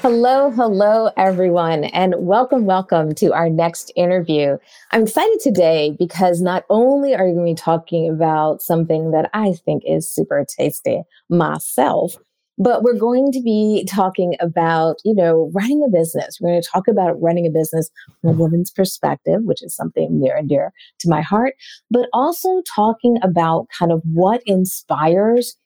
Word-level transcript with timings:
Hello, 0.00 0.52
hello, 0.52 1.10
everyone, 1.16 1.82
and 1.82 2.14
welcome, 2.18 2.66
welcome 2.66 3.16
to 3.16 3.32
our 3.32 3.50
next 3.50 3.90
interview. 3.96 4.56
I'm 4.92 5.02
excited 5.02 5.40
today 5.40 5.96
because 5.98 6.40
not 6.40 6.64
only 6.70 7.16
are 7.16 7.26
you 7.26 7.34
going 7.34 7.46
to 7.46 7.60
be 7.60 7.64
talking 7.64 8.08
about 8.08 8.62
something 8.62 9.10
that 9.10 9.28
I 9.34 9.54
think 9.64 9.82
is 9.84 10.08
super 10.08 10.46
tasty 10.48 11.02
myself, 11.28 12.16
but 12.58 12.84
we're 12.84 12.94
going 12.94 13.32
to 13.32 13.42
be 13.42 13.84
talking 13.88 14.36
about, 14.38 14.98
you 15.04 15.16
know, 15.16 15.50
running 15.52 15.84
a 15.84 15.90
business. 15.90 16.38
We're 16.40 16.50
going 16.50 16.62
to 16.62 16.68
talk 16.68 16.86
about 16.86 17.20
running 17.20 17.46
a 17.46 17.50
business 17.50 17.90
from 18.20 18.30
a 18.30 18.34
woman's 18.34 18.70
perspective, 18.70 19.40
which 19.42 19.64
is 19.64 19.74
something 19.74 20.20
near 20.20 20.36
and 20.36 20.48
dear 20.48 20.72
to 21.00 21.08
my 21.08 21.22
heart, 21.22 21.54
but 21.90 22.08
also 22.12 22.62
talking 22.72 23.18
about 23.22 23.66
kind 23.76 23.90
of 23.90 24.00
what 24.04 24.42
inspires 24.46 25.56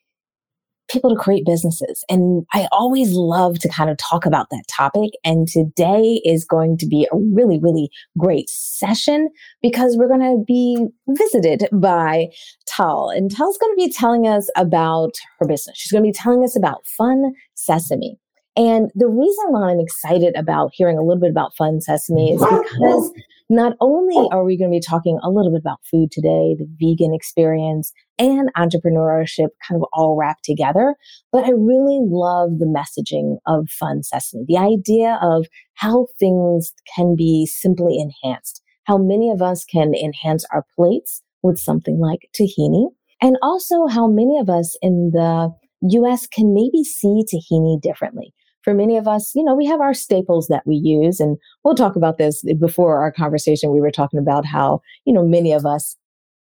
people 0.89 1.11
to 1.11 1.17
create 1.17 1.45
businesses. 1.47 2.05
And 2.09 2.45
I 2.53 2.69
always 2.73 3.13
love 3.13 3.59
to 3.61 3.69
kind 3.69 3.91
of 3.91 3.97
talk 3.99 4.27
about 4.27 4.49
that 4.51 4.65
topic. 4.69 5.11
And 5.25 5.49
today 5.49 6.21
is 6.25 6.45
going 6.45 6.77
to 6.79 6.87
be 6.87 7.07
a 7.11 7.17
really, 7.17 7.59
really 7.61 7.91
great 8.19 8.49
session 8.51 9.29
because 9.63 9.97
we're 9.97 10.09
going 10.09 10.21
to 10.21 10.45
be 10.47 10.87
visited 11.09 11.69
by 11.73 12.27
Tal. 12.67 13.11
And 13.11 13.35
Tal's 13.35 13.59
going 13.59 13.73
to 13.73 13.87
be 13.87 13.93
telling 13.93 14.27
us 14.27 14.49
about 14.57 15.13
her 15.39 15.47
business. 15.47 15.77
She's 15.79 15.93
going 15.93 16.05
to 16.05 16.09
be 16.09 16.13
telling 16.13 16.45
us 16.45 16.57
about 16.57 16.87
Fun 16.87 17.33
Sesame. 17.55 18.19
And 18.55 18.91
the 18.95 19.09
reason 19.09 19.45
why 19.49 19.71
I'm 19.71 19.81
excited 19.81 20.37
about 20.37 20.73
hearing 20.75 20.99
a 20.99 21.03
little 21.03 21.21
bit 21.21 21.31
about 21.31 21.57
Fun 21.57 21.81
Sesame 21.81 22.33
is 22.33 22.41
because 22.41 23.13
not 23.53 23.75
only 23.81 24.14
oh. 24.17 24.28
are 24.33 24.45
we 24.45 24.56
going 24.56 24.70
to 24.70 24.77
be 24.77 24.81
talking 24.81 25.19
a 25.22 25.28
little 25.28 25.53
bit 25.53 25.61
about 25.61 25.84
food 25.91 26.11
today, 26.11 26.56
the 26.58 26.67
vegan 26.81 27.14
experience, 27.14 27.92
and 28.19 28.50
entrepreneurship 28.56 29.48
kind 29.67 29.81
of 29.81 29.84
all 29.92 30.17
wrapped 30.19 30.45
together, 30.45 30.95
but 31.31 31.45
I 31.45 31.50
really 31.50 32.00
love 32.03 32.58
the 32.58 32.67
messaging 32.67 33.36
of 33.47 33.69
Fun 33.69 34.03
Sesame, 34.03 34.45
the 34.48 34.56
idea 34.56 35.19
of 35.23 35.47
how 35.75 36.06
things 36.19 36.73
can 36.97 37.14
be 37.14 37.47
simply 37.47 37.98
enhanced, 37.98 38.62
how 38.84 38.97
many 38.97 39.30
of 39.30 39.42
us 39.42 39.64
can 39.64 39.92
enhance 39.95 40.47
our 40.50 40.64
plates 40.75 41.20
with 41.42 41.58
something 41.58 42.00
like 42.00 42.30
tahini, 42.34 42.86
and 43.20 43.36
also 43.42 43.86
how 43.86 44.06
many 44.06 44.39
of 44.39 44.48
us 44.48 44.77
in 44.80 45.11
the 45.12 45.50
US 45.83 46.27
can 46.27 46.55
maybe 46.55 46.84
see 46.84 47.25
tahini 47.30 47.80
differently 47.80 48.33
for 48.63 48.75
many 48.75 48.97
of 48.97 49.09
us, 49.09 49.33
you 49.35 49.45
know, 49.45 49.55
we 49.55 49.67
have 49.67 49.81
our 49.81 49.95
staples 49.95 50.49
that 50.49 50.63
we 50.67 50.77
use. 50.77 51.21
And 51.21 51.37
we'll 51.65 51.75
talk 51.75 51.97
about 51.97 52.19
this 52.19 52.43
before 52.61 52.99
our 52.99 53.13
conversation. 53.13 53.73
We 53.73 53.81
were 53.81 53.91
talking 53.91 54.19
about 54.19 54.47
how, 54.47 54.81
you 55.05 55.13
know, 55.13 55.27
many 55.27 55.53
of 55.53 55.67
us 55.67 55.97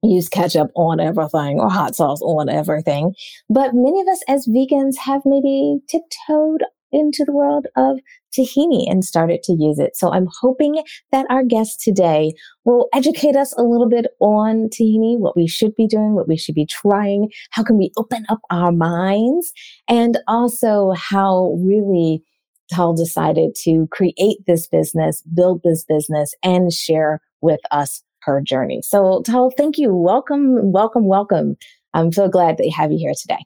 use 0.03 0.29
ketchup 0.29 0.71
on 0.77 1.01
everything 1.01 1.59
or 1.59 1.69
hot 1.71 1.97
sauce 1.97 2.21
on 2.23 2.49
everything. 2.49 3.15
But 3.49 3.75
many 3.75 4.01
of 4.01 4.09
us 4.09 4.23
as 4.29 4.47
vegans 4.47 4.97
have 4.99 5.23
maybe 5.25 5.79
tiptoed 5.91 6.63
into 6.93 7.25
the 7.25 7.33
world 7.33 7.67
of 7.77 7.99
tahini 8.37 8.91
and 8.91 9.05
started 9.05 9.43
to 9.45 9.53
use 9.59 9.79
it. 9.79 9.97
So 9.97 10.13
I'm 10.13 10.29
hoping 10.41 10.83
that 11.13 11.27
our 11.31 11.43
guest 11.43 11.81
today 11.81 12.33
will 12.65 12.89
educate 12.95 13.37
us 13.37 13.53
a 13.57 13.63
little 13.63 13.89
bit 13.89 14.07
on 14.21 14.69
tahini, 14.69 15.19
what 15.19 15.37
we 15.37 15.47
should 15.47 15.75
be 15.75 15.87
doing, 15.87 16.15
what 16.15 16.29
we 16.29 16.37
should 16.37 16.55
be 16.55 16.67
trying, 16.67 17.31
how 17.51 17.63
can 17.63 17.79
we 17.79 17.93
open 17.97 18.27
up 18.29 18.41
our 18.51 18.73
minds, 18.73 19.53
and 19.89 20.19
also 20.29 20.93
how 20.93 21.57
really 21.61 22.23
Tal 22.71 22.95
decided 22.95 23.55
to 23.63 23.87
create 23.93 24.39
this 24.47 24.67
business, 24.67 25.23
build 25.35 25.61
this 25.63 25.85
business, 25.85 26.35
and 26.43 26.73
share 26.73 27.21
with 27.41 27.61
us 27.71 28.03
her 28.23 28.41
journey. 28.41 28.81
So 28.83 29.23
Tal, 29.25 29.53
thank 29.57 29.79
you. 29.79 29.95
Welcome, 29.95 30.73
welcome, 30.73 31.07
welcome. 31.07 31.57
I'm 31.95 32.13
so 32.13 32.29
glad 32.29 32.59
that 32.59 32.65
to 32.65 32.71
have 32.71 32.93
you 32.93 32.99
here 32.99 33.15
today. 33.19 33.45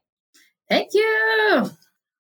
Thank 0.69 0.91
you. 0.95 1.71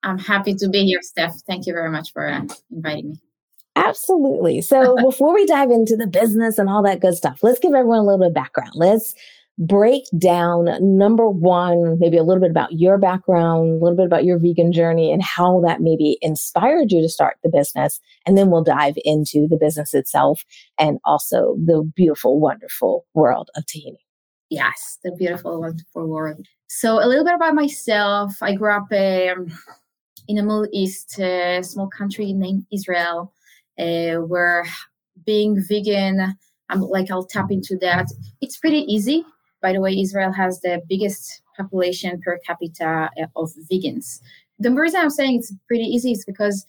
I'm 0.03 0.19
happy 0.19 0.55
to 0.55 0.69
be 0.69 0.85
here, 0.85 1.01
Steph. 1.03 1.37
Thank 1.47 1.67
you 1.67 1.73
very 1.73 1.91
much 1.91 2.13
for 2.13 2.29
uh, 2.29 2.43
inviting 2.71 3.11
me. 3.11 3.21
Absolutely. 3.77 4.61
So, 4.61 4.97
before 5.03 5.35
we 5.35 5.47
dive 5.47 5.71
into 5.71 5.97
the 5.97 6.07
business 6.07 6.59
and 6.59 6.69
all 6.69 6.83
that 6.85 7.01
good 7.01 7.15
stuff, 7.15 7.41
let's 7.43 7.59
give 7.59 7.75
everyone 7.75 7.99
a 7.99 8.03
little 8.03 8.19
bit 8.19 8.29
of 8.29 8.35
background. 8.35 8.73
Let's 8.75 9.15
break 9.59 10.05
down 10.17 10.71
number 10.81 11.29
one, 11.29 11.99
maybe 11.99 12.17
a 12.17 12.23
little 12.23 12.41
bit 12.41 12.51
about 12.51 12.73
your 12.73 12.97
background, 12.97 13.71
a 13.71 13.85
little 13.85 13.97
bit 13.97 14.07
about 14.07 14.25
your 14.25 14.39
vegan 14.39 14.73
journey, 14.73 15.13
and 15.13 15.23
how 15.23 15.61
that 15.61 15.81
maybe 15.81 16.19
inspired 16.23 16.91
you 16.91 17.03
to 17.03 17.09
start 17.09 17.37
the 17.43 17.51
business. 17.51 18.01
And 18.27 18.39
then 18.39 18.51
we'll 18.51 18.65
dive 18.65 18.95
into 19.05 19.47
the 19.49 19.59
business 19.59 19.93
itself 19.93 20.45
and 20.79 20.99
also 21.05 21.57
the 21.63 21.89
beautiful, 21.95 22.41
wonderful 22.41 23.07
world 23.13 23.51
of 23.55 23.65
tahini. 23.65 23.99
Yes, 24.49 24.99
the 25.05 25.13
beautiful, 25.13 25.61
wonderful 25.61 26.09
world. 26.09 26.47
So, 26.69 26.95
a 26.95 27.07
little 27.07 27.25
bit 27.25 27.35
about 27.35 27.55
myself. 27.55 28.43
I 28.43 28.55
grew 28.55 28.73
up 28.73 28.91
um, 28.93 29.53
in 30.29 30.39
a 30.39 30.43
Middle 30.43 30.69
East, 30.73 31.19
uh, 31.21 31.63
small 31.63 31.89
country 31.89 32.33
named 32.33 32.67
Israel, 32.73 33.33
uh, 33.79 34.17
where 34.17 34.65
being 35.25 35.63
vegan, 35.69 36.37
I'm 36.69 36.81
like 36.81 37.11
I'll 37.11 37.27
tap 37.27 37.51
into 37.51 37.77
that. 37.79 38.07
It's 38.41 38.57
pretty 38.57 38.85
easy. 38.93 39.25
By 39.61 39.73
the 39.73 39.81
way, 39.81 39.99
Israel 39.99 40.33
has 40.33 40.61
the 40.61 40.81
biggest 40.89 41.43
population 41.57 42.21
per 42.23 42.39
capita 42.47 43.11
uh, 43.21 43.27
of 43.37 43.53
vegans. 43.71 44.21
The 44.59 44.71
reason 44.71 45.01
I'm 45.01 45.11
saying 45.11 45.39
it's 45.39 45.53
pretty 45.67 45.85
easy 45.85 46.13
is 46.13 46.25
because 46.25 46.65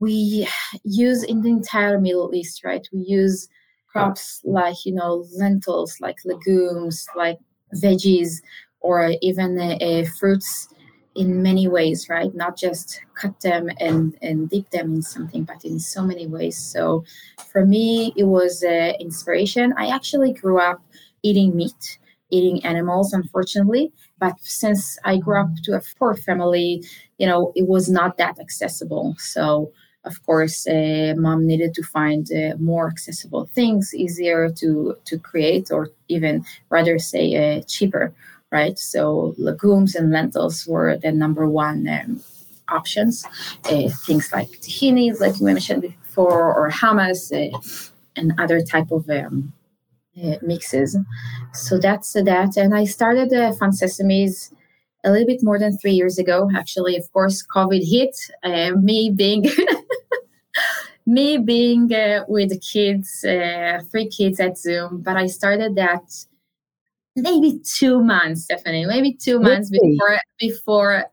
we 0.00 0.48
use 0.84 1.22
in 1.22 1.42
the 1.42 1.50
entire 1.50 2.00
Middle 2.00 2.34
East, 2.34 2.64
right? 2.64 2.86
We 2.92 3.00
use 3.00 3.48
crops 3.88 4.40
like 4.44 4.84
you 4.84 4.92
know 4.92 5.26
lentils, 5.36 6.00
like 6.00 6.16
legumes, 6.24 7.06
like 7.16 7.38
veggies, 7.76 8.42
or 8.80 9.14
even 9.22 9.58
uh, 9.58 9.78
uh, 9.80 10.04
fruits 10.18 10.68
in 11.14 11.42
many 11.42 11.68
ways, 11.68 12.08
right? 12.08 12.34
Not 12.34 12.56
just 12.56 13.00
cut 13.14 13.38
them 13.40 13.70
and, 13.78 14.16
and 14.20 14.48
dip 14.50 14.70
them 14.70 14.94
in 14.94 15.02
something, 15.02 15.44
but 15.44 15.64
in 15.64 15.78
so 15.78 16.02
many 16.02 16.26
ways. 16.26 16.56
So 16.56 17.04
for 17.52 17.64
me, 17.64 18.12
it 18.16 18.24
was 18.24 18.64
uh, 18.64 18.92
inspiration. 18.98 19.74
I 19.76 19.88
actually 19.88 20.32
grew 20.32 20.58
up 20.58 20.82
eating 21.22 21.56
meat, 21.56 21.98
eating 22.30 22.64
animals, 22.64 23.12
unfortunately. 23.12 23.92
But 24.18 24.34
since 24.40 24.98
I 25.04 25.18
grew 25.18 25.40
up 25.40 25.50
to 25.64 25.76
a 25.76 25.82
poor 25.98 26.14
family, 26.14 26.84
you 27.18 27.26
know, 27.26 27.52
it 27.54 27.68
was 27.68 27.88
not 27.88 28.16
that 28.18 28.38
accessible. 28.40 29.14
So 29.18 29.72
of 30.04 30.22
course, 30.26 30.66
uh, 30.66 31.14
mom 31.16 31.46
needed 31.46 31.72
to 31.74 31.82
find 31.82 32.28
uh, 32.30 32.56
more 32.58 32.88
accessible 32.88 33.48
things, 33.54 33.94
easier 33.94 34.50
to 34.50 34.96
to 35.06 35.18
create, 35.18 35.70
or 35.70 35.90
even 36.08 36.44
rather 36.68 36.98
say 36.98 37.34
uh, 37.34 37.62
cheaper 37.66 38.12
right? 38.54 38.78
So 38.78 39.34
legumes 39.36 39.96
and 39.96 40.12
lentils 40.12 40.64
were 40.64 40.96
the 40.96 41.10
number 41.10 41.44
one 41.48 41.88
um, 41.88 42.22
options. 42.68 43.24
Uh, 43.64 43.88
things 44.06 44.32
like 44.32 44.48
tahinis, 44.64 45.20
like 45.20 45.34
we 45.40 45.46
mentioned 45.52 45.82
before, 45.82 46.54
or 46.54 46.70
hummus 46.70 47.22
uh, 47.34 47.58
and 48.14 48.32
other 48.38 48.60
type 48.62 48.92
of 48.92 49.10
um, 49.10 49.52
uh, 50.22 50.36
mixes. 50.40 50.96
So 51.52 51.78
that's 51.78 52.12
that. 52.12 52.56
And 52.56 52.72
I 52.76 52.84
started 52.84 53.32
uh, 53.32 53.52
Fun 53.54 53.72
Sesames 53.72 54.52
a 55.02 55.10
little 55.10 55.26
bit 55.26 55.42
more 55.42 55.58
than 55.58 55.76
three 55.76 55.96
years 56.00 56.16
ago. 56.16 56.48
Actually, 56.54 56.96
of 56.96 57.12
course, 57.12 57.44
COVID 57.56 57.82
hit. 57.94 58.14
Uh, 58.44 58.70
me 58.90 59.10
being 59.10 59.44
me 61.06 61.38
being 61.38 61.92
uh, 61.92 62.24
with 62.28 62.52
kids, 62.62 63.24
uh, 63.24 63.80
three 63.90 64.08
kids 64.08 64.38
at 64.38 64.56
Zoom, 64.56 65.02
but 65.02 65.16
I 65.16 65.26
started 65.26 65.74
that 65.74 66.06
maybe 67.16 67.60
two 67.64 68.02
months, 68.02 68.44
Stephanie, 68.44 68.86
maybe 68.86 69.14
two 69.14 69.38
months 69.38 69.70
before 69.70 70.18
before 70.38 71.04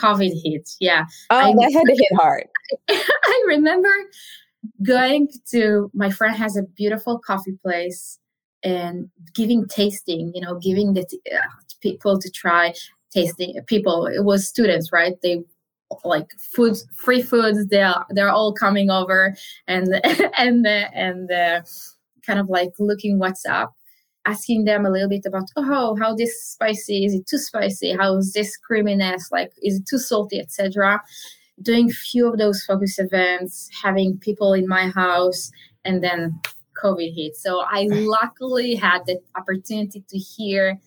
COVID 0.00 0.32
hit. 0.42 0.70
Yeah. 0.80 1.04
Oh, 1.30 1.36
I, 1.36 1.52
that 1.52 1.72
had 1.72 1.84
to 1.84 1.94
hit 1.94 2.16
hard. 2.16 2.46
I 2.88 3.44
remember 3.46 3.90
going 4.82 5.28
to 5.50 5.90
my 5.94 6.10
friend 6.10 6.36
has 6.36 6.56
a 6.56 6.62
beautiful 6.62 7.18
coffee 7.18 7.56
place 7.62 8.18
and 8.62 9.10
giving 9.34 9.66
tasting, 9.68 10.32
you 10.34 10.40
know, 10.40 10.58
giving 10.58 10.94
the 10.94 11.02
uh, 11.32 11.46
people 11.80 12.18
to 12.18 12.30
try 12.30 12.74
tasting 13.12 13.54
people. 13.66 14.06
It 14.06 14.24
was 14.24 14.48
students, 14.48 14.90
right? 14.92 15.14
They 15.22 15.44
like 16.04 16.26
food, 16.38 16.76
free 16.96 17.22
foods. 17.22 17.66
They 17.66 17.82
are 17.82 18.06
they're 18.10 18.30
all 18.30 18.52
coming 18.52 18.90
over 18.90 19.36
and 19.68 20.00
and 20.38 20.66
and 20.66 21.30
uh, 21.30 21.62
kind 22.26 22.40
of 22.40 22.48
like 22.48 22.72
looking 22.78 23.18
what's 23.18 23.46
up 23.46 23.74
asking 24.26 24.64
them 24.64 24.86
a 24.86 24.90
little 24.90 25.08
bit 25.08 25.26
about 25.26 25.48
oh 25.56 25.96
how 26.00 26.14
this 26.14 26.42
spicy? 26.42 27.04
Is 27.04 27.14
it 27.14 27.26
too 27.26 27.38
spicy? 27.38 27.92
How 27.92 28.16
is 28.16 28.32
this 28.32 28.56
creaminess? 28.56 29.30
Like 29.30 29.52
is 29.62 29.80
it 29.80 29.86
too 29.86 29.98
salty? 29.98 30.40
etc 30.40 31.00
doing 31.62 31.88
few 31.88 32.26
of 32.26 32.38
those 32.38 32.64
focus 32.64 32.98
events 32.98 33.70
having 33.82 34.18
people 34.18 34.54
in 34.54 34.66
my 34.66 34.88
house 34.88 35.50
and 35.84 36.02
then 36.02 36.40
covid 36.82 37.14
hit. 37.14 37.36
So 37.36 37.62
i 37.68 37.86
luckily 37.90 38.74
had 38.74 39.06
the 39.06 39.20
opportunity 39.36 40.04
to 40.08 40.18
hear 40.18 40.78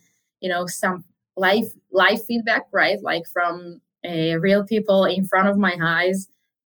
you 0.41 0.49
know 0.49 0.67
some 0.67 1.03
live 1.35 1.73
live 1.91 2.23
feedback 2.25 2.67
right? 2.71 3.01
Like 3.01 3.23
from 3.31 3.81
uh, 4.05 4.39
real 4.39 4.63
people 4.63 5.05
in 5.05 5.25
front 5.25 5.47
of 5.47 5.57
my 5.57 5.77
eyes 5.81 6.27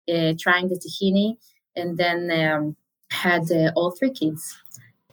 uh, 0.09 0.32
trying 0.38 0.69
the 0.69 0.76
tahini 0.76 1.37
and 1.76 1.97
then 1.97 2.31
um, 2.31 2.76
had 3.11 3.50
uh, 3.50 3.70
all 3.76 3.93
three 3.93 4.11
kids 4.11 4.56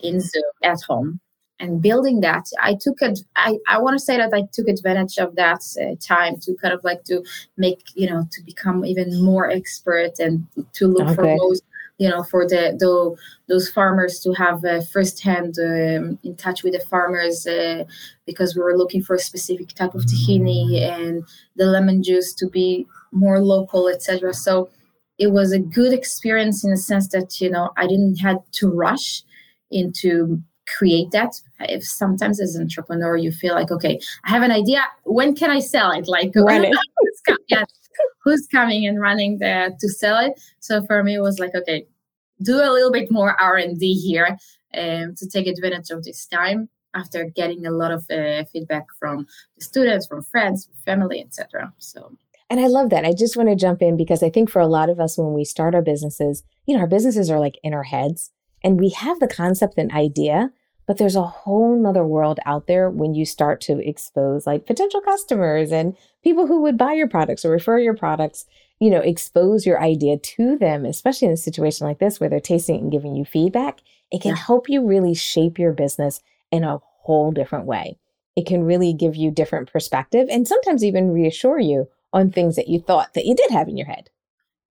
in 0.01 0.19
Zoom 0.19 0.43
at 0.63 0.81
home 0.87 1.19
and 1.59 1.81
building 1.81 2.19
that 2.21 2.45
i 2.61 2.75
took 2.79 3.01
it 3.01 3.19
i, 3.35 3.57
I 3.67 3.79
want 3.79 3.97
to 3.97 4.03
say 4.03 4.17
that 4.17 4.33
i 4.33 4.43
took 4.51 4.67
advantage 4.67 5.17
of 5.17 5.35
that 5.35 5.61
uh, 5.81 5.95
time 5.99 6.37
to 6.41 6.55
kind 6.55 6.73
of 6.73 6.83
like 6.83 7.03
to 7.05 7.23
make 7.57 7.81
you 7.93 8.09
know 8.09 8.27
to 8.31 8.43
become 8.43 8.85
even 8.85 9.23
more 9.23 9.49
expert 9.49 10.19
and 10.19 10.45
to 10.73 10.87
look 10.87 11.07
okay. 11.07 11.15
for 11.15 11.37
those 11.37 11.61
you 11.97 12.09
know 12.09 12.23
for 12.23 12.47
the, 12.47 12.75
the 12.77 13.15
those 13.47 13.69
farmers 13.69 14.19
to 14.19 14.33
have 14.33 14.63
uh, 14.65 14.81
firsthand 14.81 15.55
um, 15.59 16.19
in 16.23 16.35
touch 16.35 16.63
with 16.63 16.73
the 16.73 16.79
farmers 16.79 17.47
uh, 17.47 17.83
because 18.25 18.55
we 18.55 18.61
were 18.61 18.77
looking 18.77 19.01
for 19.01 19.15
a 19.15 19.19
specific 19.19 19.69
type 19.69 19.95
of 19.95 20.01
tahini 20.01 20.81
and 20.81 21.23
the 21.55 21.65
lemon 21.65 22.03
juice 22.03 22.33
to 22.33 22.47
be 22.47 22.85
more 23.11 23.39
local 23.39 23.87
etc 23.87 24.33
so 24.33 24.69
it 25.17 25.27
was 25.27 25.53
a 25.53 25.59
good 25.59 25.93
experience 25.93 26.65
in 26.65 26.71
the 26.71 26.77
sense 26.77 27.07
that 27.09 27.39
you 27.39 27.49
know 27.49 27.69
i 27.77 27.87
didn't 27.87 28.17
had 28.17 28.37
to 28.51 28.67
rush 28.67 29.23
into 29.71 30.41
create 30.67 31.11
that. 31.11 31.41
If 31.59 31.83
sometimes 31.83 32.39
as 32.41 32.55
an 32.55 32.63
entrepreneur 32.63 33.15
you 33.17 33.31
feel 33.31 33.53
like 33.53 33.71
okay 33.71 33.99
i 34.25 34.29
have 34.29 34.43
an 34.43 34.51
idea 34.51 34.83
when 35.03 35.35
can 35.35 35.51
i 35.51 35.59
sell 35.59 35.91
it? 35.91 36.07
Like 36.07 36.31
who's, 36.33 37.21
com- 37.27 37.37
yeah, 37.47 37.63
who's 38.23 38.47
coming 38.47 38.85
and 38.87 38.99
running 38.99 39.37
there 39.39 39.71
to 39.79 39.89
sell 39.89 40.19
it? 40.19 40.33
So 40.59 40.85
for 40.85 41.03
me 41.03 41.15
it 41.15 41.21
was 41.21 41.39
like 41.39 41.55
okay 41.55 41.85
do 42.41 42.57
a 42.57 42.71
little 42.71 42.91
bit 42.91 43.09
more 43.09 43.39
r&d 43.41 43.93
here 43.93 44.37
um, 44.77 45.15
to 45.15 45.25
take 45.27 45.47
advantage 45.47 45.89
of 45.89 46.03
this 46.03 46.25
time 46.25 46.67
after 46.93 47.23
getting 47.23 47.65
a 47.65 47.71
lot 47.71 47.91
of 47.91 48.05
uh, 48.11 48.43
feedback 48.51 48.85
from 48.99 49.25
the 49.57 49.63
students 49.63 50.05
from 50.05 50.21
friends 50.21 50.69
family 50.85 51.21
etc 51.21 51.71
so 51.77 52.11
and 52.49 52.59
I 52.59 52.67
love 52.67 52.91
that. 52.91 53.05
I 53.05 53.13
just 53.13 53.35
want 53.35 53.49
to 53.49 53.55
jump 53.55 53.81
in 53.81 53.97
because 53.97 54.21
I 54.21 54.29
think 54.29 54.51
for 54.51 54.59
a 54.59 54.67
lot 54.67 54.89
of 54.89 54.99
us, 54.99 55.17
when 55.17 55.33
we 55.33 55.43
start 55.43 55.73
our 55.73 55.81
businesses, 55.81 56.43
you 56.67 56.75
know, 56.75 56.81
our 56.81 56.87
businesses 56.87 57.29
are 57.31 57.39
like 57.39 57.57
in 57.63 57.73
our 57.73 57.83
heads 57.83 58.31
and 58.65 58.79
we 58.79 58.89
have 58.89 59.19
the 59.19 59.27
concept 59.27 59.77
and 59.77 59.91
idea, 59.91 60.51
but 60.87 60.97
there's 60.97 61.15
a 61.15 61.21
whole 61.21 61.79
nother 61.79 62.03
world 62.03 62.39
out 62.47 62.65
there 62.65 62.89
when 62.89 63.13
you 63.13 63.23
start 63.23 63.61
to 63.61 63.77
expose 63.87 64.47
like 64.47 64.65
potential 64.65 65.01
customers 65.01 65.71
and 65.71 65.95
people 66.23 66.47
who 66.47 66.63
would 66.63 66.75
buy 66.75 66.93
your 66.93 67.07
products 67.07 67.45
or 67.45 67.51
refer 67.51 67.77
your 67.77 67.95
products, 67.95 68.47
you 68.79 68.89
know, 68.89 69.01
expose 69.01 69.67
your 69.67 69.79
idea 69.79 70.17
to 70.17 70.57
them, 70.57 70.83
especially 70.83 71.27
in 71.27 71.33
a 71.35 71.37
situation 71.37 71.85
like 71.85 71.99
this 71.99 72.19
where 72.19 72.27
they're 72.27 72.39
tasting 72.39 72.77
it 72.77 72.81
and 72.81 72.91
giving 72.91 73.15
you 73.15 73.23
feedback. 73.23 73.81
It 74.11 74.23
can 74.23 74.31
yeah. 74.31 74.41
help 74.41 74.67
you 74.67 74.83
really 74.83 75.13
shape 75.13 75.59
your 75.59 75.71
business 75.71 76.21
in 76.51 76.63
a 76.63 76.79
whole 77.03 77.31
different 77.31 77.67
way. 77.67 77.99
It 78.35 78.47
can 78.47 78.63
really 78.63 78.93
give 78.93 79.15
you 79.15 79.29
different 79.29 79.71
perspective 79.71 80.27
and 80.31 80.47
sometimes 80.47 80.83
even 80.83 81.11
reassure 81.11 81.59
you 81.59 81.87
on 82.11 82.31
things 82.31 82.55
that 82.55 82.67
you 82.67 82.79
thought 82.79 83.13
that 83.13 83.25
you 83.25 83.35
did 83.35 83.51
have 83.51 83.67
in 83.67 83.77
your 83.77 83.87
head. 83.87 84.09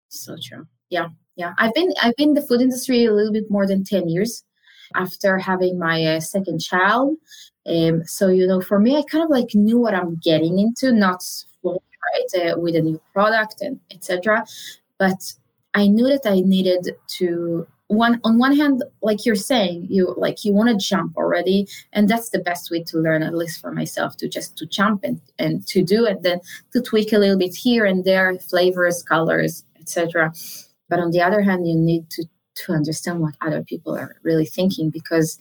So 0.08 0.38
true. 0.42 0.68
Yeah 0.90 1.10
yeah 1.42 1.54
i've 1.58 1.74
been 1.74 1.92
i've 2.04 2.16
been 2.16 2.30
in 2.30 2.36
the 2.40 2.48
food 2.48 2.62
industry 2.62 3.06
a 3.06 3.14
little 3.14 3.34
bit 3.34 3.50
more 3.50 3.68
than 3.68 3.84
10 3.84 4.08
years 4.08 4.44
after 4.96 5.38
having 5.38 5.80
my 5.80 5.98
uh, 6.06 6.20
second 6.20 6.60
child. 6.60 7.18
Um, 7.66 8.04
so 8.06 8.28
you 8.28 8.48
know 8.48 8.60
for 8.60 8.80
me 8.80 8.98
i 8.98 9.04
kind 9.04 9.24
of 9.24 9.30
like 9.30 9.54
knew 9.54 9.80
what 9.80 9.94
i'm 9.94 10.16
getting 10.16 10.58
into 10.58 10.92
not 10.92 11.22
right 11.64 12.32
uh, 12.42 12.60
with 12.60 12.76
a 12.76 12.82
new 12.82 13.00
product 13.14 13.62
and 13.62 13.80
etc 13.92 14.44
but 14.98 15.22
i 15.76 15.86
knew 15.88 16.08
that 16.08 16.26
i 16.26 16.40
needed 16.40 16.96
to 17.20 17.68
one 17.86 18.20
on 18.24 18.40
one 18.40 18.56
hand 18.56 18.84
like 19.04 19.26
you're 19.26 19.36
saying 19.36 19.86
you 19.90 20.14
like 20.18 20.44
you 20.44 20.54
want 20.54 20.70
to 20.70 20.86
jump 20.90 21.16
already 21.18 21.68
and 21.94 22.10
that's 22.10 22.30
the 22.30 22.40
best 22.40 22.72
way 22.72 22.82
to 22.82 22.98
learn 22.98 23.22
at 23.22 23.36
least 23.36 23.62
for 23.62 23.72
myself 23.72 24.18
to 24.18 24.28
just 24.28 24.58
to 24.58 24.66
jump 24.66 25.04
and 25.04 25.22
and 25.38 25.68
to 25.68 25.84
do 25.84 26.06
it 26.06 26.24
then 26.24 26.40
to 26.72 26.82
tweak 26.82 27.14
a 27.14 27.20
little 27.20 27.38
bit 27.38 27.54
here 27.54 27.86
and 27.86 28.06
there 28.06 28.34
flavors 28.40 29.04
colors 29.04 29.66
etc 29.80 30.34
but 30.92 31.00
on 31.00 31.10
the 31.12 31.22
other 31.22 31.42
hand, 31.42 31.68
you 31.68 31.74
need 31.74 32.10
to, 32.12 32.26
to 32.54 32.74
understand 32.74 33.22
what 33.22 33.34
other 33.42 33.64
people 33.64 33.98
are 33.98 34.18
really 34.22 34.46
thinking 34.46 34.92
because 34.92 35.40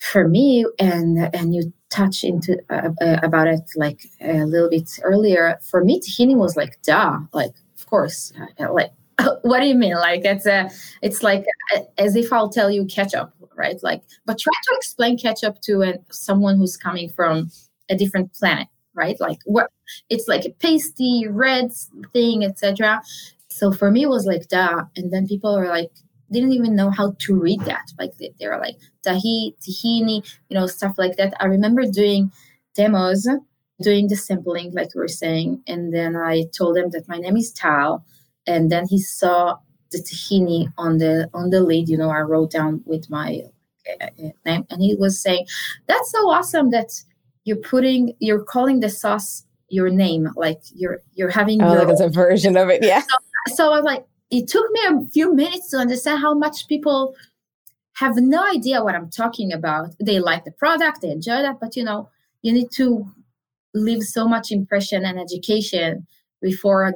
for 0.00 0.28
me, 0.28 0.66
and 0.78 1.34
and 1.34 1.54
you 1.54 1.72
touch 1.90 2.24
into 2.24 2.58
uh, 2.70 2.90
uh, 3.00 3.16
about 3.22 3.48
it 3.48 3.62
like 3.76 4.00
a 4.20 4.44
little 4.44 4.68
bit 4.68 4.90
earlier. 5.02 5.58
For 5.62 5.82
me, 5.84 6.00
tahini 6.00 6.36
was 6.36 6.56
like 6.56 6.82
duh, 6.82 7.20
like 7.32 7.54
of 7.78 7.86
course, 7.86 8.32
uh, 8.58 8.72
like 8.72 8.92
what 9.42 9.60
do 9.60 9.66
you 9.66 9.74
mean? 9.74 9.94
Like 9.94 10.24
it's 10.24 10.46
a, 10.46 10.70
it's 11.02 11.22
like 11.22 11.44
uh, 11.74 11.80
as 11.98 12.16
if 12.16 12.32
I'll 12.32 12.50
tell 12.50 12.70
you 12.70 12.84
ketchup, 12.84 13.32
right? 13.56 13.78
Like, 13.82 14.02
but 14.26 14.38
try 14.38 14.52
to 14.52 14.76
explain 14.76 15.18
ketchup 15.18 15.60
to 15.62 15.82
a, 15.82 15.94
someone 16.10 16.56
who's 16.56 16.76
coming 16.76 17.08
from 17.08 17.50
a 17.88 17.96
different 17.96 18.32
planet, 18.34 18.68
right? 18.94 19.18
Like 19.20 19.38
what 19.44 19.70
it's 20.10 20.28
like 20.28 20.44
a 20.44 20.50
pasty 20.50 21.26
red 21.28 21.72
thing, 22.12 22.44
etc. 22.44 23.02
So 23.58 23.72
for 23.72 23.90
me, 23.90 24.04
it 24.04 24.08
was 24.08 24.26
like 24.26 24.48
that. 24.48 24.86
And 24.96 25.12
then 25.12 25.26
people 25.26 25.56
were 25.56 25.68
like, 25.68 25.90
didn't 26.30 26.52
even 26.52 26.76
know 26.76 26.90
how 26.90 27.14
to 27.18 27.34
read 27.34 27.60
that. 27.62 27.90
Like 27.98 28.16
they, 28.18 28.32
they 28.38 28.46
were 28.46 28.58
like 28.58 28.76
tahi, 29.02 29.54
tahini, 29.60 30.24
you 30.48 30.58
know, 30.58 30.66
stuff 30.66 30.94
like 30.98 31.16
that. 31.16 31.34
I 31.40 31.46
remember 31.46 31.84
doing 31.86 32.30
demos, 32.74 33.26
doing 33.80 34.08
the 34.08 34.16
sampling, 34.16 34.72
like 34.72 34.94
we 34.94 35.00
were 35.00 35.08
saying. 35.08 35.62
And 35.66 35.92
then 35.92 36.16
I 36.16 36.44
told 36.56 36.76
him 36.76 36.90
that 36.90 37.08
my 37.08 37.16
name 37.16 37.36
is 37.36 37.52
Tal, 37.52 38.04
And 38.46 38.70
then 38.70 38.86
he 38.86 38.98
saw 39.00 39.58
the 39.90 39.98
tahini 39.98 40.72
on 40.76 40.98
the 40.98 41.28
on 41.34 41.50
the 41.50 41.60
lid. 41.60 41.88
You 41.88 41.96
know, 41.96 42.10
I 42.10 42.20
wrote 42.20 42.50
down 42.50 42.82
with 42.84 43.08
my 43.10 43.42
uh, 43.88 44.04
uh, 44.04 44.30
name, 44.44 44.66
and 44.70 44.82
he 44.82 44.94
was 44.96 45.20
saying, 45.20 45.46
"That's 45.86 46.10
so 46.10 46.30
awesome 46.30 46.70
that 46.70 46.90
you're 47.44 47.56
putting, 47.56 48.14
you're 48.18 48.44
calling 48.44 48.80
the 48.80 48.90
sauce 48.90 49.44
your 49.70 49.88
name, 49.90 50.28
like 50.36 50.60
you're 50.74 51.00
you're 51.14 51.30
having 51.30 51.62
oh, 51.62 51.72
your 51.72 51.84
like 51.84 51.88
it's 51.88 52.00
a 52.00 52.08
version 52.08 52.56
of 52.56 52.68
it, 52.68 52.82
yeah." 52.82 53.02
So 53.08 53.16
so 53.46 53.72
I 53.72 53.76
was 53.76 53.84
like, 53.84 54.06
it 54.30 54.48
took 54.48 54.70
me 54.72 54.80
a 54.86 55.10
few 55.10 55.34
minutes 55.34 55.70
to 55.70 55.78
understand 55.78 56.20
how 56.20 56.34
much 56.34 56.66
people 56.68 57.14
have 57.94 58.16
no 58.16 58.46
idea 58.46 58.84
what 58.84 58.94
I'm 58.94 59.10
talking 59.10 59.52
about. 59.52 59.90
They 60.00 60.20
like 60.20 60.44
the 60.44 60.52
product, 60.52 61.00
they 61.00 61.10
enjoy 61.10 61.42
that, 61.42 61.58
but 61.60 61.76
you 61.76 61.84
know, 61.84 62.10
you 62.42 62.52
need 62.52 62.70
to 62.72 63.10
leave 63.74 64.02
so 64.02 64.28
much 64.28 64.52
impression 64.52 65.04
and 65.04 65.18
education 65.18 66.06
before 66.40 66.94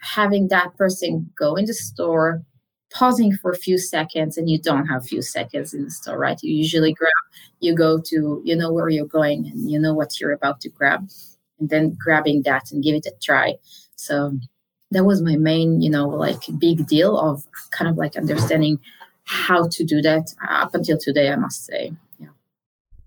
having 0.00 0.48
that 0.48 0.76
person 0.76 1.30
go 1.36 1.54
in 1.56 1.64
the 1.64 1.72
store, 1.72 2.42
pausing 2.92 3.32
for 3.32 3.52
a 3.52 3.56
few 3.56 3.78
seconds, 3.78 4.36
and 4.36 4.50
you 4.50 4.58
don't 4.58 4.86
have 4.86 5.06
few 5.06 5.22
seconds 5.22 5.72
in 5.72 5.84
the 5.84 5.90
store, 5.90 6.18
right? 6.18 6.38
You 6.42 6.54
usually 6.54 6.92
grab, 6.92 7.12
you 7.60 7.74
go 7.74 7.98
to, 7.98 8.42
you 8.44 8.54
know 8.54 8.72
where 8.72 8.90
you're 8.90 9.06
going 9.06 9.46
and 9.46 9.70
you 9.70 9.78
know 9.78 9.94
what 9.94 10.20
you're 10.20 10.32
about 10.32 10.60
to 10.60 10.68
grab, 10.68 11.08
and 11.58 11.70
then 11.70 11.96
grabbing 11.98 12.42
that 12.42 12.70
and 12.70 12.82
give 12.82 12.94
it 12.94 13.06
a 13.06 13.12
try. 13.22 13.54
So 13.96 14.38
that 14.94 15.04
was 15.04 15.20
my 15.20 15.36
main 15.36 15.80
you 15.80 15.90
know 15.90 16.08
like 16.08 16.42
big 16.58 16.86
deal 16.86 17.18
of 17.18 17.46
kind 17.70 17.90
of 17.90 17.96
like 17.96 18.16
understanding 18.16 18.78
how 19.26 19.68
to 19.68 19.84
do 19.84 20.02
that. 20.02 20.34
Up 20.48 20.74
until 20.74 20.98
today 20.98 21.30
i 21.30 21.36
must 21.36 21.64
say 21.64 21.92
yeah. 22.18 22.28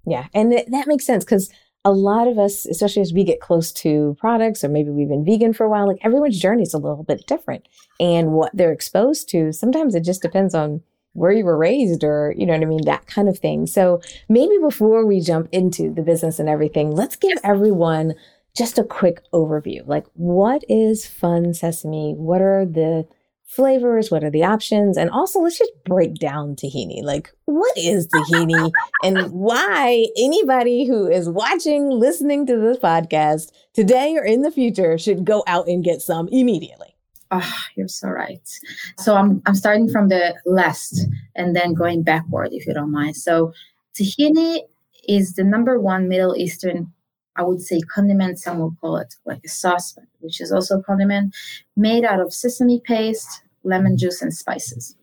Yeah 0.05 0.25
and 0.33 0.51
th- 0.51 0.67
that 0.67 0.87
makes 0.87 1.05
sense 1.05 1.23
because 1.23 1.51
a 1.85 1.91
lot 1.91 2.27
of 2.27 2.37
us 2.37 2.65
especially 2.65 3.01
as 3.01 3.13
we 3.13 3.23
get 3.23 3.39
close 3.39 3.71
to 3.71 4.17
products 4.19 4.61
or 4.61 4.67
maybe 4.67 4.89
we've 4.89 5.07
been 5.07 5.23
vegan 5.23 5.53
for 5.53 5.65
a 5.65 5.69
while 5.69 5.87
like 5.87 5.99
everyone's 6.01 6.39
journey 6.39 6.63
is 6.63 6.73
a 6.73 6.77
little 6.77 7.03
bit 7.03 7.25
different. 7.27 7.67
And 7.99 8.33
what 8.33 8.51
they're 8.53 8.73
exposed 8.73 9.29
to 9.29 9.53
sometimes 9.53 9.95
it 9.95 10.03
just 10.03 10.21
depends 10.21 10.53
on 10.53 10.81
where 11.13 11.31
you 11.31 11.45
were 11.45 11.57
raised 11.57 12.03
or 12.03 12.33
you 12.37 12.45
know 12.45 12.53
what 12.53 12.61
i 12.61 12.65
mean 12.65 12.85
that 12.85 13.07
kind 13.07 13.29
of 13.29 13.39
thing. 13.39 13.67
So 13.67 14.01
maybe 14.27 14.57
before 14.59 15.05
we 15.05 15.21
jump 15.21 15.47
into 15.53 15.93
the 15.93 16.01
business 16.01 16.39
and 16.39 16.49
everything 16.49 16.91
let's 16.91 17.15
give 17.15 17.37
everyone 17.43 18.13
just 18.55 18.77
a 18.77 18.83
quick 18.83 19.21
overview. 19.33 19.85
Like, 19.85 20.05
what 20.13 20.63
is 20.67 21.05
Fun 21.05 21.53
Sesame? 21.53 22.13
What 22.15 22.41
are 22.41 22.65
the 22.65 23.07
flavors? 23.45 24.11
What 24.11 24.23
are 24.23 24.29
the 24.29 24.43
options? 24.43 24.97
And 24.97 25.09
also, 25.09 25.39
let's 25.39 25.57
just 25.57 25.71
break 25.85 26.15
down 26.15 26.55
tahini. 26.55 27.03
Like, 27.03 27.31
what 27.45 27.75
is 27.77 28.07
tahini 28.07 28.71
and 29.03 29.31
why 29.31 30.07
anybody 30.17 30.85
who 30.85 31.07
is 31.07 31.29
watching, 31.29 31.89
listening 31.89 32.45
to 32.47 32.57
this 32.57 32.77
podcast 32.77 33.51
today 33.73 34.15
or 34.15 34.23
in 34.23 34.41
the 34.41 34.51
future 34.51 34.97
should 34.97 35.25
go 35.25 35.43
out 35.47 35.67
and 35.67 35.83
get 35.83 36.01
some 36.01 36.27
immediately? 36.29 36.95
Oh, 37.31 37.53
you're 37.75 37.87
so 37.87 38.07
right. 38.07 38.41
So 38.97 39.15
I'm 39.15 39.41
I'm 39.45 39.55
starting 39.55 39.89
from 39.89 40.07
the 40.07 40.35
last 40.45 41.05
and 41.35 41.55
then 41.55 41.73
going 41.73 42.03
backward, 42.03 42.49
if 42.51 42.65
you 42.65 42.73
don't 42.73 42.91
mind. 42.91 43.17
So 43.17 43.53
tahini 43.99 44.61
is 45.07 45.33
the 45.33 45.43
number 45.43 45.79
one 45.79 46.07
Middle 46.07 46.35
Eastern 46.35 46.91
I 47.37 47.43
would 47.43 47.61
say 47.61 47.79
condiment, 47.81 48.39
some 48.39 48.59
will 48.59 48.75
call 48.81 48.97
it 48.97 49.15
like 49.25 49.41
a 49.45 49.49
sauce, 49.49 49.97
which 50.19 50.41
is 50.41 50.51
also 50.51 50.79
a 50.79 50.83
condiment, 50.83 51.35
made 51.75 52.03
out 52.03 52.19
of 52.19 52.33
sesame 52.33 52.81
paste, 52.83 53.43
lemon 53.63 53.93
mm-hmm. 53.93 53.97
juice, 53.97 54.21
and 54.21 54.33
spices. 54.33 54.95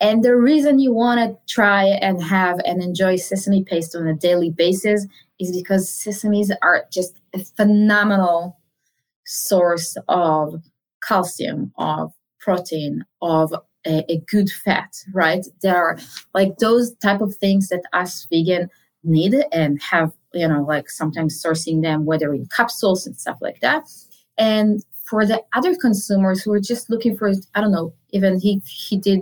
And 0.00 0.24
the 0.24 0.36
reason 0.36 0.80
you 0.80 0.92
want 0.92 1.20
to 1.20 1.52
try 1.52 1.84
and 1.84 2.22
have 2.22 2.58
and 2.64 2.82
enjoy 2.82 3.16
sesame 3.16 3.62
paste 3.62 3.94
on 3.94 4.06
a 4.06 4.14
daily 4.14 4.50
basis 4.50 5.06
is 5.38 5.56
because 5.56 5.88
sesames 5.88 6.50
are 6.62 6.84
just 6.92 7.14
a 7.32 7.38
phenomenal 7.38 8.58
source 9.24 9.96
of 10.08 10.62
calcium, 11.02 11.72
of 11.78 12.12
protein, 12.40 13.04
of 13.20 13.54
a, 13.86 14.04
a 14.10 14.18
good 14.28 14.50
fat, 14.50 14.92
right? 15.12 15.46
There 15.62 15.76
are 15.76 15.98
like 16.34 16.58
those 16.58 16.94
type 16.96 17.20
of 17.20 17.36
things 17.36 17.68
that 17.68 17.82
us 17.92 18.26
vegan 18.30 18.68
need 19.04 19.34
and 19.52 19.80
have, 19.82 20.12
you 20.32 20.46
know, 20.46 20.62
like 20.62 20.90
sometimes 20.90 21.42
sourcing 21.42 21.82
them, 21.82 22.04
whether 22.04 22.32
in 22.32 22.46
capsules 22.54 23.06
and 23.06 23.18
stuff 23.18 23.38
like 23.40 23.60
that. 23.60 23.84
And 24.38 24.82
for 25.04 25.26
the 25.26 25.42
other 25.54 25.74
consumers 25.76 26.42
who 26.42 26.52
are 26.52 26.60
just 26.60 26.88
looking 26.88 27.16
for, 27.16 27.32
I 27.54 27.60
don't 27.60 27.72
know, 27.72 27.92
even 28.10 28.40
he 28.40 28.62
he 28.64 28.96
did 28.96 29.20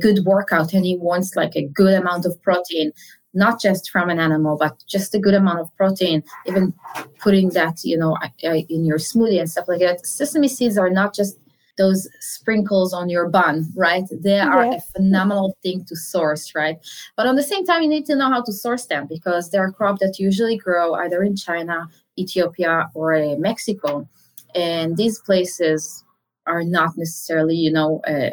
good 0.00 0.24
workout 0.24 0.72
and 0.72 0.84
he 0.84 0.96
wants 0.96 1.36
like 1.36 1.56
a 1.56 1.66
good 1.66 1.94
amount 1.94 2.26
of 2.26 2.40
protein, 2.42 2.92
not 3.34 3.60
just 3.60 3.90
from 3.90 4.10
an 4.10 4.20
animal, 4.20 4.56
but 4.58 4.76
just 4.86 5.14
a 5.14 5.18
good 5.18 5.34
amount 5.34 5.60
of 5.60 5.74
protein, 5.76 6.22
even 6.46 6.72
putting 7.18 7.48
that, 7.50 7.82
you 7.82 7.96
know, 7.96 8.16
in 8.42 8.84
your 8.84 8.98
smoothie 8.98 9.40
and 9.40 9.50
stuff 9.50 9.68
like 9.68 9.80
that. 9.80 10.06
Sesame 10.06 10.48
seeds 10.48 10.78
are 10.78 10.90
not 10.90 11.14
just 11.14 11.38
those 11.76 12.08
sprinkles 12.20 12.92
on 12.92 13.08
your 13.08 13.28
bun, 13.28 13.70
right? 13.74 14.04
They 14.10 14.40
are 14.40 14.64
a 14.64 14.80
phenomenal 14.94 15.56
thing 15.62 15.84
to 15.86 15.96
source, 15.96 16.54
right? 16.54 16.78
But 17.16 17.26
on 17.26 17.36
the 17.36 17.42
same 17.42 17.64
time, 17.66 17.82
you 17.82 17.88
need 17.88 18.06
to 18.06 18.16
know 18.16 18.30
how 18.30 18.42
to 18.42 18.52
source 18.52 18.86
them 18.86 19.06
because 19.06 19.50
they're 19.50 19.68
a 19.68 19.72
crop 19.72 19.98
that 20.00 20.18
usually 20.18 20.56
grow 20.56 20.94
either 20.94 21.22
in 21.22 21.36
China, 21.36 21.88
Ethiopia, 22.18 22.90
or 22.94 23.36
Mexico. 23.38 24.08
And 24.54 24.96
these 24.96 25.18
places 25.20 26.04
are 26.46 26.64
not 26.64 26.96
necessarily, 26.96 27.56
you 27.56 27.72
know, 27.72 28.00
uh, 28.06 28.30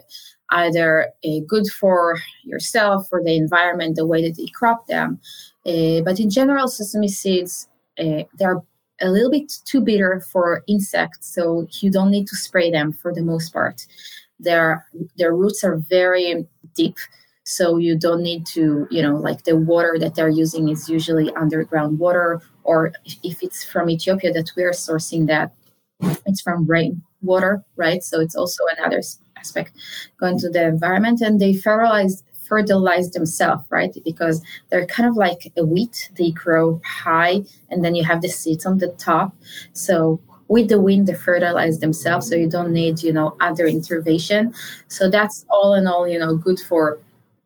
either 0.52 1.10
uh, 1.26 1.40
good 1.48 1.68
for 1.68 2.18
yourself 2.44 3.08
or 3.12 3.24
the 3.24 3.36
environment, 3.36 3.96
the 3.96 4.06
way 4.06 4.22
that 4.28 4.38
they 4.38 4.48
crop 4.48 4.88
them. 4.88 5.20
Uh, 5.66 6.02
but 6.02 6.20
in 6.20 6.30
general, 6.30 6.68
sesame 6.68 7.08
seeds, 7.08 7.68
uh, 8.00 8.24
they're 8.38 8.62
a 9.04 9.10
little 9.10 9.30
bit 9.30 9.52
too 9.66 9.82
bitter 9.82 10.22
for 10.32 10.64
insects, 10.68 11.28
so 11.36 11.68
you 11.82 11.92
don't 11.92 12.12
need 12.12 12.28
to 12.28 12.36
spray 12.36 12.72
them 12.72 12.92
for 12.92 13.14
the 13.14 13.22
most 13.22 13.54
part. 13.54 13.86
Their 14.40 14.86
their 15.18 15.36
roots 15.36 15.64
are 15.64 15.78
very 15.78 16.48
deep, 16.74 16.98
so 17.44 17.78
you 17.78 17.98
don't 17.98 18.24
need 18.24 18.46
to, 18.48 18.88
you 18.90 19.02
know, 19.02 19.16
like 19.16 19.44
the 19.44 19.58
water 19.58 19.98
that 20.00 20.16
they're 20.16 20.30
using 20.30 20.70
is 20.70 20.90
usually 20.90 21.32
underground 21.34 22.00
water, 22.00 22.42
or 22.64 22.94
if 23.24 23.44
it's 23.44 23.64
from 23.64 23.90
Ethiopia 23.90 24.32
that 24.34 24.52
we're 24.56 24.72
sourcing 24.72 25.28
that, 25.28 25.54
it's 26.26 26.42
from 26.42 26.66
rain 26.66 27.02
water, 27.22 27.64
right? 27.76 28.02
So 28.04 28.20
it's 28.20 28.36
also 28.36 28.64
another 28.78 29.02
aspect 29.38 29.72
going 30.20 30.40
to 30.40 30.50
the 30.50 30.64
environment, 30.64 31.22
and 31.22 31.40
they 31.40 31.54
fertilize 31.54 32.24
fertilize 32.54 33.10
themselves, 33.10 33.64
right? 33.72 33.98
Because 34.06 34.40
they're 34.70 34.86
kind 34.86 35.10
of 35.10 35.16
like 35.16 35.52
a 35.58 35.66
wheat. 35.66 36.12
They 36.20 36.30
grow 36.30 36.80
high 36.86 37.42
and 37.72 37.84
then 37.84 37.96
you 37.96 38.04
have 38.04 38.22
the 38.22 38.30
seeds 38.30 38.64
on 38.64 38.78
the 38.78 38.90
top. 38.90 39.36
So 39.74 40.20
with 40.50 40.70
the 40.70 40.80
wind, 40.80 41.08
they 41.08 41.16
fertilize 41.16 41.80
themselves. 41.80 42.30
So 42.30 42.36
you 42.36 42.48
don't 42.48 42.72
need, 42.72 43.02
you 43.02 43.12
know, 43.12 43.36
other 43.40 43.66
intervention. 43.66 44.54
So 44.88 45.10
that's 45.10 45.48
all 45.50 45.74
in 45.74 45.88
all, 45.88 46.08
you 46.08 46.20
know, 46.20 46.36
good 46.36 46.60
for 46.60 47.00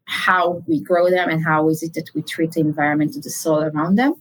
how 0.03 0.61
we 0.67 0.81
grow 0.81 1.09
them 1.09 1.29
and 1.29 1.41
how 1.41 1.69
is 1.69 1.83
it 1.83 1.93
that 1.93 2.09
we 2.13 2.21
treat 2.21 2.51
the 2.51 2.59
environment 2.59 3.15
and 3.15 3.23
the 3.23 3.29
soil 3.29 3.63
around 3.63 3.95
them. 3.95 4.13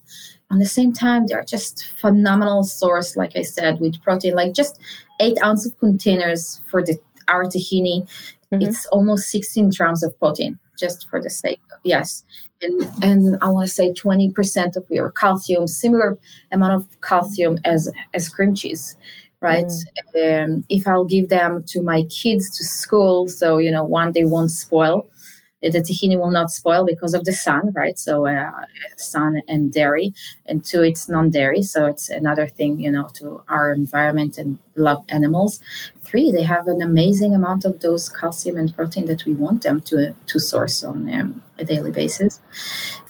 At 0.52 0.60
the 0.60 0.66
same 0.66 0.92
time, 0.92 1.26
they're 1.26 1.42
just 1.42 1.84
phenomenal 1.98 2.62
source, 2.62 3.16
like 3.16 3.34
I 3.34 3.42
said, 3.42 3.80
with 3.80 4.00
protein, 4.02 4.36
like 4.36 4.52
just 4.52 4.78
eight 5.18 5.36
ounce 5.42 5.66
of 5.66 5.76
containers 5.80 6.60
for 6.70 6.80
the 6.84 6.96
our 7.26 7.44
tahini. 7.46 8.06
Mm-hmm. 8.52 8.62
It's 8.62 8.86
almost 8.86 9.28
16 9.30 9.72
grams 9.76 10.04
of 10.04 10.16
protein 10.20 10.60
just 10.76 11.08
for 11.08 11.20
the 11.22 11.30
sake 11.30 11.60
of 11.72 11.78
yes 11.84 12.24
and 12.62 12.82
and 13.02 13.38
i 13.42 13.48
want 13.48 13.66
to 13.66 13.72
say 13.72 13.92
20% 13.92 14.76
of 14.76 14.84
your 14.90 15.10
calcium 15.10 15.66
similar 15.66 16.18
amount 16.52 16.74
of 16.74 17.00
calcium 17.00 17.58
as 17.64 17.90
as 18.14 18.28
cream 18.28 18.54
cheese 18.54 18.96
right 19.40 19.66
mm. 20.14 20.44
um, 20.44 20.64
if 20.68 20.86
i'll 20.86 21.04
give 21.04 21.28
them 21.28 21.62
to 21.64 21.82
my 21.82 22.02
kids 22.04 22.56
to 22.56 22.64
school 22.64 23.28
so 23.28 23.58
you 23.58 23.70
know 23.70 23.84
one 23.84 24.12
they 24.12 24.24
won't 24.24 24.50
spoil 24.50 25.06
the 25.70 25.80
tahini 25.80 26.18
will 26.18 26.30
not 26.30 26.50
spoil 26.50 26.84
because 26.84 27.14
of 27.14 27.24
the 27.24 27.32
sun, 27.32 27.72
right? 27.74 27.98
So 27.98 28.26
uh, 28.26 28.50
sun 28.96 29.42
and 29.48 29.72
dairy, 29.72 30.14
and 30.46 30.64
two, 30.64 30.82
it's 30.82 31.08
non-dairy, 31.08 31.62
so 31.62 31.86
it's 31.86 32.08
another 32.10 32.46
thing, 32.46 32.80
you 32.80 32.90
know, 32.90 33.08
to 33.14 33.42
our 33.48 33.72
environment 33.72 34.38
and 34.38 34.58
love 34.76 35.04
animals. 35.08 35.60
Three, 36.02 36.30
they 36.30 36.42
have 36.42 36.68
an 36.68 36.82
amazing 36.82 37.34
amount 37.34 37.64
of 37.64 37.80
those 37.80 38.08
calcium 38.08 38.56
and 38.56 38.74
protein 38.74 39.06
that 39.06 39.24
we 39.24 39.34
want 39.34 39.62
them 39.62 39.80
to 39.82 40.14
to 40.26 40.38
source 40.38 40.84
on 40.84 41.12
um, 41.12 41.42
a 41.58 41.64
daily 41.64 41.90
basis. 41.90 42.40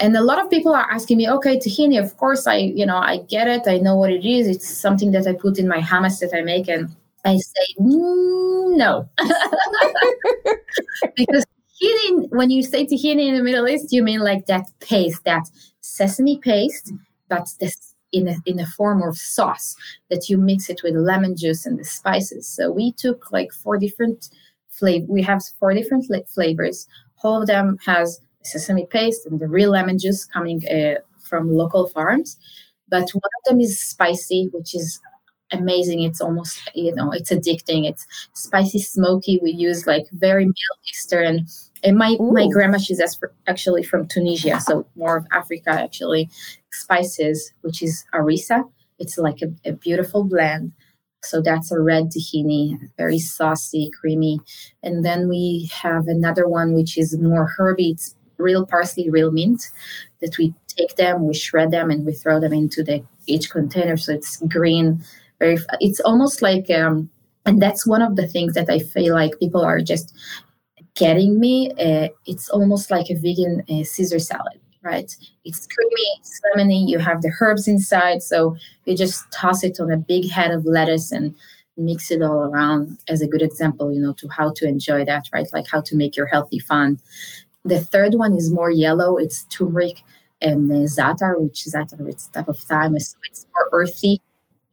And 0.00 0.16
a 0.16 0.22
lot 0.22 0.42
of 0.42 0.50
people 0.50 0.74
are 0.74 0.90
asking 0.90 1.18
me, 1.18 1.28
okay, 1.28 1.58
tahini, 1.58 2.02
of 2.02 2.16
course, 2.16 2.46
I 2.46 2.56
you 2.56 2.86
know 2.86 2.96
I 2.96 3.18
get 3.28 3.48
it, 3.48 3.62
I 3.66 3.78
know 3.78 3.96
what 3.96 4.10
it 4.10 4.24
is. 4.24 4.46
It's 4.46 4.68
something 4.68 5.12
that 5.12 5.26
I 5.26 5.34
put 5.34 5.58
in 5.58 5.68
my 5.68 5.80
hummus 5.80 6.20
that 6.20 6.34
I 6.34 6.42
make 6.42 6.68
and. 6.68 6.94
I 7.24 7.38
say 7.38 7.66
mm, 7.80 8.76
no, 8.76 9.08
because 11.16 11.44
tahini, 11.82 12.28
when 12.30 12.50
you 12.50 12.62
say 12.62 12.86
tahini 12.86 13.28
in 13.28 13.34
the 13.36 13.42
Middle 13.42 13.68
East, 13.68 13.92
you 13.92 14.02
mean 14.02 14.20
like 14.20 14.46
that 14.46 14.66
paste, 14.80 15.24
that 15.24 15.48
sesame 15.80 16.38
paste, 16.38 16.92
but 17.28 17.48
this 17.60 17.94
in 18.12 18.28
a, 18.28 18.36
in 18.46 18.58
a 18.60 18.66
form 18.66 19.02
of 19.02 19.16
sauce 19.16 19.76
that 20.10 20.28
you 20.28 20.38
mix 20.38 20.70
it 20.70 20.80
with 20.82 20.94
lemon 20.94 21.36
juice 21.36 21.66
and 21.66 21.78
the 21.78 21.84
spices. 21.84 22.46
So 22.46 22.70
we 22.70 22.92
took 22.92 23.30
like 23.32 23.52
four 23.52 23.78
different 23.78 24.30
flavor. 24.70 25.06
We 25.08 25.22
have 25.22 25.42
four 25.58 25.74
different 25.74 26.06
flavors. 26.28 26.86
All 27.22 27.40
of 27.40 27.46
them 27.46 27.78
has 27.84 28.20
sesame 28.42 28.86
paste 28.86 29.26
and 29.26 29.40
the 29.40 29.48
real 29.48 29.70
lemon 29.70 29.98
juice 29.98 30.24
coming 30.24 30.62
uh, 30.68 31.00
from 31.20 31.52
local 31.52 31.88
farms. 31.88 32.38
But 32.88 33.10
one 33.10 33.30
of 33.38 33.44
them 33.50 33.60
is 33.60 33.80
spicy, 33.80 34.48
which 34.52 34.74
is 34.74 35.00
amazing. 35.50 36.02
It's 36.02 36.20
almost, 36.20 36.70
you 36.74 36.94
know, 36.94 37.10
it's 37.10 37.30
addicting. 37.30 37.88
It's 37.88 38.06
spicy, 38.34 38.78
smoky. 38.78 39.40
We 39.42 39.50
use 39.50 39.86
like 39.86 40.06
very 40.12 40.44
Middle 40.44 40.78
Eastern. 40.88 41.46
And 41.84 41.96
my, 41.96 42.16
Ooh. 42.20 42.32
my 42.32 42.48
grandma, 42.48 42.78
she's 42.78 43.00
actually 43.46 43.82
from 43.82 44.06
Tunisia, 44.06 44.60
so 44.60 44.86
more 44.96 45.16
of 45.16 45.26
Africa 45.32 45.70
actually. 45.70 46.30
Spices, 46.72 47.52
which 47.62 47.82
is 47.82 48.04
harissa. 48.12 48.64
It's 48.98 49.18
like 49.18 49.40
a, 49.42 49.68
a 49.68 49.72
beautiful 49.72 50.24
blend. 50.24 50.72
So 51.22 51.40
that's 51.40 51.72
a 51.72 51.80
red 51.80 52.10
tahini, 52.10 52.78
very 52.96 53.18
saucy, 53.18 53.90
creamy. 53.98 54.38
And 54.82 55.04
then 55.04 55.28
we 55.28 55.70
have 55.72 56.06
another 56.06 56.48
one 56.48 56.72
which 56.74 56.96
is 56.96 57.18
more 57.18 57.46
herby. 57.46 57.90
It's 57.90 58.14
real 58.38 58.66
parsley, 58.66 59.10
real 59.10 59.30
mint. 59.30 59.70
That 60.20 60.38
we 60.38 60.54
take 60.68 60.96
them, 60.96 61.26
we 61.26 61.34
shred 61.34 61.70
them, 61.70 61.90
and 61.90 62.06
we 62.06 62.12
throw 62.12 62.40
them 62.40 62.52
into 62.52 62.82
the 62.82 63.02
each 63.26 63.50
container. 63.50 63.96
So 63.96 64.12
it's 64.12 64.40
green, 64.48 65.02
very 65.38 65.58
it's 65.80 66.00
almost 66.00 66.42
like 66.42 66.70
um, 66.70 67.10
and 67.44 67.60
that's 67.60 67.86
one 67.86 68.02
of 68.02 68.16
the 68.16 68.26
things 68.26 68.54
that 68.54 68.68
i 68.68 68.78
feel 68.78 69.14
like 69.14 69.38
people 69.38 69.64
are 69.64 69.80
just 69.80 70.14
getting 70.96 71.38
me 71.38 71.70
uh, 71.72 72.08
it's 72.26 72.48
almost 72.48 72.90
like 72.90 73.08
a 73.10 73.14
vegan 73.14 73.62
uh, 73.70 73.84
caesar 73.84 74.18
salad 74.18 74.60
right? 74.82 75.16
It's 75.44 75.66
creamy 75.66 76.06
it's 76.18 76.40
lemony 76.54 76.88
you 76.88 76.98
have 76.98 77.22
the 77.22 77.32
herbs 77.40 77.68
inside 77.68 78.22
so 78.22 78.56
you 78.84 78.96
just 78.96 79.30
toss 79.32 79.64
it 79.64 79.78
on 79.80 79.90
a 79.90 79.96
big 79.96 80.30
head 80.30 80.50
of 80.52 80.64
lettuce 80.64 81.12
and 81.12 81.34
mix 81.76 82.10
it 82.10 82.22
all 82.22 82.44
around 82.44 82.96
as 83.08 83.20
a 83.20 83.26
good 83.26 83.42
example 83.42 83.92
you 83.92 84.00
know 84.00 84.14
to 84.14 84.28
how 84.28 84.50
to 84.56 84.66
enjoy 84.66 85.04
that 85.04 85.24
right? 85.32 85.48
Like 85.52 85.66
how 85.68 85.80
to 85.82 85.96
make 85.96 86.16
your 86.16 86.26
healthy 86.26 86.58
fun. 86.58 86.98
The 87.64 87.80
third 87.80 88.14
one 88.14 88.34
is 88.34 88.52
more 88.52 88.70
yellow. 88.70 89.16
It's 89.16 89.44
turmeric 89.44 90.04
and 90.40 90.70
za'atar, 90.70 91.40
which 91.40 91.64
za'atar 91.64 92.08
it's 92.08 92.28
type 92.28 92.48
of 92.48 92.58
thyme 92.58 92.98
so 92.98 93.16
it's 93.28 93.46
more 93.54 93.68
earthy 93.72 94.20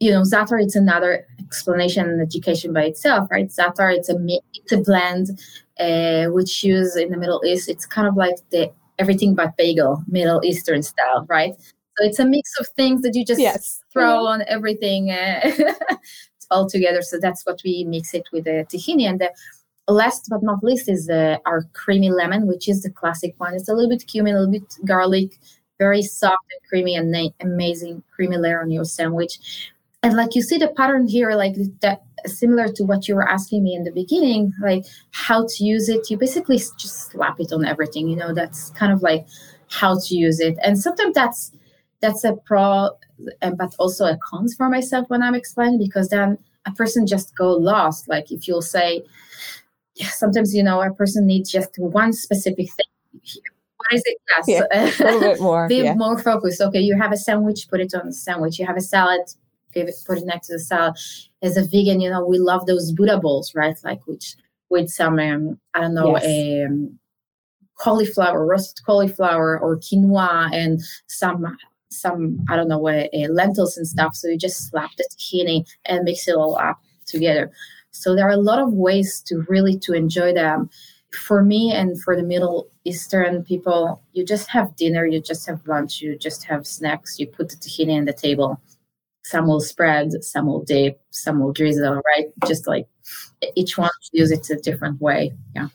you 0.00 0.10
know, 0.10 0.22
za'atar 0.22 0.62
it's 0.62 0.76
another 0.76 1.26
explanation 1.40 2.08
and 2.08 2.20
education 2.20 2.72
by 2.72 2.84
itself, 2.84 3.28
right? 3.30 3.48
Za'atar 3.48 3.94
it's 3.94 4.08
a 4.08 4.16
it's 4.54 4.72
a 4.72 4.78
blend 4.78 5.38
uh, 5.78 6.26
which 6.26 6.64
used 6.64 6.96
in 6.96 7.10
the 7.10 7.16
Middle 7.16 7.42
East. 7.44 7.68
It's 7.68 7.86
kind 7.86 8.08
of 8.08 8.16
like 8.16 8.36
the 8.50 8.70
everything 8.98 9.34
but 9.34 9.56
bagel, 9.56 10.02
Middle 10.06 10.44
Eastern 10.44 10.82
style, 10.82 11.26
right? 11.28 11.54
So 11.96 12.04
it's 12.04 12.18
a 12.18 12.24
mix 12.24 12.50
of 12.58 12.66
things 12.68 13.02
that 13.02 13.14
you 13.14 13.24
just 13.24 13.40
yes. 13.40 13.80
throw 13.92 14.26
on 14.26 14.42
everything 14.48 15.10
uh, 15.10 15.52
all 16.50 16.68
together. 16.68 17.02
So 17.02 17.18
that's 17.20 17.46
what 17.46 17.60
we 17.64 17.84
mix 17.84 18.14
it 18.14 18.26
with 18.32 18.44
the 18.44 18.66
tahini. 18.68 19.08
And 19.08 19.20
the 19.20 19.30
last 19.92 20.26
but 20.28 20.42
not 20.42 20.64
least 20.64 20.88
is 20.88 21.08
uh, 21.08 21.38
our 21.46 21.64
creamy 21.72 22.10
lemon, 22.10 22.46
which 22.48 22.68
is 22.68 22.82
the 22.82 22.90
classic 22.90 23.34
one. 23.38 23.54
It's 23.54 23.68
a 23.68 23.74
little 23.74 23.90
bit 23.90 24.06
cumin, 24.08 24.34
a 24.34 24.40
little 24.40 24.52
bit 24.52 24.76
garlic, 24.84 25.38
very 25.78 26.02
soft 26.02 26.44
and 26.50 26.68
creamy 26.68 26.96
and 26.96 27.12
na- 27.12 27.28
amazing 27.40 28.02
creamy 28.14 28.38
layer 28.38 28.60
on 28.60 28.70
your 28.70 28.84
sandwich 28.84 29.72
and 30.04 30.14
like 30.14 30.34
you 30.34 30.42
see 30.42 30.58
the 30.58 30.68
pattern 30.68 31.06
here 31.08 31.32
like 31.32 31.54
that 31.80 32.02
similar 32.26 32.68
to 32.68 32.84
what 32.84 33.08
you 33.08 33.14
were 33.14 33.28
asking 33.28 33.62
me 33.62 33.74
in 33.74 33.84
the 33.84 33.90
beginning 33.90 34.52
like 34.62 34.84
how 35.10 35.46
to 35.48 35.64
use 35.64 35.88
it 35.88 36.08
you 36.10 36.16
basically 36.16 36.58
just 36.58 37.10
slap 37.10 37.40
it 37.40 37.52
on 37.52 37.64
everything 37.64 38.08
you 38.08 38.16
know 38.16 38.32
that's 38.32 38.70
kind 38.70 38.92
of 38.92 39.02
like 39.02 39.26
how 39.70 39.98
to 39.98 40.14
use 40.14 40.40
it 40.40 40.56
and 40.62 40.78
sometimes 40.78 41.14
that's 41.14 41.52
that's 42.00 42.22
a 42.24 42.34
pro 42.44 42.90
uh, 43.42 43.50
but 43.58 43.74
also 43.78 44.04
a 44.04 44.16
cons 44.18 44.54
for 44.54 44.68
myself 44.68 45.08
when 45.08 45.22
i'm 45.22 45.34
explaining 45.34 45.78
because 45.78 46.08
then 46.08 46.38
a 46.66 46.72
person 46.72 47.06
just 47.06 47.34
go 47.36 47.50
lost 47.52 48.08
like 48.08 48.30
if 48.30 48.46
you'll 48.46 48.62
say 48.62 49.02
sometimes 50.02 50.54
you 50.54 50.62
know 50.62 50.80
a 50.80 50.92
person 50.92 51.26
needs 51.26 51.50
just 51.50 51.70
one 51.78 52.12
specific 52.12 52.66
thing. 52.66 53.22
What 53.76 53.92
is 53.92 54.02
it? 54.06 54.18
Yes, 54.30 54.48
yeah, 54.48 54.62
a 54.72 55.04
little 55.04 55.20
bit 55.20 55.40
more. 55.48 55.68
Be 55.68 55.82
yeah. 55.82 55.94
more 55.94 56.18
focused. 56.18 56.60
Okay, 56.60 56.80
you 56.80 56.96
have 56.98 57.12
a 57.12 57.16
sandwich, 57.16 57.68
put 57.68 57.80
it 57.80 57.94
on 57.94 58.06
the 58.06 58.12
sandwich. 58.12 58.58
You 58.58 58.66
have 58.66 58.76
a 58.76 58.80
salad, 58.80 59.20
give 59.74 59.88
it, 59.88 59.94
put 60.06 60.18
it 60.18 60.26
next 60.26 60.46
to 60.48 60.54
the 60.54 60.58
salad. 60.58 60.94
As 61.42 61.56
a 61.56 61.64
vegan, 61.64 62.00
you 62.00 62.10
know 62.10 62.24
we 62.24 62.38
love 62.38 62.66
those 62.66 62.92
Buddha 62.92 63.18
bowls, 63.18 63.54
right? 63.54 63.76
Like 63.84 64.06
which 64.06 64.36
with 64.70 64.88
some 64.90 65.18
um, 65.18 65.58
I 65.74 65.80
don't 65.80 65.94
know 65.94 66.18
yes. 66.18 66.66
um, 66.68 66.98
cauliflower, 67.76 68.46
roasted 68.46 68.84
cauliflower 68.84 69.58
or 69.58 69.76
quinoa, 69.76 70.52
and 70.52 70.80
some 71.06 71.56
some 71.90 72.44
I 72.48 72.56
don't 72.56 72.68
know 72.68 72.86
uh, 72.88 73.06
lentils 73.30 73.76
and 73.76 73.86
stuff. 73.86 74.14
So 74.14 74.28
you 74.28 74.38
just 74.38 74.68
slap 74.68 74.90
the 74.96 75.08
tahini 75.16 75.66
and 75.86 76.04
mix 76.04 76.28
it 76.28 76.36
all 76.36 76.58
up 76.58 76.78
together. 77.06 77.52
So 77.90 78.14
there 78.14 78.26
are 78.26 78.32
a 78.32 78.36
lot 78.36 78.58
of 78.58 78.72
ways 78.72 79.20
to 79.26 79.44
really 79.48 79.78
to 79.80 79.92
enjoy 79.92 80.34
them. 80.34 80.70
For 81.12 81.44
me 81.44 81.72
and 81.72 82.02
for 82.02 82.16
the 82.16 82.24
Middle 82.24 82.68
Eastern 82.84 83.44
people, 83.44 84.02
you 84.14 84.24
just 84.24 84.48
have 84.48 84.74
dinner, 84.74 85.06
you 85.06 85.20
just 85.20 85.46
have 85.46 85.64
lunch, 85.68 86.00
you 86.00 86.18
just 86.18 86.42
have 86.42 86.66
snacks, 86.66 87.20
you 87.20 87.28
put 87.28 87.50
the 87.50 87.56
tahini 87.56 87.96
on 87.96 88.04
the 88.04 88.12
table. 88.12 88.60
Some 89.24 89.46
will 89.46 89.60
spread, 89.60 90.12
some 90.22 90.46
will 90.46 90.62
dip, 90.62 91.00
some 91.10 91.40
will 91.40 91.52
drizzle, 91.52 92.00
right? 92.06 92.26
Just 92.46 92.66
like 92.66 92.86
each 93.56 93.78
one 93.78 93.90
use 94.12 94.30
it 94.30 94.48
a 94.50 94.56
different 94.56 95.00
way. 95.00 95.32
Yeah. 95.54 95.68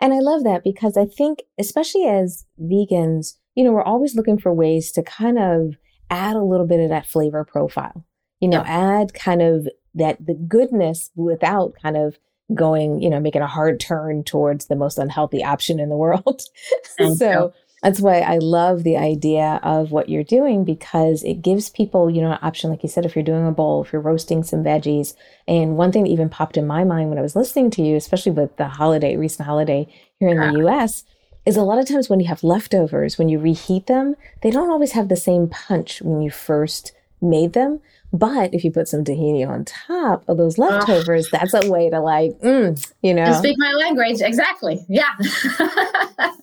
And 0.00 0.12
I 0.12 0.18
love 0.18 0.44
that 0.44 0.64
because 0.64 0.96
I 0.96 1.06
think, 1.06 1.42
especially 1.58 2.06
as 2.06 2.44
vegans, 2.60 3.34
you 3.54 3.64
know, 3.64 3.72
we're 3.72 3.82
always 3.82 4.14
looking 4.14 4.38
for 4.38 4.52
ways 4.52 4.92
to 4.92 5.02
kind 5.02 5.38
of 5.38 5.74
add 6.10 6.36
a 6.36 6.42
little 6.42 6.66
bit 6.66 6.80
of 6.80 6.90
that 6.90 7.06
flavor 7.06 7.44
profile, 7.44 8.04
you 8.40 8.48
know, 8.48 8.62
yeah. 8.62 9.00
add 9.00 9.14
kind 9.14 9.42
of 9.42 9.68
that 9.94 10.24
the 10.24 10.34
goodness 10.34 11.10
without 11.16 11.74
kind 11.82 11.96
of 11.96 12.18
going, 12.54 13.00
you 13.02 13.10
know, 13.10 13.18
making 13.18 13.42
a 13.42 13.46
hard 13.46 13.80
turn 13.80 14.22
towards 14.22 14.66
the 14.66 14.76
most 14.76 14.98
unhealthy 14.98 15.42
option 15.42 15.80
in 15.80 15.88
the 15.88 15.96
world. 15.96 16.42
so 17.16 17.52
that's 17.86 18.00
why 18.00 18.18
I 18.18 18.38
love 18.38 18.82
the 18.82 18.96
idea 18.96 19.60
of 19.62 19.92
what 19.92 20.08
you're 20.08 20.24
doing 20.24 20.64
because 20.64 21.22
it 21.22 21.40
gives 21.40 21.70
people, 21.70 22.10
you 22.10 22.20
know, 22.20 22.32
an 22.32 22.38
option. 22.42 22.68
Like 22.68 22.82
you 22.82 22.88
said, 22.88 23.06
if 23.06 23.14
you're 23.14 23.24
doing 23.24 23.46
a 23.46 23.52
bowl, 23.52 23.84
if 23.84 23.92
you're 23.92 24.02
roasting 24.02 24.42
some 24.42 24.64
veggies. 24.64 25.14
And 25.46 25.76
one 25.76 25.92
thing 25.92 26.02
that 26.02 26.10
even 26.10 26.28
popped 26.28 26.56
in 26.56 26.66
my 26.66 26.82
mind 26.82 27.10
when 27.10 27.18
I 27.18 27.22
was 27.22 27.36
listening 27.36 27.70
to 27.70 27.82
you, 27.82 27.94
especially 27.94 28.32
with 28.32 28.56
the 28.56 28.66
holiday, 28.66 29.16
recent 29.16 29.46
holiday 29.46 29.86
here 30.18 30.30
in 30.30 30.36
the 30.36 30.66
US, 30.66 31.04
is 31.44 31.56
a 31.56 31.62
lot 31.62 31.78
of 31.78 31.86
times 31.86 32.10
when 32.10 32.18
you 32.18 32.26
have 32.26 32.42
leftovers, 32.42 33.18
when 33.18 33.28
you 33.28 33.38
reheat 33.38 33.86
them, 33.86 34.16
they 34.42 34.50
don't 34.50 34.72
always 34.72 34.90
have 34.90 35.08
the 35.08 35.14
same 35.14 35.46
punch 35.46 36.02
when 36.02 36.22
you 36.22 36.30
first 36.32 36.90
made 37.22 37.52
them. 37.52 37.78
But 38.12 38.52
if 38.52 38.64
you 38.64 38.72
put 38.72 38.88
some 38.88 39.04
tahini 39.04 39.48
on 39.48 39.64
top 39.64 40.24
of 40.28 40.38
those 40.38 40.58
leftovers, 40.58 41.30
that's 41.30 41.54
a 41.54 41.70
way 41.70 41.88
to 41.90 42.00
like, 42.00 42.32
mm, 42.40 42.92
you 43.02 43.14
know. 43.14 43.32
speak 43.34 43.58
my 43.58 43.70
language. 43.74 44.22
Exactly. 44.22 44.84
Yeah. 44.88 45.12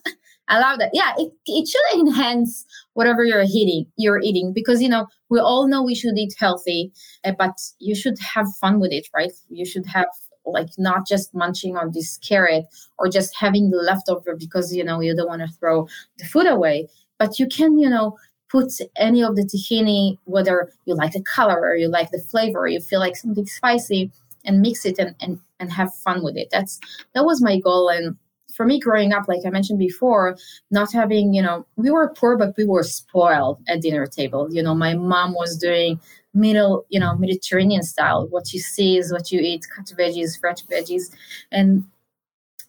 Love 0.50 0.78
that. 0.78 0.90
Yeah, 0.92 1.12
it, 1.16 1.32
it 1.46 1.68
should 1.68 2.00
enhance 2.00 2.66
whatever 2.92 3.24
you're 3.24 3.42
eating. 3.42 3.86
You're 3.96 4.20
eating 4.20 4.52
because 4.52 4.82
you 4.82 4.88
know 4.88 5.06
we 5.30 5.40
all 5.40 5.66
know 5.66 5.82
we 5.82 5.94
should 5.94 6.16
eat 6.16 6.34
healthy, 6.38 6.92
uh, 7.24 7.32
but 7.38 7.58
you 7.78 7.94
should 7.94 8.18
have 8.18 8.46
fun 8.60 8.80
with 8.80 8.92
it, 8.92 9.08
right? 9.14 9.32
You 9.48 9.64
should 9.64 9.86
have 9.86 10.08
like 10.46 10.68
not 10.76 11.06
just 11.06 11.34
munching 11.34 11.76
on 11.76 11.92
this 11.92 12.18
carrot 12.18 12.66
or 12.98 13.08
just 13.08 13.34
having 13.34 13.70
the 13.70 13.78
leftover 13.78 14.36
because 14.36 14.74
you 14.74 14.84
know 14.84 15.00
you 15.00 15.16
don't 15.16 15.28
want 15.28 15.40
to 15.42 15.48
throw 15.58 15.88
the 16.18 16.26
food 16.26 16.46
away, 16.46 16.88
but 17.18 17.38
you 17.38 17.48
can 17.48 17.78
you 17.78 17.88
know 17.88 18.16
put 18.50 18.72
any 18.96 19.22
of 19.22 19.34
the 19.36 19.42
tahini, 19.42 20.18
whether 20.24 20.70
you 20.84 20.94
like 20.94 21.12
the 21.12 21.22
color 21.22 21.58
or 21.60 21.74
you 21.74 21.88
like 21.88 22.10
the 22.10 22.20
flavor, 22.20 22.60
or 22.60 22.68
you 22.68 22.80
feel 22.80 23.00
like 23.00 23.16
something 23.16 23.46
spicy, 23.46 24.12
and 24.44 24.60
mix 24.60 24.84
it 24.84 24.98
and, 24.98 25.14
and, 25.20 25.40
and 25.58 25.72
have 25.72 25.92
fun 25.94 26.22
with 26.22 26.36
it. 26.36 26.48
That's 26.50 26.78
that 27.14 27.24
was 27.24 27.42
my 27.42 27.58
goal. 27.58 27.88
And 27.88 28.16
for 28.54 28.64
me 28.64 28.78
growing 28.78 29.12
up, 29.12 29.28
like 29.28 29.40
I 29.44 29.50
mentioned 29.50 29.78
before, 29.78 30.36
not 30.70 30.92
having, 30.92 31.34
you 31.34 31.42
know, 31.42 31.66
we 31.76 31.90
were 31.90 32.14
poor, 32.16 32.36
but 32.36 32.56
we 32.56 32.64
were 32.64 32.82
spoiled 32.82 33.58
at 33.68 33.82
dinner 33.82 34.06
table. 34.06 34.48
You 34.50 34.62
know, 34.62 34.74
my 34.74 34.94
mom 34.94 35.34
was 35.34 35.56
doing 35.56 36.00
middle, 36.34 36.86
you 36.88 37.00
know, 37.00 37.16
Mediterranean 37.16 37.82
style. 37.82 38.26
What 38.28 38.52
you 38.52 38.60
see 38.60 38.96
is 38.96 39.12
what 39.12 39.32
you 39.32 39.40
eat, 39.40 39.66
cut 39.74 39.86
veggies, 39.86 40.38
fresh 40.38 40.64
veggies. 40.66 41.10
And 41.50 41.84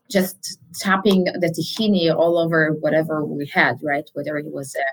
just 0.10 0.60
tapping 0.80 1.24
the 1.24 1.48
tahini 1.48 2.16
all 2.16 2.38
over 2.38 2.74
whatever 2.80 3.26
we 3.26 3.48
had, 3.48 3.80
right? 3.82 4.10
Whether 4.14 4.38
it 4.38 4.52
was 4.52 4.76
a 4.76 4.86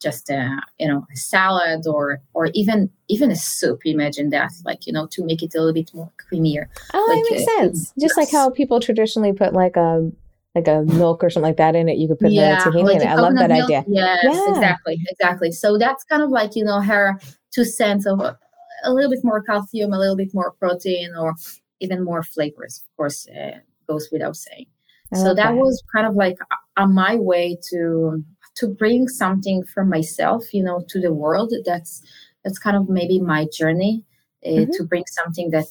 just 0.00 0.30
a 0.30 0.58
you 0.78 0.88
know 0.88 1.06
a 1.12 1.16
salad 1.16 1.86
or 1.86 2.20
or 2.32 2.46
even 2.54 2.90
even 3.08 3.30
a 3.30 3.36
soup 3.36 3.80
imagine 3.84 4.30
that 4.30 4.50
like 4.64 4.86
you 4.86 4.92
know 4.92 5.06
to 5.06 5.22
make 5.22 5.42
it 5.42 5.54
a 5.54 5.58
little 5.58 5.74
bit 5.74 5.92
more 5.92 6.10
creamier 6.16 6.66
oh 6.94 7.06
like, 7.06 7.22
that 7.22 7.30
makes 7.30 7.42
uh, 7.42 7.58
sense 7.58 7.92
just 8.00 8.14
yes. 8.14 8.16
like 8.16 8.30
how 8.30 8.48
people 8.48 8.80
traditionally 8.80 9.32
put 9.32 9.52
like 9.52 9.76
a 9.76 10.10
like 10.54 10.66
a 10.66 10.82
milk 10.82 11.22
or 11.22 11.30
something 11.30 11.48
like 11.48 11.56
that 11.56 11.76
in 11.76 11.88
it 11.88 11.96
you 11.96 12.08
could 12.08 12.18
put 12.18 12.32
yeah, 12.32 12.62
the 12.64 12.70
tahini 12.70 12.84
like 12.84 12.96
in 12.96 13.02
it 13.02 13.06
i 13.06 13.14
love 13.14 13.34
that 13.34 13.50
milk. 13.50 13.64
idea 13.64 13.84
yes 13.88 14.18
yeah. 14.24 14.48
exactly 14.48 14.98
exactly 15.08 15.52
so 15.52 15.78
that's 15.78 16.04
kind 16.04 16.22
of 16.22 16.30
like 16.30 16.56
you 16.56 16.64
know 16.64 16.80
her 16.80 17.18
two 17.54 17.64
cents 17.64 18.06
of 18.06 18.20
a, 18.20 18.36
a 18.84 18.92
little 18.92 19.10
bit 19.10 19.20
more 19.22 19.42
calcium 19.42 19.92
a 19.92 19.98
little 19.98 20.16
bit 20.16 20.32
more 20.34 20.52
protein 20.52 21.14
or 21.16 21.34
even 21.80 22.04
more 22.04 22.22
flavors 22.22 22.82
of 22.84 22.96
course 22.96 23.28
uh, 23.28 23.58
goes 23.88 24.08
without 24.10 24.36
saying 24.36 24.66
so 25.12 25.34
that 25.34 25.56
was 25.56 25.82
kind 25.92 26.06
of 26.06 26.14
like 26.14 26.36
uh, 26.76 26.86
my 26.86 27.16
way 27.16 27.58
to 27.68 28.24
to 28.54 28.68
bring 28.68 29.08
something 29.08 29.64
from 29.64 29.88
myself 29.88 30.52
you 30.54 30.62
know 30.62 30.84
to 30.88 31.00
the 31.00 31.12
world 31.12 31.52
that's 31.64 32.02
that's 32.44 32.58
kind 32.58 32.76
of 32.76 32.88
maybe 32.88 33.20
my 33.20 33.46
journey 33.52 34.04
uh, 34.46 34.50
mm-hmm. 34.50 34.70
to 34.72 34.84
bring 34.84 35.04
something 35.06 35.50
that 35.50 35.66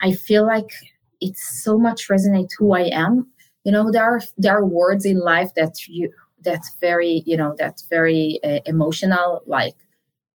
i 0.00 0.12
feel 0.12 0.46
like 0.46 0.70
it's 1.20 1.62
so 1.62 1.78
much 1.78 2.08
resonate 2.08 2.48
who 2.58 2.72
i 2.72 2.82
am 2.82 3.26
you 3.64 3.72
know 3.72 3.90
there 3.90 4.04
are 4.04 4.20
there 4.38 4.56
are 4.56 4.64
words 4.64 5.04
in 5.04 5.18
life 5.20 5.52
that 5.54 5.86
you 5.88 6.10
that's 6.42 6.74
very 6.80 7.22
you 7.26 7.36
know 7.36 7.54
that's 7.58 7.82
very 7.88 8.40
uh, 8.44 8.60
emotional 8.66 9.42
like 9.46 9.74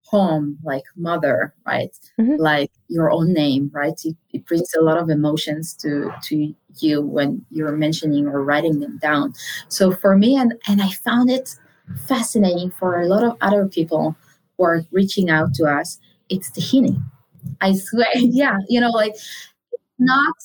home 0.03 0.57
like 0.63 0.83
mother 0.97 1.53
right? 1.65 1.97
Mm-hmm. 2.19 2.35
like 2.35 2.71
your 2.89 3.09
own 3.09 3.31
name 3.33 3.71
right? 3.73 3.99
It, 4.03 4.15
it, 4.33 4.45
brings 4.45 4.73
a 4.73 4.81
lot 4.81 4.97
of 4.97 5.09
emotions 5.09 5.73
to 5.75 6.11
to 6.23 6.53
you 6.79 7.01
when 7.01 7.45
you're 7.49 7.77
mentioning 7.77 8.27
or 8.27 8.43
writing 8.43 8.79
them 8.79 8.97
down. 8.97 9.33
So 9.69 9.91
for 9.91 10.17
me 10.17 10.35
and 10.35 10.53
and 10.67 10.81
i 10.81 10.89
found 10.89 11.29
it 11.29 11.55
fascinating 12.07 12.71
for 12.71 12.99
a 12.99 13.07
lot 13.07 13.23
of 13.23 13.37
other 13.41 13.67
people 13.67 14.15
who 14.57 14.63
are 14.63 14.83
reaching 14.91 15.29
out 15.29 15.53
to 15.55 15.65
us 15.65 15.99
it's 16.29 16.49
tahini 16.51 17.01
i 17.61 17.73
swear 17.73 18.07
yeah 18.15 18.57
you 18.69 18.79
know 18.79 18.89
like 18.89 19.15
not 19.99 20.35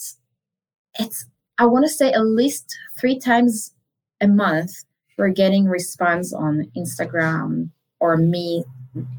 it's 0.98 1.26
i 1.58 1.64
want 1.64 1.84
to 1.84 1.90
say 1.90 2.12
at 2.12 2.26
least 2.26 2.76
three 2.98 3.18
times 3.18 3.72
a 4.20 4.28
month 4.28 4.84
we're 5.18 5.28
getting 5.28 5.66
response 5.66 6.32
on 6.32 6.70
instagram 6.76 7.70
or 8.00 8.16
me 8.16 8.64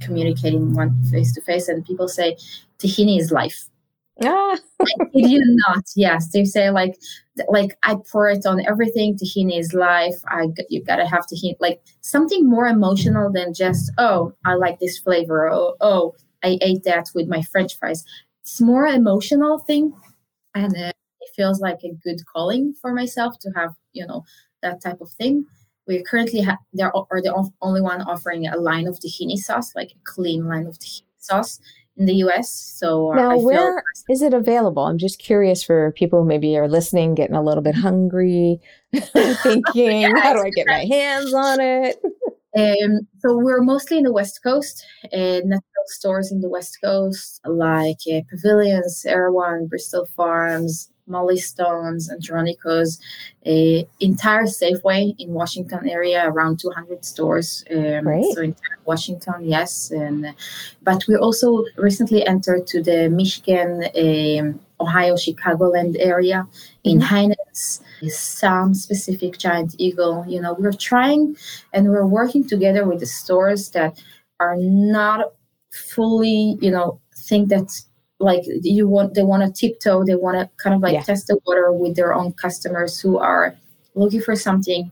communicating 0.01 0.73
one 0.73 1.03
face 1.05 1.33
to 1.33 1.41
face, 1.41 1.67
and 1.67 1.85
people 1.85 2.07
say 2.07 2.37
tahini 2.79 3.19
is 3.19 3.31
life. 3.31 3.69
Ah. 4.23 4.57
kid 5.13 5.29
you 5.29 5.41
not. 5.67 5.83
Yes, 5.95 6.31
they 6.31 6.43
say 6.43 6.71
like 6.71 6.95
like 7.49 7.77
I 7.83 7.95
pour 8.11 8.29
it 8.29 8.45
on 8.45 8.65
everything. 8.65 9.17
Tahini 9.17 9.59
is 9.59 9.73
life. 9.73 10.15
I 10.27 10.47
you 10.69 10.83
gotta 10.83 11.07
have 11.07 11.25
tahini 11.31 11.55
like 11.59 11.81
something 12.01 12.49
more 12.49 12.67
emotional 12.67 13.31
than 13.31 13.53
just 13.53 13.91
oh 13.97 14.33
I 14.45 14.55
like 14.55 14.79
this 14.79 14.97
flavor. 14.97 15.49
Oh 15.49 15.75
oh 15.81 16.15
I 16.43 16.57
ate 16.61 16.83
that 16.83 17.09
with 17.13 17.27
my 17.27 17.41
French 17.43 17.77
fries. 17.77 18.03
It's 18.41 18.61
more 18.61 18.87
emotional 18.87 19.59
thing, 19.59 19.93
and 20.55 20.75
uh, 20.75 20.91
it 21.27 21.35
feels 21.35 21.59
like 21.59 21.79
a 21.83 21.93
good 22.03 22.19
calling 22.33 22.73
for 22.81 22.93
myself 22.93 23.37
to 23.39 23.49
have 23.55 23.71
you 23.93 24.05
know 24.05 24.23
that 24.61 24.81
type 24.81 25.01
of 25.01 25.09
thing 25.11 25.45
we 25.87 26.03
currently 26.03 26.41
have 26.41 26.57
there 26.73 26.91
are 26.95 27.21
the 27.21 27.51
only 27.61 27.81
one 27.81 28.01
offering 28.01 28.45
a 28.47 28.57
line 28.57 28.87
of 28.87 28.99
tahini 28.99 29.37
sauce, 29.37 29.73
like 29.75 29.91
a 29.91 29.99
clean 30.03 30.45
line 30.45 30.67
of 30.67 30.77
tahini 30.77 31.03
sauce 31.17 31.59
in 31.95 32.05
the 32.05 32.15
US. 32.15 32.51
So 32.51 33.13
uh, 33.13 33.15
now, 33.15 33.31
I 33.31 33.35
where 33.37 33.83
is 34.09 34.21
it 34.21 34.33
available? 34.33 34.83
I'm 34.83 34.97
just 34.97 35.19
curious 35.19 35.63
for 35.63 35.91
people 35.93 36.21
who 36.21 36.27
maybe 36.27 36.57
are 36.57 36.67
listening, 36.67 37.15
getting 37.15 37.35
a 37.35 37.41
little 37.41 37.63
bit 37.63 37.75
hungry, 37.75 38.59
thinking, 38.93 39.63
yes, 40.01 40.21
how 40.21 40.33
do 40.33 40.41
I 40.41 40.49
get 40.51 40.67
my 40.67 40.85
hands 40.85 41.33
on 41.33 41.59
it? 41.59 41.97
Um, 42.55 43.07
so 43.19 43.37
we're 43.37 43.61
mostly 43.61 43.97
in 43.97 44.03
the 44.03 44.11
West 44.11 44.41
Coast, 44.43 44.83
and 45.11 45.45
natural 45.45 45.85
stores 45.87 46.31
in 46.31 46.41
the 46.41 46.49
West 46.49 46.77
Coast 46.83 47.39
like 47.45 47.97
uh, 48.11 48.21
Pavilions, 48.29 49.05
Erewhon, 49.05 49.67
Bristol 49.67 50.07
Farms, 50.15 50.91
Mollie 51.07 51.37
Stone's, 51.37 52.09
and 52.09 52.21
Andronico's, 52.21 52.99
a 53.45 53.87
entire 53.99 54.43
Safeway 54.43 55.15
in 55.17 55.33
Washington 55.33 55.87
area, 55.87 56.27
around 56.27 56.59
200 56.59 57.03
stores. 57.05 57.63
Um, 57.71 58.07
right. 58.07 58.25
So 58.33 58.41
in 58.41 58.55
Washington, 58.85 59.45
yes. 59.45 59.91
And 59.91 60.33
but 60.83 61.05
we 61.07 61.15
also 61.15 61.63
recently 61.77 62.25
entered 62.25 62.67
to 62.67 62.81
the 62.81 63.09
Michigan, 63.09 63.85
um, 63.95 64.59
Ohio, 64.79 65.15
Chicagoland 65.15 65.95
area 65.99 66.47
in 66.83 66.99
mm-hmm. 66.99 67.07
Heinen's, 67.07 67.81
some 68.09 68.73
specific 68.73 69.37
Giant 69.37 69.75
Eagle. 69.77 70.25
You 70.27 70.41
know, 70.41 70.53
we're 70.53 70.71
trying 70.71 71.35
and 71.73 71.89
we're 71.89 72.05
working 72.05 72.47
together 72.47 72.85
with 72.85 72.99
the 72.99 73.05
stores 73.05 73.69
that 73.71 74.01
are 74.39 74.57
not 74.57 75.33
fully, 75.71 76.57
you 76.61 76.71
know, 76.71 76.99
think 77.15 77.49
that 77.49 77.69
like 78.19 78.43
you 78.45 78.87
want 78.87 79.13
they 79.13 79.23
want 79.23 79.43
to 79.43 79.51
tiptoe 79.51 80.03
they 80.03 80.15
want 80.15 80.37
to 80.37 80.49
kind 80.61 80.75
of 80.75 80.81
like 80.81 80.93
yeah. 80.93 81.03
test 81.03 81.27
the 81.27 81.39
water 81.45 81.71
with 81.71 81.95
their 81.95 82.13
own 82.13 82.33
customers 82.33 82.99
who 82.99 83.17
are 83.17 83.55
looking 83.95 84.21
for 84.21 84.35
something. 84.35 84.91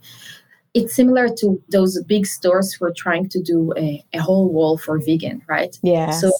It's 0.73 0.93
similar 0.93 1.29
to 1.39 1.61
those 1.69 2.03
big 2.03 2.25
stores 2.25 2.73
who 2.73 2.85
are 2.85 2.93
trying 2.93 3.29
to 3.29 3.41
do 3.41 3.71
a, 3.77 4.03
a 4.13 4.19
whole 4.19 4.51
wall 4.51 4.77
for 4.77 4.99
vegan 4.99 5.41
right? 5.47 5.77
Yeah 5.83 6.11
so 6.11 6.31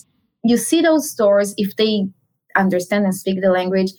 you 0.43 0.58
see 0.58 0.82
those 0.82 1.10
stores 1.10 1.54
if 1.58 1.76
they 1.76 2.08
understand 2.56 3.06
and 3.06 3.15
speak 3.15 3.41
the 3.41 3.50
language 3.50 3.91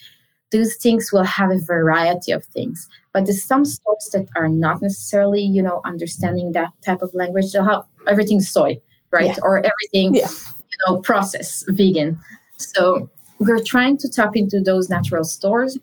those 0.52 0.76
things 0.76 1.10
will 1.12 1.24
have 1.24 1.50
a 1.50 1.58
variety 1.58 2.30
of 2.30 2.44
things. 2.44 2.88
But 3.12 3.24
there's 3.24 3.42
some 3.42 3.64
stores 3.64 4.10
that 4.12 4.28
are 4.36 4.48
not 4.48 4.80
necessarily 4.80 5.42
you 5.42 5.62
know 5.62 5.80
understanding 5.84 6.52
that 6.52 6.70
type 6.84 7.02
of 7.02 7.12
language. 7.14 7.52
They'll 7.52 7.64
have 7.64 7.84
everything 8.06 8.40
soy 8.40 8.80
right? 9.10 9.26
Yeah. 9.26 9.36
or 9.42 9.58
everything 9.58 10.14
yeah. 10.14 10.28
you 10.30 10.78
know 10.86 11.00
process 11.00 11.64
vegan 11.68 12.18
so 12.56 13.10
we're 13.38 13.62
trying 13.62 13.98
to 13.98 14.08
tap 14.08 14.36
into 14.36 14.60
those 14.60 14.88
natural 14.88 15.24
stores 15.24 15.78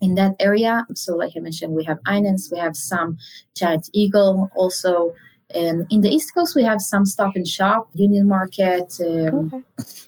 in 0.00 0.14
that 0.16 0.34
area. 0.40 0.86
So, 0.94 1.16
like 1.16 1.32
I 1.36 1.40
mentioned, 1.40 1.74
we 1.74 1.84
have 1.84 1.98
Heinen's, 2.06 2.50
we 2.52 2.58
have 2.58 2.76
some 2.76 3.18
Giant 3.54 3.88
Eagle, 3.92 4.50
also. 4.54 5.14
And 5.54 5.86
in 5.90 6.00
the 6.00 6.08
East 6.08 6.34
Coast, 6.34 6.56
we 6.56 6.62
have 6.62 6.80
some 6.80 7.04
Stop 7.04 7.36
and 7.36 7.46
Shop, 7.46 7.88
Union 7.92 8.26
Market. 8.26 8.98
Um, 9.00 9.52
okay. 9.52 9.62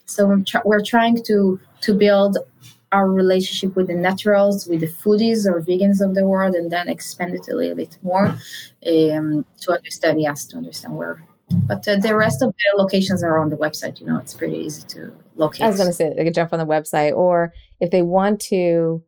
So 0.05 0.27
we're, 0.27 0.41
tr- 0.41 0.65
we're 0.65 0.83
trying 0.83 1.23
to 1.23 1.59
to 1.81 1.93
build 1.93 2.37
our 2.91 3.11
relationship 3.11 3.75
with 3.75 3.87
the 3.87 3.93
naturals, 3.93 4.67
with 4.67 4.79
the 4.79 4.87
foodies 4.87 5.45
or 5.45 5.61
vegans 5.61 6.01
of 6.01 6.15
the 6.15 6.25
world, 6.25 6.55
and 6.55 6.71
then 6.71 6.87
expand 6.87 7.35
it 7.35 7.47
a 7.51 7.55
little 7.55 7.75
bit 7.75 7.97
more 8.01 8.27
um, 8.87 9.45
to 9.61 9.71
understand, 9.71 10.21
yes, 10.21 10.45
to 10.45 10.57
understand 10.57 10.95
where. 10.95 11.21
But 11.49 11.87
uh, 11.87 11.97
the 11.97 12.15
rest 12.15 12.41
of 12.41 12.53
the 12.53 12.81
locations 12.81 13.23
are 13.23 13.37
on 13.37 13.49
the 13.49 13.57
website. 13.57 13.99
You 13.99 14.07
know, 14.07 14.17
it's 14.17 14.33
pretty 14.33 14.57
easy 14.57 14.83
to 14.89 15.13
locate. 15.35 15.61
I 15.61 15.67
was 15.67 15.77
going 15.77 15.89
to 15.89 15.93
say 15.93 16.11
they 16.15 16.23
could 16.23 16.33
jump 16.33 16.53
on 16.53 16.59
the 16.59 16.65
website, 16.65 17.15
or 17.15 17.53
if 17.79 17.91
they 17.91 18.01
want 18.01 18.41
to 18.41 19.03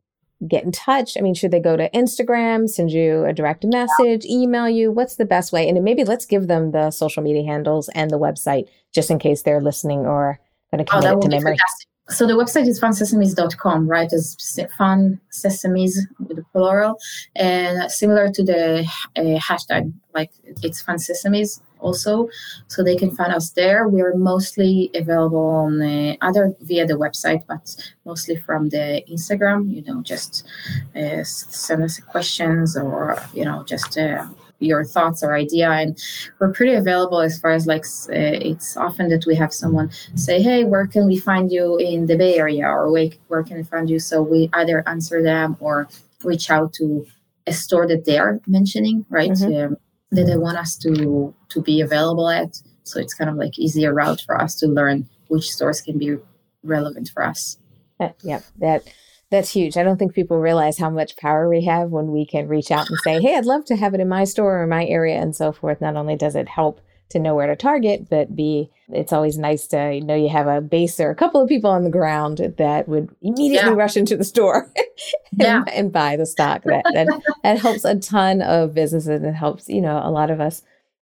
get 0.46 0.64
in 0.64 0.72
touch? 0.72 1.18
I 1.18 1.22
mean, 1.22 1.34
should 1.34 1.52
they 1.52 1.60
go 1.60 1.76
to 1.76 1.90
Instagram, 1.92 2.70
send 2.70 2.92
you 2.92 3.26
a 3.26 3.34
direct 3.34 3.66
message, 3.66 4.26
email 4.26 4.70
you? 4.70 4.92
What's 4.92 5.16
the 5.16 5.26
best 5.26 5.52
way? 5.52 5.68
And 5.68 5.84
maybe 5.84 6.04
let's 6.04 6.26
give 6.26 6.48
them 6.48 6.72
the 6.72 6.92
social 6.92 7.24
media 7.24 7.44
handles 7.44 7.90
and 7.90 8.12
the 8.12 8.20
website 8.20 8.68
just 8.94 9.10
in 9.10 9.20
case 9.20 9.42
they're 9.42 9.62
listening 9.62 10.00
or 10.00 10.40
going 10.72 10.86
to 10.86 10.90
commit 10.90 11.12
oh, 11.12 11.18
it 11.18 11.22
to 11.22 11.30
memory. 11.30 11.58
Fantastic. 11.58 11.88
So 12.10 12.26
the 12.26 12.34
website 12.34 12.68
is 12.68 12.80
funsesames.com, 12.80 13.88
right? 13.90 14.08
It's 14.12 14.60
fun 14.78 15.20
sesames 15.34 15.98
with 16.20 16.38
the 16.38 16.46
plural, 16.54 16.98
and 17.36 17.92
similar 17.92 18.32
to 18.32 18.44
the 18.44 18.90
uh, 19.18 19.22
hashtag, 19.22 19.92
like 20.14 20.32
it's 20.64 20.82
fun 20.82 20.98
sesames 20.98 21.60
also, 21.80 22.30
so 22.68 22.84
they 22.84 22.96
can 22.96 23.12
find 23.12 23.34
us 23.34 23.52
there. 23.52 23.88
We 23.88 24.02
are 24.02 24.16
mostly 24.16 24.92
available 24.96 25.46
on 25.46 25.82
uh, 25.82 26.16
other 26.22 26.56
via 26.62 26.86
the 26.86 26.96
website, 26.96 27.44
but 27.48 27.76
mostly 28.06 28.36
from 28.36 28.70
the 28.70 29.04
Instagram. 29.12 29.74
You 29.74 29.84
know, 29.84 30.02
just 30.02 30.48
uh, 30.96 31.24
send 31.24 31.84
us 31.84 32.00
questions 32.00 32.78
or 32.78 33.22
you 33.34 33.46
know 33.46 33.64
just. 33.64 33.98
Uh, 33.98 34.28
your 34.60 34.84
thoughts 34.84 35.24
or 35.24 35.36
idea 35.36 35.70
and 35.70 36.02
we're 36.40 36.52
pretty 36.52 36.74
available 36.74 37.20
as 37.20 37.40
far 37.40 37.52
as 37.52 37.68
like 37.68 37.86
uh, 38.10 38.42
it's 38.42 38.76
often 38.76 39.10
that 39.10 39.26
we 39.28 39.36
have 39.36 39.54
someone 39.54 39.90
say 40.16 40.42
hey 40.42 40.64
where 40.64 40.88
can 40.88 41.06
we 41.06 41.18
find 41.18 41.52
you 41.52 41.78
in 41.78 42.08
the 42.08 42.18
bay 42.18 42.38
area 42.38 42.66
or 42.66 42.92
where, 42.92 43.44
can 43.44 43.58
we 43.58 43.64
find 43.64 43.90
you 43.90 44.00
so 44.00 44.22
we 44.22 44.50
either 44.54 44.84
answer 44.88 45.22
them 45.22 45.56
or 45.60 45.88
reach 46.24 46.50
out 46.50 46.74
to 46.74 47.06
a 47.46 47.54
store 47.54 47.88
that 47.88 48.06
they're 48.06 48.40
mentioning 48.48 49.06
right 49.10 49.32
mm-hmm. 49.32 49.74
um, 49.74 49.78
that 50.12 50.26
they 50.26 50.38
want 50.38 50.58
us 50.58 50.78
to 50.78 51.34
to 51.50 51.62
be 51.62 51.82
available 51.82 52.30
at. 52.30 52.62
So 52.84 53.00
it's 53.00 53.14
kind 53.14 53.30
of 53.30 53.36
like 53.36 53.58
easier 53.60 53.94
route 53.94 54.22
for 54.26 54.40
us 54.40 54.56
to 54.60 54.68
learn 54.68 55.10
which 55.28 55.52
stores 55.52 55.82
can 55.82 55.98
be 55.98 56.18
relevant 56.64 57.10
for 57.14 57.24
us. 57.24 57.58
Uh, 58.00 58.10
yeah, 58.22 58.42
that 58.60 58.84
that's 59.30 59.52
huge. 59.52 59.76
I 59.76 59.84
don't 59.84 59.98
think 59.98 60.14
people 60.14 60.38
realize 60.40 60.78
how 60.78 60.90
much 60.90 61.18
power 61.18 61.50
we 61.50 61.66
have 61.66 61.90
when 61.90 62.12
we 62.12 62.26
can 62.26 62.48
reach 62.48 62.72
out 62.72 62.90
and 62.90 62.98
say, 63.00 63.22
"Hey, 63.22 63.36
I'd 63.36 63.46
love 63.46 63.66
to 63.66 63.76
have 63.76 63.94
it 63.94 64.00
in 64.00 64.08
my 64.08 64.24
store 64.24 64.62
or 64.62 64.68
my 64.68 64.86
area," 64.86 65.20
and 65.20 65.36
so 65.36 65.52
forth. 65.52 65.82
Not 65.82 65.96
only 65.96 66.16
does 66.16 66.36
it 66.36 66.48
help 66.48 66.80
to 67.10 67.20
know 67.20 67.36
where 67.36 67.48
to 67.48 67.56
target, 67.56 68.10
but 68.10 68.36
B, 68.36 68.70
it's 68.90 69.14
always 69.14 69.38
nice 69.38 69.68
to 69.68 70.02
know 70.02 70.16
you 70.16 70.30
have 70.30 70.48
a 70.48 70.62
base 70.62 71.00
or 71.00 71.10
a 71.10 71.16
couple 71.16 71.42
of 71.42 71.50
people 71.50 71.70
on 71.70 71.84
the 71.84 71.90
ground 71.90 72.40
that 72.58 72.88
would 72.88 73.10
immediately 73.22 73.70
yeah. 73.70 73.76
rush 73.76 73.98
into 73.98 74.18
the 74.18 74.24
store 74.24 74.72
and, 75.32 75.42
yeah. 75.42 75.64
and, 75.74 75.92
buy 75.92 76.16
the 76.16 76.26
stock. 76.26 76.64
That, 76.64 76.84
that 76.94 77.08
that 77.44 77.60
helps 77.60 77.86
a 77.86 77.98
ton 78.00 78.42
of 78.42 78.74
businesses. 78.74 79.24
It 79.24 79.34
helps, 79.34 79.70
you 79.70 79.82
know, 79.82 80.02
a 80.04 80.12
lot 80.12 80.30
of 80.30 80.42
us 80.42 80.62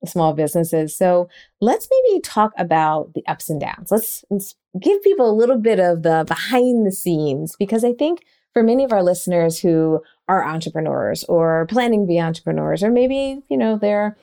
small 0.06 0.34
businesses. 0.34 0.98
So 0.98 1.30
let's 1.60 1.88
maybe 1.90 2.22
talk 2.22 2.54
about 2.58 3.14
the 3.14 3.24
ups 3.28 3.50
and 3.50 3.62
downs. 3.62 3.92
Let's, 3.92 4.26
let's 4.30 4.56
give 4.80 5.04
people 5.04 5.30
a 5.30 5.34
little 5.34 5.58
bit 5.58 5.80
of 5.80 6.02
the 6.04 6.26
behind 6.28 6.88
the 6.88 6.92
scenes 6.92 7.56
because 7.58 7.84
I 7.84 7.94
think 7.94 8.24
for 8.54 8.64
many 8.64 8.84
of 8.84 8.92
our 8.92 9.04
listeners 9.04 9.60
who 9.60 10.02
are 10.28 10.46
entrepreneurs 10.46 11.24
or 11.26 11.68
planning 11.70 12.02
to 12.02 12.08
be 12.08 12.20
entrepreneurs, 12.20 12.84
or 12.84 12.92
maybe, 12.92 13.42
you 13.50 13.58
know, 13.58 13.78
they're 13.78 14.18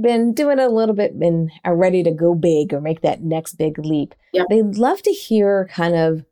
been 0.00 0.32
doing 0.32 0.58
a 0.58 0.68
little 0.68 0.94
bit 0.94 1.12
and 1.12 1.50
are 1.64 1.76
ready 1.76 2.02
to 2.02 2.10
go 2.10 2.34
big 2.34 2.72
or 2.72 2.80
make 2.80 3.02
that 3.02 3.22
next 3.22 3.54
big 3.54 3.78
leap. 3.78 4.14
Yeah. 4.32 4.44
They'd 4.48 4.76
love 4.76 5.02
to 5.02 5.10
hear 5.10 5.68
kind 5.70 5.94
of 5.94 6.24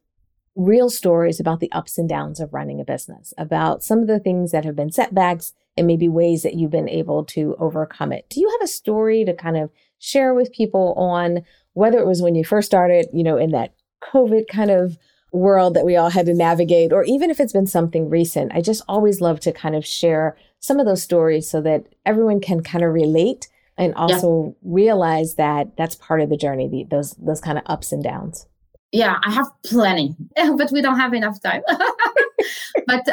real 0.56 0.90
stories 0.90 1.40
about 1.40 1.60
the 1.60 1.70
ups 1.72 1.98
and 1.98 2.08
downs 2.08 2.40
of 2.40 2.52
running 2.52 2.80
a 2.80 2.84
business, 2.84 3.32
about 3.38 3.82
some 3.84 4.00
of 4.00 4.06
the 4.06 4.18
things 4.18 4.52
that 4.52 4.64
have 4.64 4.76
been 4.76 4.90
setbacks 4.90 5.52
and 5.76 5.86
maybe 5.86 6.08
ways 6.08 6.42
that 6.42 6.54
you've 6.54 6.70
been 6.70 6.88
able 6.88 7.24
to 7.24 7.54
overcome 7.58 8.12
it. 8.12 8.28
Do 8.28 8.40
you 8.40 8.48
have 8.50 8.64
a 8.64 8.70
story 8.70 9.24
to 9.24 9.34
kind 9.34 9.56
of 9.56 9.70
share 9.98 10.34
with 10.34 10.52
people 10.52 10.94
on 10.96 11.42
whether 11.74 11.98
it 11.98 12.06
was 12.06 12.20
when 12.20 12.34
you 12.34 12.44
first 12.44 12.66
started, 12.66 13.06
you 13.12 13.22
know, 13.22 13.36
in 13.36 13.50
that 13.52 13.74
COVID 14.12 14.48
kind 14.48 14.70
of 14.70 14.98
world 15.32 15.74
that 15.74 15.84
we 15.84 15.96
all 15.96 16.10
had 16.10 16.26
to 16.26 16.34
navigate, 16.34 16.92
or 16.92 17.04
even 17.04 17.30
if 17.30 17.40
it's 17.40 17.52
been 17.52 17.66
something 17.66 18.08
recent? 18.08 18.52
I 18.54 18.60
just 18.60 18.82
always 18.88 19.20
love 19.20 19.40
to 19.40 19.52
kind 19.52 19.74
of 19.74 19.86
share 19.86 20.36
some 20.60 20.78
of 20.78 20.86
those 20.86 21.02
stories 21.02 21.48
so 21.48 21.60
that 21.62 21.86
everyone 22.04 22.40
can 22.40 22.62
kind 22.62 22.84
of 22.84 22.92
relate 22.92 23.48
and 23.80 23.94
also 23.94 24.54
yeah. 24.62 24.72
realize 24.74 25.34
that 25.36 25.76
that's 25.76 25.94
part 25.96 26.20
of 26.20 26.28
the 26.28 26.36
journey 26.36 26.68
the, 26.68 26.84
those 26.90 27.14
those 27.14 27.40
kind 27.40 27.58
of 27.58 27.64
ups 27.66 27.92
and 27.92 28.04
downs 28.04 28.46
yeah 28.92 29.16
i 29.24 29.30
have 29.30 29.46
plenty 29.64 30.14
but 30.36 30.70
we 30.70 30.82
don't 30.82 30.98
have 30.98 31.14
enough 31.14 31.40
time 31.42 31.62
but 32.86 33.08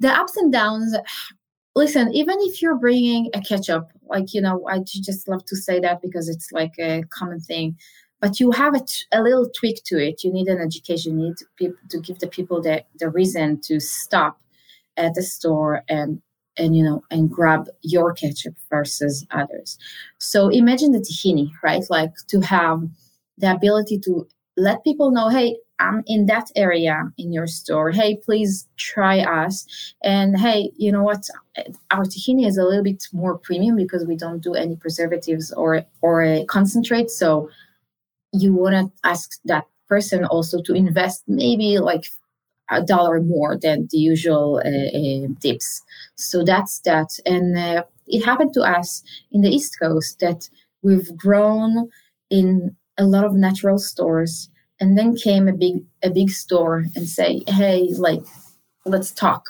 the 0.00 0.12
ups 0.12 0.36
and 0.36 0.52
downs 0.52 0.96
listen 1.76 2.12
even 2.12 2.36
if 2.40 2.60
you're 2.60 2.76
bringing 2.76 3.30
a 3.34 3.40
ketchup 3.40 3.88
like 4.08 4.34
you 4.34 4.40
know 4.40 4.66
i 4.68 4.80
just 4.80 5.28
love 5.28 5.44
to 5.46 5.56
say 5.56 5.78
that 5.78 6.02
because 6.02 6.28
it's 6.28 6.50
like 6.52 6.72
a 6.78 7.02
common 7.10 7.40
thing 7.40 7.76
but 8.24 8.40
you 8.40 8.50
have 8.52 8.74
a, 8.74 8.80
t- 8.80 9.04
a 9.12 9.20
little 9.22 9.50
tweak 9.50 9.84
to 9.84 9.98
it. 9.98 10.24
You 10.24 10.32
need 10.32 10.48
an 10.48 10.58
education. 10.58 11.20
You 11.20 11.26
need 11.26 11.36
to, 11.36 11.44
pe- 11.58 11.88
to 11.90 12.00
give 12.00 12.20
the 12.20 12.26
people 12.26 12.62
the, 12.62 12.82
the 12.98 13.10
reason 13.10 13.60
to 13.64 13.78
stop 13.78 14.40
at 14.96 15.12
the 15.12 15.22
store 15.22 15.82
and 15.90 16.22
and 16.56 16.74
you 16.74 16.82
know 16.82 17.02
and 17.10 17.28
grab 17.28 17.68
your 17.82 18.14
ketchup 18.14 18.54
versus 18.70 19.26
others. 19.30 19.76
So 20.20 20.48
imagine 20.48 20.92
the 20.92 21.00
tahini 21.00 21.50
right? 21.62 21.84
Like 21.90 22.12
to 22.28 22.40
have 22.40 22.80
the 23.36 23.52
ability 23.52 23.98
to 24.06 24.26
let 24.56 24.84
people 24.84 25.10
know 25.10 25.28
hey 25.28 25.56
i'm 25.80 26.04
in 26.06 26.26
that 26.26 26.48
area 26.56 26.96
in 27.18 27.30
your 27.30 27.48
store. 27.48 27.90
Hey 27.90 28.16
please 28.24 28.66
try 28.78 29.18
us. 29.18 29.66
And 30.02 30.38
hey 30.38 30.70
you 30.78 30.90
know 30.92 31.02
what? 31.02 31.28
Our 31.90 32.04
tahini 32.04 32.46
is 32.46 32.56
a 32.56 32.64
little 32.64 32.84
bit 32.84 33.04
more 33.12 33.36
premium 33.36 33.76
because 33.76 34.06
we 34.06 34.16
don't 34.16 34.40
do 34.40 34.54
any 34.54 34.76
preservatives 34.76 35.52
or 35.52 35.84
or 36.00 36.22
a 36.22 36.44
concentrate 36.46 37.10
so 37.10 37.50
you 38.34 38.54
want 38.54 38.74
to 38.74 39.08
ask 39.08 39.32
that 39.46 39.64
person 39.88 40.24
also 40.26 40.60
to 40.62 40.74
invest 40.74 41.24
maybe 41.28 41.78
like 41.78 42.06
a 42.70 42.82
dollar 42.82 43.20
more 43.20 43.58
than 43.58 43.88
the 43.90 43.98
usual 43.98 44.60
uh, 44.64 44.68
uh, 44.98 45.28
dips. 45.40 45.82
So 46.16 46.44
that's 46.44 46.80
that. 46.80 47.18
And 47.26 47.58
uh, 47.58 47.84
it 48.06 48.24
happened 48.24 48.54
to 48.54 48.62
us 48.62 49.02
in 49.32 49.42
the 49.42 49.50
East 49.50 49.76
Coast 49.80 50.20
that 50.20 50.48
we've 50.82 51.14
grown 51.16 51.90
in 52.30 52.76
a 52.98 53.04
lot 53.04 53.24
of 53.24 53.34
natural 53.34 53.78
stores, 53.78 54.48
and 54.80 54.96
then 54.98 55.16
came 55.16 55.48
a 55.48 55.52
big 55.52 55.84
a 56.02 56.10
big 56.10 56.30
store 56.30 56.84
and 56.96 57.08
say, 57.08 57.42
"Hey, 57.48 57.88
like, 57.98 58.22
let's 58.86 59.12
talk." 59.12 59.48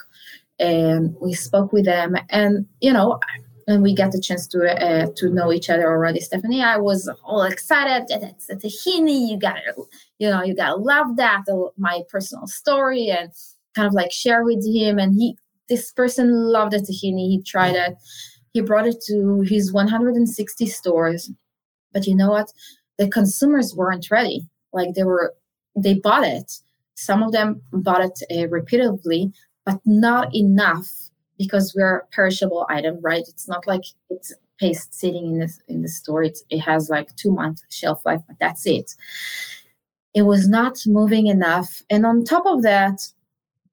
And 0.59 1.17
we 1.21 1.35
spoke 1.35 1.73
with 1.73 1.85
them, 1.85 2.17
and 2.31 2.67
you 2.81 2.93
know, 2.93 3.19
and 3.67 3.83
we 3.83 3.95
got 3.95 4.13
the 4.13 4.21
chance 4.21 4.47
to 4.49 4.59
uh, 4.63 5.07
to 5.17 5.31
know 5.31 5.53
each 5.53 5.71
other 5.71 5.87
already. 5.87 6.21
Stephanie, 6.21 6.63
I 6.63 6.77
was 6.77 7.09
all 7.25 7.43
excited. 7.43 8.07
It's 8.11 8.51
a 8.51 8.57
tahini. 8.57 9.29
You 9.31 9.39
got 9.39 9.59
it 9.59 9.77
you 10.19 10.31
know, 10.31 10.43
you 10.43 10.55
gotta 10.55 10.77
love 10.77 11.17
that. 11.17 11.45
My 11.77 12.03
personal 12.09 12.47
story 12.47 13.09
and 13.09 13.31
kind 13.75 13.87
of 13.87 13.95
like 13.95 14.13
share 14.13 14.45
with 14.45 14.65
him. 14.65 14.99
And 14.99 15.15
he, 15.15 15.37
this 15.69 15.93
person 15.93 16.31
loved 16.53 16.75
it. 16.75 16.83
tahini. 16.83 17.29
He 17.29 17.43
tried 17.45 17.75
it. 17.75 17.97
He 18.53 18.61
brought 18.61 18.87
it 18.87 19.03
to 19.09 19.43
his 19.43 19.73
160 19.73 20.67
stores. 20.67 21.31
But 21.93 22.07
you 22.07 22.15
know 22.15 22.31
what? 22.31 22.53
The 22.99 23.09
consumers 23.09 23.75
weren't 23.75 24.11
ready. 24.11 24.49
Like 24.73 24.95
they 24.95 25.05
were, 25.05 25.35
they 25.77 25.95
bought 25.95 26.25
it. 26.25 26.61
Some 26.95 27.23
of 27.23 27.33
them 27.33 27.61
bought 27.73 28.01
it 28.01 28.23
uh, 28.31 28.49
repeatedly, 28.49 29.33
but 29.67 29.81
not 29.85 30.35
enough 30.35 31.11
because 31.39 31.75
we're 31.77 31.99
a 31.99 32.07
perishable 32.07 32.67
item, 32.69 32.99
right? 33.03 33.25
It's 33.29 33.49
not 33.49 33.67
like 33.67 33.83
it's 34.11 34.33
paste 34.61 34.95
sitting 34.95 35.27
in 35.27 35.39
the 35.41 35.53
in 35.69 35.83
the 35.83 35.89
store. 35.89 36.23
It's, 36.23 36.45
it 36.51 36.61
has 36.61 36.89
like 36.89 37.15
two 37.17 37.33
month 37.33 37.63
shelf 37.71 38.05
life, 38.07 38.21
but 38.27 38.37
that's 38.39 38.67
it 38.67 38.95
it 40.15 40.23
was 40.23 40.49
not 40.49 40.79
moving 40.87 41.27
enough. 41.27 41.83
And 41.91 42.07
on 42.07 42.25
top 42.25 42.47
of 42.47 42.63
that, 42.63 43.07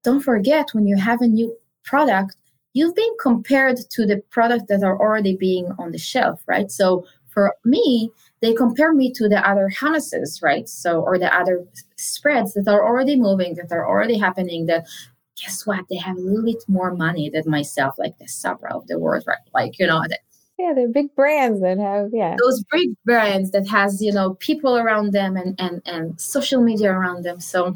don't 0.02 0.20
forget 0.20 0.70
when 0.72 0.86
you 0.86 0.96
have 0.96 1.22
a 1.22 1.28
new 1.28 1.56
product, 1.84 2.36
you've 2.74 2.96
been 2.96 3.16
compared 3.20 3.78
to 3.90 4.04
the 4.04 4.22
products 4.30 4.64
that 4.68 4.82
are 4.82 4.98
already 4.98 5.36
being 5.36 5.68
on 5.78 5.92
the 5.92 5.98
shelf, 5.98 6.42
right? 6.46 6.70
So 6.70 7.06
for 7.28 7.54
me, 7.64 8.10
they 8.40 8.52
compare 8.52 8.92
me 8.92 9.12
to 9.12 9.28
the 9.28 9.48
other 9.48 9.70
hummuses, 9.70 10.42
right? 10.42 10.68
So, 10.68 11.00
or 11.00 11.18
the 11.18 11.34
other 11.34 11.64
spreads 11.96 12.54
that 12.54 12.68
are 12.68 12.84
already 12.84 13.16
moving, 13.16 13.54
that 13.54 13.70
are 13.70 13.88
already 13.88 14.18
happening, 14.18 14.66
that 14.66 14.86
guess 15.42 15.66
what? 15.66 15.84
They 15.90 15.96
have 15.96 16.16
a 16.16 16.20
little 16.20 16.44
bit 16.44 16.62
more 16.68 16.94
money 16.94 17.28
than 17.30 17.42
myself, 17.46 17.94
like 17.98 18.16
the 18.18 18.28
Sabra 18.28 18.74
of 18.74 18.86
the 18.86 18.98
world, 18.98 19.24
right? 19.26 19.38
Like, 19.52 19.78
you 19.78 19.86
know, 19.86 20.02
yeah, 20.58 20.72
they're 20.74 20.88
big 20.88 21.14
brands 21.16 21.60
that 21.60 21.78
have 21.78 22.10
yeah 22.12 22.36
those 22.38 22.62
big 22.70 22.90
brands 23.04 23.50
that 23.50 23.66
has 23.68 24.00
you 24.00 24.12
know 24.12 24.34
people 24.34 24.76
around 24.76 25.12
them 25.12 25.36
and 25.36 25.58
and 25.58 25.82
and 25.86 26.20
social 26.20 26.62
media 26.62 26.92
around 26.92 27.24
them. 27.24 27.40
So 27.40 27.74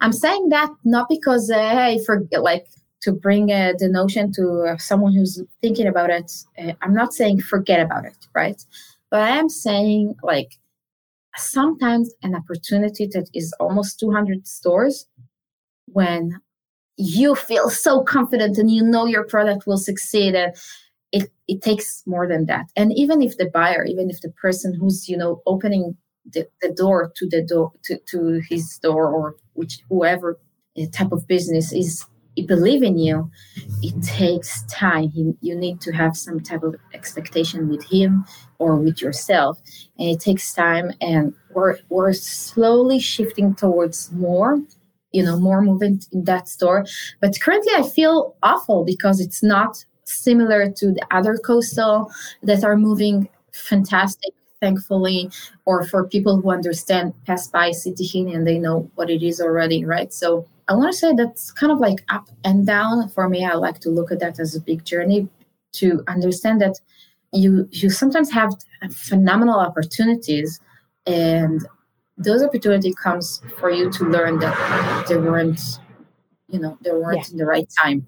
I'm 0.00 0.12
saying 0.12 0.50
that 0.50 0.70
not 0.84 1.08
because 1.08 1.50
uh, 1.50 1.58
hey 1.58 1.98
for 2.04 2.22
like 2.32 2.66
to 3.02 3.12
bring 3.12 3.52
uh, 3.52 3.72
the 3.78 3.88
notion 3.88 4.32
to 4.32 4.72
uh, 4.72 4.76
someone 4.78 5.14
who's 5.14 5.40
thinking 5.62 5.86
about 5.86 6.10
it. 6.10 6.30
Uh, 6.58 6.72
I'm 6.82 6.92
not 6.92 7.14
saying 7.14 7.40
forget 7.40 7.80
about 7.80 8.04
it, 8.04 8.16
right? 8.34 8.62
But 9.10 9.20
I 9.20 9.30
am 9.38 9.48
saying 9.48 10.16
like 10.22 10.58
sometimes 11.36 12.12
an 12.22 12.34
opportunity 12.34 13.06
that 13.12 13.30
is 13.32 13.54
almost 13.60 14.00
200 14.00 14.46
stores 14.46 15.06
when 15.86 16.40
you 16.96 17.34
feel 17.34 17.70
so 17.70 18.02
confident 18.02 18.58
and 18.58 18.70
you 18.70 18.82
know 18.82 19.06
your 19.06 19.24
product 19.24 19.66
will 19.66 19.78
succeed 19.78 20.34
and 20.34 20.54
it, 21.12 21.30
it 21.48 21.62
takes 21.62 22.02
more 22.06 22.26
than 22.26 22.46
that. 22.46 22.66
And 22.74 22.92
even 22.94 23.22
if 23.22 23.36
the 23.36 23.50
buyer 23.50 23.84
even 23.84 24.10
if 24.10 24.20
the 24.20 24.30
person 24.30 24.74
who's 24.74 25.08
you 25.08 25.16
know 25.16 25.42
opening 25.46 25.96
the, 26.32 26.48
the 26.60 26.72
door 26.72 27.12
to 27.16 27.28
the 27.28 27.42
door 27.42 27.72
to, 27.84 27.98
to 28.10 28.40
his 28.48 28.78
door 28.78 29.08
or 29.08 29.36
which 29.54 29.80
whoever 29.88 30.38
uh, 30.76 30.86
type 30.92 31.12
of 31.12 31.26
business 31.26 31.72
is 31.72 32.04
believe 32.46 32.82
in 32.82 32.98
you 32.98 33.30
it 33.82 34.02
takes 34.02 34.62
time. 34.64 35.08
He, 35.10 35.32
you 35.40 35.54
need 35.56 35.80
to 35.82 35.92
have 35.92 36.16
some 36.16 36.40
type 36.40 36.62
of 36.62 36.76
expectation 36.92 37.68
with 37.68 37.84
him 37.84 38.26
or 38.58 38.76
with 38.76 39.00
yourself. 39.00 39.58
And 39.98 40.08
it 40.08 40.20
takes 40.20 40.52
time 40.52 40.92
and 41.00 41.34
we're, 41.52 41.78
we're 41.88 42.12
slowly 42.12 42.98
shifting 42.98 43.54
towards 43.54 44.12
more 44.12 44.60
you 45.12 45.22
know 45.22 45.38
more 45.38 45.62
movement 45.62 46.06
in 46.12 46.24
that 46.24 46.48
store. 46.48 46.84
But 47.20 47.38
currently 47.40 47.72
i 47.76 47.82
feel 47.88 48.36
awful 48.42 48.84
because 48.84 49.20
it's 49.20 49.42
not 49.42 49.84
similar 50.04 50.70
to 50.70 50.92
the 50.92 51.06
other 51.10 51.36
coastal 51.38 52.10
that 52.42 52.64
are 52.64 52.76
moving 52.76 53.28
fantastic 53.52 54.32
thankfully 54.60 55.30
or 55.64 55.84
for 55.84 56.06
people 56.08 56.40
who 56.40 56.50
understand 56.50 57.12
pass 57.26 57.48
by 57.48 57.70
city 57.70 58.08
and 58.32 58.46
they 58.46 58.58
know 58.58 58.90
what 58.94 59.10
it 59.10 59.22
is 59.22 59.40
already 59.40 59.84
right? 59.84 60.12
So 60.12 60.46
i 60.68 60.74
want 60.74 60.92
to 60.92 60.98
say 60.98 61.12
that's 61.14 61.52
kind 61.52 61.72
of 61.72 61.78
like 61.78 62.00
up 62.08 62.28
and 62.44 62.66
down 62.66 63.08
for 63.08 63.28
me. 63.28 63.44
I 63.44 63.54
like 63.54 63.80
to 63.80 63.90
look 63.90 64.10
at 64.10 64.20
that 64.20 64.40
as 64.40 64.54
a 64.54 64.60
big 64.60 64.84
journey 64.84 65.28
to 65.72 66.02
understand 66.08 66.60
that 66.60 66.80
you 67.32 67.68
you 67.70 67.90
sometimes 67.90 68.30
have 68.32 68.54
phenomenal 68.92 69.58
opportunities 69.60 70.60
and 71.06 71.66
those 72.18 72.42
opportunity 72.42 72.92
comes 72.92 73.42
for 73.58 73.70
you 73.70 73.90
to 73.90 74.04
learn 74.04 74.38
that 74.38 75.06
they 75.08 75.16
weren't 75.16 75.60
you 76.48 76.58
know 76.58 76.78
they 76.82 76.92
weren't 76.92 77.18
yeah. 77.18 77.32
in 77.32 77.36
the 77.36 77.46
right 77.46 77.68
time. 77.82 78.06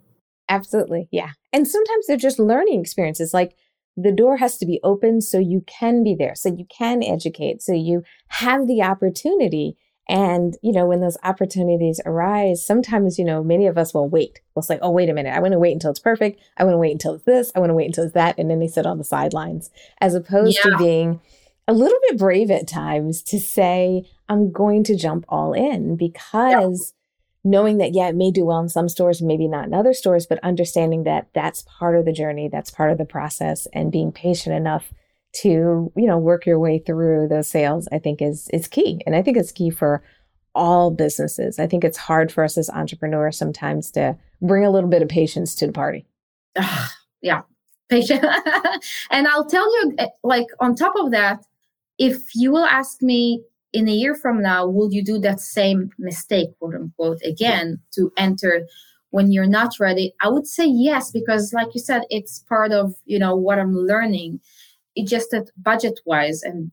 Absolutely 0.49 1.09
yeah. 1.11 1.31
And 1.53 1.67
sometimes 1.67 2.07
they're 2.07 2.17
just 2.17 2.39
learning 2.39 2.81
experiences 2.81 3.35
like 3.35 3.55
the 3.97 4.13
door 4.13 4.37
has 4.37 4.59
to 4.59 4.67
be 4.67 4.81
open 4.85 5.21
so 5.21 5.39
you 5.39 5.63
can 5.67 6.05
be 6.05 6.15
there 6.15 6.35
so 6.35 6.49
you 6.49 6.67
can 6.67 7.03
educate 7.03 7.63
so 7.63 7.73
you 7.73 8.03
have 8.29 8.67
the 8.67 8.83
opportunity. 8.83 9.77
And 10.11 10.57
you 10.63 10.73
know 10.73 10.87
when 10.87 11.03
those 11.03 11.19
opportunities 11.23 12.01
arise 12.07 12.65
sometimes 12.65 13.19
you 13.19 13.27
know 13.27 13.45
many 13.45 13.67
of 13.67 13.77
us 13.77 13.93
will 13.93 14.09
wait. 14.09 14.41
We'll 14.55 14.63
say 14.63 14.79
oh 14.81 14.91
wait 14.91 15.11
a 15.11 15.15
minute. 15.15 15.35
I 15.35 15.41
want 15.41 15.53
to 15.53 15.59
wait 15.59 15.73
until 15.73 15.91
it's 15.91 16.01
perfect. 16.01 16.41
I 16.57 16.65
want 16.65 16.75
to 16.75 16.79
wait 16.79 16.93
until 16.93 17.15
it's 17.15 17.25
this. 17.25 17.53
I 17.55 17.59
want 17.59 17.71
to 17.71 17.75
wait 17.75 17.87
until 17.87 18.05
it's 18.05 18.15
that. 18.15 18.39
And 18.39 18.51
then 18.51 18.59
they 18.59 18.69
sit 18.69 18.87
on 18.87 18.97
the 18.97 19.05
sidelines 19.05 19.71
as 20.01 20.15
opposed 20.15 20.57
yeah. 20.57 20.71
to 20.71 20.79
being 20.79 21.21
a 21.69 21.75
little 21.75 21.99
bit 22.09 22.19
brave 22.19 22.51
at 22.51 22.67
times 22.67 23.23
to 23.25 23.39
say, 23.39 24.05
I'm 24.29 24.51
going 24.51 24.85
to 24.85 24.97
jump 24.97 25.27
all 25.29 25.53
in 25.53 25.97
because 25.97 26.95
yeah. 27.45 27.51
knowing 27.51 27.77
that, 27.79 27.95
yeah, 27.95 28.09
it 28.09 28.17
may 28.17 28.31
do 28.31 28.47
well 28.47 28.61
in 28.61 28.71
some 28.71 28.89
stores, 28.89 29.21
maybe 29.21 29.47
not 29.47 29.67
in 29.67 29.75
other 29.75 29.93
stores, 29.93 30.27
but 30.27 30.43
understanding 30.43 31.05
that 31.05 31.29
that's 31.35 31.67
part 31.79 31.95
of 31.95 32.07
the 32.07 32.13
journey, 32.13 32.49
that's 32.49 32.71
part 32.71 32.91
of 32.91 32.97
the 32.97 33.05
process, 33.05 33.69
and 33.75 33.93
being 33.93 34.11
patient 34.11 34.57
enough 34.57 34.93
to, 35.35 35.93
you 35.95 36.07
know, 36.07 36.17
work 36.17 36.47
your 36.47 36.59
way 36.59 36.79
through 36.79 37.29
those 37.29 37.51
sales, 37.51 37.87
I 37.93 37.99
think 37.99 38.23
is 38.23 38.49
is 38.51 38.67
key. 38.67 39.03
And 39.07 39.15
I 39.15 39.21
think 39.21 39.37
it's 39.37 39.53
key 39.53 39.69
for 39.69 40.03
all 40.55 40.91
businesses. 40.91 41.59
I 41.59 41.67
think 41.67 41.85
it's 41.85 41.99
hard 41.99 42.33
for 42.33 42.43
us 42.43 42.57
as 42.57 42.71
entrepreneurs 42.71 43.37
sometimes 43.37 43.91
to 43.93 44.17
bring 44.41 44.65
a 44.65 44.71
little 44.71 44.89
bit 44.89 45.03
of 45.03 45.09
patience 45.09 45.55
to 45.57 45.67
the 45.67 45.73
party. 45.73 46.07
yeah, 47.23 47.43
patient. 47.91 48.25
and 49.11 49.29
I'll 49.29 49.45
tell 49.47 49.71
you, 49.71 49.95
eh, 49.99 50.07
like, 50.25 50.47
on 50.61 50.75
top 50.75 50.95
of 50.97 51.11
that, 51.11 51.45
if 51.99 52.35
you 52.35 52.51
will 52.51 52.65
ask 52.65 53.03
me 53.03 53.43
in 53.73 53.89
a 53.89 53.93
year 53.93 54.15
from 54.15 54.41
now, 54.41 54.67
will 54.67 54.93
you 54.93 55.05
do 55.05 55.19
that 55.19 55.41
same 55.41 55.91
mistake, 55.99 56.49
quote 56.59 56.75
unquote, 56.75 57.21
again 57.25 57.81
to 57.93 58.13
enter 58.17 58.67
when 59.11 59.33
you're 59.33 59.47
not 59.47 59.79
ready? 59.79 60.15
I 60.21 60.29
would 60.29 60.47
say 60.47 60.67
yes, 60.67 61.11
because 61.11 61.53
like 61.53 61.75
you 61.75 61.81
said, 61.81 62.03
it's 62.11 62.41
part 62.41 62.73
of, 62.73 62.95
you 63.05 63.19
know, 63.19 63.35
what 63.37 63.59
I'm 63.59 63.75
learning. 63.75 64.41
It 64.97 65.07
just 65.07 65.31
that 65.31 65.51
budget 65.57 66.01
wise 66.07 66.43
and 66.43 66.73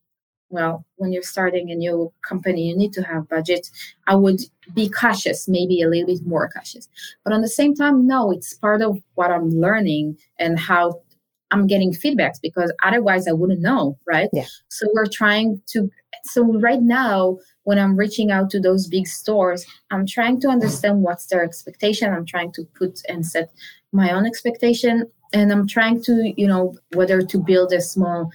well, 0.49 0.85
when 0.95 1.11
you're 1.11 1.23
starting 1.23 1.71
a 1.71 1.75
new 1.75 2.13
company, 2.21 2.69
you 2.69 2.77
need 2.77 2.93
to 2.93 3.01
have 3.03 3.27
budget. 3.27 3.69
I 4.07 4.15
would 4.15 4.41
be 4.73 4.89
cautious, 4.89 5.47
maybe 5.47 5.81
a 5.81 5.89
little 5.89 6.05
bit 6.05 6.25
more 6.25 6.49
cautious. 6.49 6.87
But 7.23 7.33
on 7.33 7.41
the 7.41 7.49
same 7.49 7.75
time, 7.75 8.07
no, 8.07 8.31
it's 8.31 8.53
part 8.53 8.81
of 8.81 8.97
what 9.15 9.31
I'm 9.31 9.49
learning 9.49 10.17
and 10.39 10.59
how 10.59 11.01
I'm 11.51 11.67
getting 11.67 11.91
feedbacks 11.91 12.41
because 12.41 12.73
otherwise 12.83 13.27
I 13.27 13.31
wouldn't 13.31 13.61
know, 13.61 13.97
right? 14.07 14.29
Yeah. 14.33 14.45
So 14.69 14.87
we're 14.93 15.05
trying 15.05 15.61
to 15.67 15.89
so 16.23 16.43
right 16.59 16.81
now 16.81 17.37
when 17.63 17.77
I'm 17.77 17.95
reaching 17.95 18.31
out 18.31 18.49
to 18.51 18.59
those 18.59 18.87
big 18.87 19.07
stores, 19.07 19.65
I'm 19.91 20.05
trying 20.05 20.39
to 20.41 20.49
understand 20.49 21.03
what's 21.03 21.27
their 21.27 21.43
expectation. 21.43 22.11
I'm 22.11 22.25
trying 22.25 22.51
to 22.53 22.63
put 22.77 23.01
and 23.07 23.25
set 23.25 23.51
my 23.91 24.11
own 24.11 24.25
expectation 24.25 25.05
and 25.33 25.51
I'm 25.51 25.67
trying 25.67 26.01
to, 26.03 26.33
you 26.35 26.47
know, 26.47 26.75
whether 26.93 27.21
to 27.21 27.37
build 27.37 27.73
a 27.73 27.81
small 27.81 28.31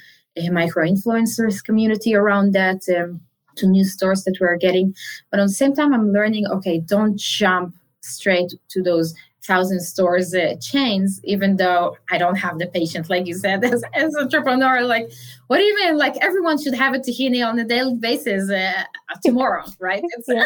micro 0.51 0.87
influencers 0.87 1.63
community 1.63 2.15
around 2.15 2.53
that 2.53 2.83
um, 2.97 3.21
to 3.57 3.67
new 3.67 3.85
stores 3.85 4.25
that 4.25 4.39
we're 4.41 4.57
getting. 4.57 4.95
But 5.31 5.41
at 5.41 5.49
the 5.49 5.53
same 5.53 5.75
time, 5.75 5.93
I'm 5.93 6.13
learning, 6.13 6.47
okay, 6.47 6.81
don't 6.81 7.19
jump 7.19 7.75
straight 8.03 8.53
to 8.71 8.83
those 8.83 9.15
thousand 9.43 9.81
stores 9.81 10.35
uh, 10.35 10.55
chains 10.61 11.21
even 11.25 11.57
though 11.57 11.97
i 12.11 12.19
don't 12.19 12.37
have 12.37 12.59
the 12.59 12.67
patience 12.67 13.09
like 13.09 13.27
you 13.27 13.35
said 13.35 13.65
as, 13.73 13.83
as 13.95 14.15
entrepreneur 14.17 14.83
like 14.83 15.11
what 15.47 15.59
do 15.59 15.65
you 15.65 15.75
mean 15.77 15.97
like 15.97 16.17
everyone 16.19 16.63
should 16.63 16.75
have 16.75 16.95
a 16.95 16.99
tahini 16.99 17.45
on 17.45 17.59
a 17.59 17.65
daily 17.65 17.95
basis 17.95 18.51
uh, 18.51 18.85
tomorrow 19.25 19.65
right? 19.79 20.03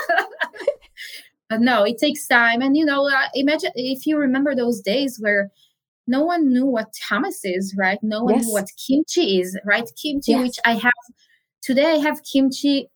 But 1.51 1.61
no 1.61 1.85
it 1.85 1.99
takes 1.99 2.27
time. 2.27 2.63
And 2.63 2.77
you 2.77 2.85
know 2.85 3.07
uh, 3.07 3.29
imagine 3.35 3.71
if 3.75 4.07
you 4.07 4.17
remember 4.17 4.55
those 4.55 4.81
days 4.81 5.19
where 5.21 5.51
no 6.07 6.23
one 6.23 6.53
knew 6.53 6.67
what 6.67 6.95
hummus 7.11 7.41
is 7.45 7.75
right? 7.79 7.99
No 8.03 8.25
one 8.25 8.37
yes. 8.37 8.47
knew 8.47 8.53
what 8.53 8.69
kimchi 8.87 9.41
is 9.41 9.59
right? 9.65 9.89
Kimchi 10.01 10.33
yes. 10.33 10.43
which 10.43 10.59
i 10.65 10.73
have 10.73 10.93
today 11.63 11.93
i 11.93 11.97
have 11.97 12.23
kimchi 12.25 12.89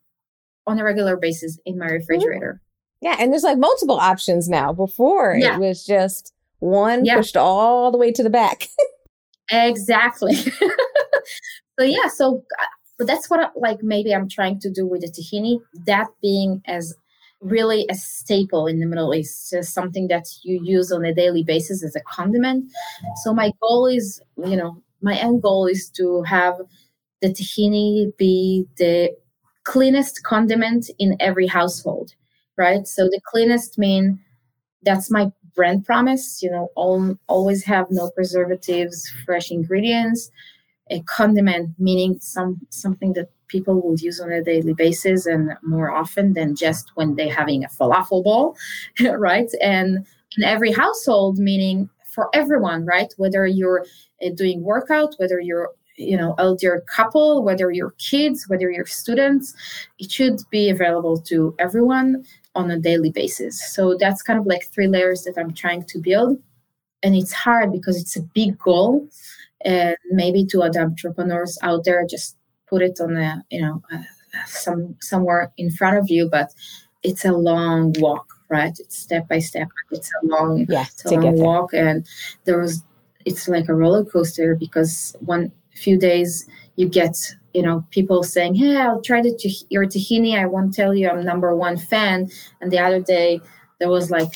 on 0.65 0.79
a 0.79 0.83
regular 0.83 1.15
basis 1.15 1.59
in 1.65 1.77
my 1.77 1.87
refrigerator 1.87 2.61
yeah, 3.01 3.15
and 3.19 3.31
there's 3.31 3.43
like 3.43 3.57
multiple 3.57 3.97
options 3.97 4.49
now. 4.49 4.73
Before 4.73 5.35
yeah. 5.35 5.55
it 5.55 5.59
was 5.59 5.85
just 5.85 6.33
one 6.59 7.05
yeah. 7.05 7.15
pushed 7.15 7.37
all 7.37 7.91
the 7.91 7.97
way 7.97 8.11
to 8.11 8.23
the 8.23 8.29
back. 8.29 8.67
exactly. 9.51 10.35
so 11.79 11.85
yeah, 11.85 12.07
so 12.07 12.43
uh, 12.59 12.65
but 12.97 13.07
that's 13.07 13.29
what 13.29 13.39
I, 13.39 13.47
like 13.55 13.81
maybe 13.81 14.13
I'm 14.13 14.27
trying 14.27 14.59
to 14.61 14.69
do 14.69 14.85
with 14.85 15.01
the 15.01 15.07
tahini. 15.07 15.59
That 15.85 16.07
being 16.21 16.61
as 16.65 16.93
really 17.41 17.85
a 17.89 17.95
staple 17.95 18.67
in 18.67 18.79
the 18.79 18.85
Middle 18.85 19.15
East, 19.15 19.51
just 19.51 19.73
something 19.73 20.09
that 20.09 20.27
you 20.43 20.59
use 20.61 20.91
on 20.91 21.05
a 21.05 21.13
daily 21.13 21.43
basis 21.43 21.83
as 21.83 21.95
a 21.95 22.01
condiment. 22.01 22.69
So 23.23 23.33
my 23.33 23.53
goal 23.61 23.87
is, 23.87 24.21
you 24.37 24.57
know, 24.57 24.83
my 25.01 25.15
end 25.15 25.41
goal 25.41 25.65
is 25.65 25.89
to 25.91 26.23
have 26.23 26.55
the 27.21 27.29
tahini 27.29 28.15
be 28.17 28.65
the 28.77 29.15
cleanest 29.63 30.23
condiment 30.23 30.89
in 30.99 31.15
every 31.21 31.47
household 31.47 32.13
right? 32.59 32.87
So 32.87 33.05
the 33.05 33.21
cleanest 33.25 33.79
mean 33.79 34.19
that's 34.83 35.09
my 35.09 35.31
brand 35.55 35.85
promise. 35.85 36.43
You 36.43 36.51
know, 36.51 36.69
all, 36.75 37.17
always 37.27 37.63
have 37.63 37.87
no 37.89 38.11
preservatives, 38.11 39.11
fresh 39.25 39.49
ingredients. 39.49 40.29
A 40.91 41.01
condiment 41.01 41.69
meaning 41.77 42.17
some 42.19 42.59
something 42.69 43.13
that 43.13 43.29
people 43.47 43.79
will 43.81 43.95
use 43.97 44.19
on 44.19 44.31
a 44.31 44.43
daily 44.43 44.73
basis 44.73 45.27
and 45.27 45.51
more 45.61 45.91
often 45.91 46.33
than 46.33 46.55
just 46.55 46.91
when 46.95 47.15
they're 47.15 47.33
having 47.33 47.63
a 47.63 47.67
falafel 47.67 48.23
bowl, 48.23 48.55
right? 49.17 49.49
And 49.61 50.05
in 50.37 50.43
every 50.43 50.71
household, 50.71 51.37
meaning 51.37 51.89
for 52.05 52.29
everyone, 52.33 52.85
right? 52.85 53.13
Whether 53.17 53.45
you're 53.45 53.85
uh, 54.25 54.29
doing 54.35 54.63
workout, 54.63 55.13
whether 55.17 55.39
you're 55.39 55.69
you 55.99 56.17
know 56.17 56.33
elder 56.37 56.81
couple 56.95 57.43
whether 57.43 57.71
you're 57.71 57.93
kids 57.97 58.45
whether 58.47 58.71
you're 58.71 58.85
students 58.85 59.53
it 59.99 60.09
should 60.09 60.39
be 60.49 60.69
available 60.69 61.17
to 61.19 61.53
everyone 61.59 62.23
on 62.55 62.71
a 62.71 62.79
daily 62.79 63.11
basis. 63.11 63.73
So 63.73 63.95
that's 63.99 64.21
kind 64.21 64.39
of 64.39 64.45
like 64.45 64.65
three 64.65 64.87
layers 64.87 65.23
that 65.23 65.37
i'm 65.37 65.53
trying 65.53 65.83
to 65.85 65.99
build. 65.99 66.37
And 67.03 67.15
it's 67.15 67.31
hard 67.31 67.71
because 67.71 67.99
it's 68.01 68.17
a 68.17 68.21
big 68.21 68.57
goal. 68.57 69.07
And 69.63 69.95
maybe 70.11 70.45
to 70.47 70.63
other 70.63 70.81
entrepreneurs 70.81 71.57
out 71.61 71.83
there 71.83 72.05
just 72.09 72.37
put 72.67 72.81
it 72.81 72.99
on 73.01 73.17
a 73.17 73.43
you 73.49 73.61
know 73.61 73.81
uh, 73.91 74.03
some 74.45 74.95
somewhere 75.01 75.51
in 75.57 75.71
front 75.71 75.97
of 75.97 76.09
you 76.09 76.29
but 76.29 76.53
it's 77.01 77.25
a 77.25 77.33
long 77.33 77.93
walk 77.97 78.39
right? 78.49 78.77
It's 78.79 78.97
step 78.97 79.27
by 79.27 79.39
step. 79.39 79.69
It's 79.91 80.11
a 80.21 80.25
long 80.25 80.65
yeah, 80.67 80.83
it's 80.83 81.05
a 81.05 81.15
long 81.15 81.39
walk. 81.39 81.73
And 81.73 82.05
there 82.43 82.59
was 82.59 82.83
it's 83.25 83.47
like 83.47 83.69
a 83.69 83.73
roller 83.73 84.03
coaster 84.03 84.55
because 84.55 85.15
one 85.19 85.51
few 85.75 85.97
days 85.97 86.47
you 86.75 86.89
get 86.89 87.15
you 87.53 87.61
know 87.61 87.85
people 87.91 88.23
saying 88.23 88.53
hey 88.53 88.77
i'll 88.77 89.01
try 89.01 89.21
the, 89.21 89.65
your 89.69 89.85
tahini 89.85 90.37
i 90.37 90.45
won't 90.45 90.73
tell 90.73 90.93
you 90.93 91.09
i'm 91.09 91.23
number 91.23 91.55
one 91.55 91.77
fan. 91.77 92.29
And 92.61 92.71
the 92.71 92.79
other 92.79 92.99
day 92.99 93.41
there 93.79 93.89
was 93.89 94.09
like 94.11 94.33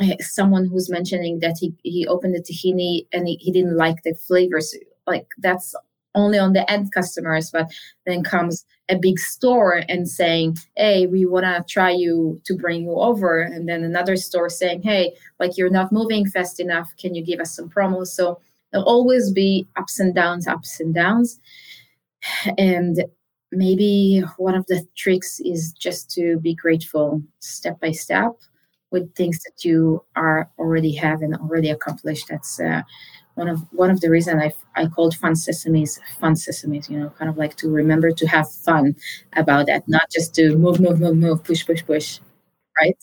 eh, 0.00 0.16
someone 0.20 0.66
who's 0.66 0.90
mentioning 0.90 1.40
that 1.40 1.56
he, 1.60 1.74
he 1.82 2.06
opened 2.06 2.34
the 2.34 2.42
tahini 2.42 3.06
and 3.12 3.26
he, 3.26 3.36
he 3.36 3.50
didn't 3.50 3.76
like 3.76 4.02
the 4.02 4.14
flavors. 4.14 4.74
Like 5.06 5.26
that's 5.38 5.74
only 6.14 6.38
on 6.38 6.54
the 6.54 6.70
end 6.70 6.92
customers 6.92 7.50
but 7.50 7.66
then 8.06 8.22
comes 8.24 8.64
a 8.88 8.96
big 8.96 9.18
store 9.18 9.82
and 9.90 10.08
saying 10.08 10.56
hey 10.74 11.06
we 11.06 11.26
want 11.26 11.44
to 11.44 11.62
try 11.68 11.90
you 11.90 12.40
to 12.44 12.54
bring 12.54 12.84
you 12.84 12.94
over. 13.08 13.40
And 13.40 13.68
then 13.68 13.84
another 13.84 14.16
store 14.16 14.48
saying 14.48 14.82
hey 14.82 15.14
like 15.40 15.56
you're 15.56 15.76
not 15.78 15.92
moving 15.92 16.26
fast 16.26 16.60
enough. 16.60 16.88
Can 16.98 17.14
you 17.14 17.24
give 17.24 17.40
us 17.40 17.54
some 17.56 17.68
promos? 17.68 18.08
So 18.08 18.40
there'll 18.70 18.86
always 18.86 19.30
be 19.30 19.66
ups 19.76 20.00
and 20.00 20.14
downs 20.14 20.46
ups 20.46 20.80
and 20.80 20.94
downs 20.94 21.40
and 22.58 23.04
maybe 23.52 24.22
one 24.38 24.54
of 24.54 24.66
the 24.66 24.86
tricks 24.96 25.40
is 25.40 25.72
just 25.72 26.10
to 26.10 26.38
be 26.40 26.54
grateful 26.54 27.22
step 27.40 27.80
by 27.80 27.92
step 27.92 28.32
with 28.90 29.14
things 29.14 29.42
that 29.44 29.64
you 29.64 30.02
are 30.14 30.50
already 30.58 30.92
have 30.92 31.22
and 31.22 31.34
already 31.36 31.70
accomplished 31.70 32.28
that's 32.28 32.60
uh, 32.60 32.82
one 33.36 33.48
of 33.48 33.60
one 33.70 33.90
of 33.90 34.00
the 34.00 34.10
reasons 34.10 34.42
I 34.42 34.82
I 34.82 34.86
called 34.88 35.14
fun 35.14 35.34
sesames 35.34 36.00
fun 36.18 36.34
sesames. 36.34 36.90
You 36.90 36.98
know, 36.98 37.10
kind 37.10 37.30
of 37.30 37.36
like 37.36 37.54
to 37.56 37.68
remember 37.68 38.10
to 38.10 38.26
have 38.26 38.50
fun 38.50 38.96
about 39.34 39.66
that, 39.66 39.86
not 39.86 40.10
just 40.10 40.34
to 40.36 40.56
move, 40.56 40.80
move, 40.80 41.00
move, 41.00 41.16
move, 41.16 41.44
push, 41.44 41.64
push, 41.64 41.84
push, 41.84 42.18
right? 42.78 42.96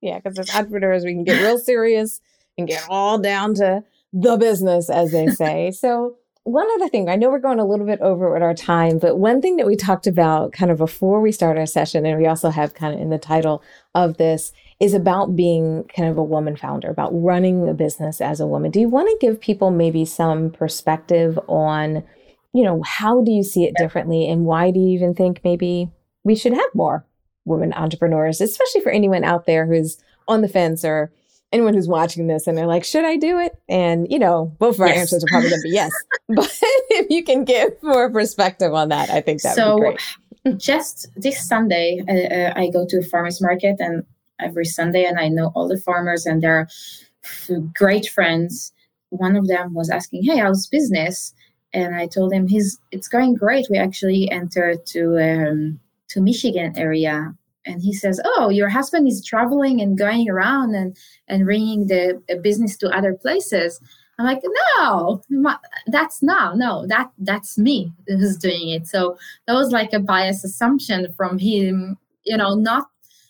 Yeah, 0.00 0.18
because 0.18 0.38
as 0.38 0.54
entrepreneurs, 0.54 1.04
we 1.04 1.14
can 1.14 1.24
get 1.24 1.40
real 1.40 1.58
serious 1.58 2.20
and 2.58 2.68
get 2.68 2.86
all 2.88 3.18
down 3.18 3.54
to 3.54 3.82
the 4.12 4.36
business, 4.36 4.90
as 4.90 5.12
they 5.12 5.28
say. 5.28 5.70
so. 5.70 6.16
One 6.44 6.66
other 6.74 6.90
thing, 6.90 7.08
I 7.08 7.16
know 7.16 7.30
we're 7.30 7.38
going 7.38 7.58
a 7.58 7.66
little 7.66 7.86
bit 7.86 8.02
over 8.02 8.30
with 8.30 8.42
our 8.42 8.52
time, 8.52 8.98
but 8.98 9.18
one 9.18 9.40
thing 9.40 9.56
that 9.56 9.66
we 9.66 9.76
talked 9.76 10.06
about 10.06 10.52
kind 10.52 10.70
of 10.70 10.76
before 10.76 11.22
we 11.22 11.32
start 11.32 11.56
our 11.56 11.64
session, 11.64 12.04
and 12.04 12.18
we 12.18 12.26
also 12.26 12.50
have 12.50 12.74
kind 12.74 12.94
of 12.94 13.00
in 13.00 13.08
the 13.08 13.16
title 13.16 13.62
of 13.94 14.18
this, 14.18 14.52
is 14.78 14.92
about 14.92 15.34
being 15.34 15.84
kind 15.84 16.06
of 16.06 16.18
a 16.18 16.22
woman 16.22 16.54
founder, 16.54 16.90
about 16.90 17.12
running 17.14 17.66
a 17.66 17.72
business 17.72 18.20
as 18.20 18.40
a 18.40 18.46
woman. 18.46 18.70
Do 18.70 18.78
you 18.78 18.90
want 18.90 19.08
to 19.08 19.26
give 19.26 19.40
people 19.40 19.70
maybe 19.70 20.04
some 20.04 20.50
perspective 20.50 21.38
on, 21.48 22.04
you 22.52 22.62
know, 22.62 22.82
how 22.82 23.22
do 23.22 23.30
you 23.32 23.42
see 23.42 23.64
it 23.64 23.74
differently 23.78 24.28
and 24.28 24.44
why 24.44 24.70
do 24.70 24.80
you 24.80 24.88
even 24.88 25.14
think 25.14 25.40
maybe 25.44 25.90
we 26.24 26.36
should 26.36 26.52
have 26.52 26.74
more 26.74 27.06
women 27.46 27.72
entrepreneurs, 27.72 28.42
especially 28.42 28.82
for 28.82 28.92
anyone 28.92 29.24
out 29.24 29.46
there 29.46 29.64
who's 29.66 29.96
on 30.28 30.42
the 30.42 30.48
fence 30.48 30.84
or 30.84 31.10
anyone 31.54 31.72
who's 31.72 31.88
watching 31.88 32.26
this 32.26 32.46
and 32.46 32.58
they're 32.58 32.66
like, 32.66 32.84
should 32.84 33.04
I 33.04 33.16
do 33.16 33.38
it? 33.38 33.56
And, 33.68 34.10
you 34.10 34.18
know, 34.18 34.54
both 34.58 34.74
of 34.74 34.82
our 34.82 34.88
yes. 34.88 34.98
answers 34.98 35.24
are 35.24 35.28
probably 35.28 35.50
going 35.50 35.62
to 35.62 35.68
be 35.68 35.74
yes. 35.74 35.92
but 36.28 36.58
if 36.90 37.06
you 37.10 37.22
can 37.22 37.44
give 37.44 37.80
more 37.82 38.10
perspective 38.10 38.74
on 38.74 38.88
that, 38.88 39.08
I 39.08 39.20
think 39.20 39.42
that 39.42 39.54
so, 39.54 39.78
would 39.78 39.96
be 39.96 39.98
great. 40.44 40.58
Just 40.58 41.08
this 41.16 41.46
Sunday, 41.46 42.02
uh, 42.08 42.12
uh, 42.12 42.52
I 42.60 42.70
go 42.70 42.84
to 42.86 42.98
a 42.98 43.02
farmer's 43.02 43.40
market 43.40 43.76
and 43.78 44.04
every 44.40 44.64
Sunday, 44.64 45.04
and 45.04 45.18
I 45.18 45.28
know 45.28 45.52
all 45.54 45.68
the 45.68 45.78
farmers, 45.78 46.26
and 46.26 46.42
they're 46.42 46.68
great 47.74 48.06
friends. 48.08 48.72
One 49.10 49.36
of 49.36 49.46
them 49.46 49.72
was 49.72 49.88
asking, 49.88 50.24
"Hey, 50.24 50.38
how's 50.38 50.66
business?" 50.66 51.32
And 51.72 51.94
I 51.94 52.06
told 52.06 52.32
him, 52.32 52.46
"He's 52.46 52.78
it's 52.90 53.08
going 53.08 53.36
great. 53.36 53.68
We 53.70 53.78
actually 53.78 54.30
entered 54.30 54.84
to 54.86 55.18
um, 55.18 55.80
to 56.08 56.20
Michigan 56.20 56.76
area." 56.76 57.34
And 57.66 57.80
he 57.80 57.92
says, 57.92 58.20
"Oh, 58.24 58.50
your 58.50 58.68
husband 58.68 59.08
is 59.08 59.24
traveling 59.24 59.80
and 59.80 59.98
going 59.98 60.28
around 60.28 60.74
and 60.74 60.96
and 61.28 61.44
bringing 61.44 61.86
the 61.86 62.20
business 62.42 62.76
to 62.78 62.90
other 62.90 63.14
places." 63.14 63.80
I'm 64.16 64.26
like, 64.26 64.42
no, 64.78 65.22
that's 65.88 66.22
no, 66.22 66.54
no, 66.54 66.86
that 66.86 67.10
that's 67.18 67.58
me 67.58 67.92
who's 68.06 68.36
doing 68.36 68.68
it. 68.68 68.86
So 68.86 69.18
that 69.48 69.54
was 69.54 69.72
like 69.72 69.92
a 69.92 69.98
biased 69.98 70.44
assumption 70.44 71.12
from 71.16 71.36
him, 71.36 71.98
you 72.24 72.36
know, 72.36 72.54
not 72.54 72.86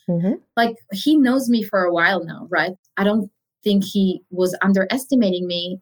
Mm-hmm. 0.07 0.33
Like 0.55 0.77
he 0.91 1.17
knows 1.17 1.49
me 1.49 1.63
for 1.63 1.83
a 1.83 1.93
while 1.93 2.23
now, 2.23 2.47
right? 2.49 2.73
I 2.97 3.03
don't 3.03 3.29
think 3.63 3.83
he 3.83 4.21
was 4.29 4.55
underestimating 4.61 5.47
me, 5.47 5.79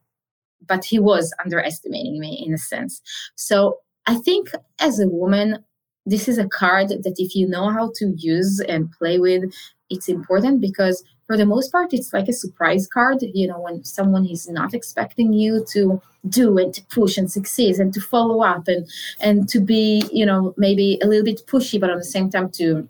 but 0.65 0.85
he 0.85 0.99
was 0.99 1.33
underestimating 1.43 2.19
me 2.19 2.43
in 2.45 2.53
a 2.53 2.57
sense. 2.57 3.01
So 3.35 3.79
I 4.05 4.15
think 4.15 4.51
as 4.79 4.99
a 4.99 5.07
woman, 5.07 5.63
this 6.05 6.27
is 6.27 6.37
a 6.37 6.47
card 6.47 6.89
that 6.89 7.15
if 7.17 7.35
you 7.35 7.47
know 7.47 7.69
how 7.69 7.91
to 7.95 8.13
use 8.17 8.59
and 8.61 8.91
play 8.91 9.19
with, 9.19 9.43
it's 9.89 10.09
important 10.09 10.59
because 10.59 11.03
for 11.27 11.37
the 11.37 11.45
most 11.45 11.71
part 11.71 11.93
it's 11.93 12.13
like 12.13 12.27
a 12.27 12.33
surprise 12.33 12.87
card 12.87 13.17
you 13.21 13.47
know 13.47 13.59
when 13.59 13.83
someone 13.83 14.25
is 14.25 14.49
not 14.49 14.73
expecting 14.73 15.33
you 15.33 15.65
to 15.69 16.01
do 16.29 16.57
and 16.57 16.73
to 16.73 16.83
push 16.85 17.17
and 17.17 17.31
succeed 17.31 17.77
and 17.77 17.93
to 17.93 18.01
follow 18.01 18.41
up 18.41 18.67
and 18.67 18.87
and 19.19 19.47
to 19.49 19.59
be 19.59 20.03
you 20.11 20.25
know 20.25 20.53
maybe 20.57 20.99
a 21.01 21.07
little 21.07 21.25
bit 21.25 21.45
pushy 21.47 21.79
but 21.79 21.89
at 21.89 21.97
the 21.97 22.03
same 22.03 22.29
time 22.29 22.49
to 22.49 22.87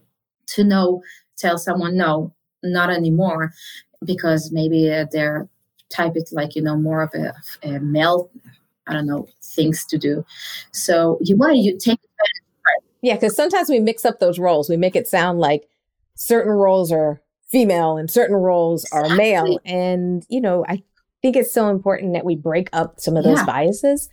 to 0.48 0.64
know 0.64 1.02
tell 1.38 1.58
someone 1.58 1.96
no 1.96 2.34
not 2.64 2.90
anymore 2.90 3.54
because 4.06 4.52
maybe 4.52 4.92
uh, 4.92 5.06
they're 5.12 5.48
type 5.90 6.14
it 6.16 6.30
like 6.32 6.56
you 6.56 6.62
know 6.62 6.76
more 6.76 7.04
of 7.04 7.14
a, 7.14 7.34
a, 7.64 7.80
male 7.80 8.30
i 8.88 8.94
don't 8.94 9.06
know 9.06 9.28
things 9.42 9.86
to 9.86 9.98
do 9.98 10.26
so 10.72 11.18
you 11.22 11.38
want 11.38 11.54
to 11.54 11.60
you 11.60 11.78
take? 11.78 12.00
Yeah 13.04 13.14
because 13.14 13.36
sometimes 13.36 13.70
we 13.70 13.80
mix 13.80 14.04
up 14.06 14.20
those 14.20 14.40
roles 14.40 14.68
we 14.68 14.78
make 14.78 14.96
it 14.96 15.08
sound 15.08 15.40
like 15.40 15.68
certain 16.16 16.52
roles 16.52 16.92
are 16.92 17.22
female 17.52 17.98
and 17.98 18.10
certain 18.10 18.36
roles 18.36 18.84
exactly. 18.86 19.12
are 19.12 19.16
male 19.16 19.60
and 19.66 20.26
you 20.30 20.42
know 20.42 20.66
i 20.68 20.82
think 21.22 21.36
it's 21.36 21.54
so 21.54 21.70
important 21.70 22.14
that 22.14 22.26
we 22.26 22.36
break 22.36 22.68
up 22.74 23.00
some 23.00 23.16
of 23.16 23.24
those 23.24 23.38
yeah. 23.38 23.46
biases 23.46 24.10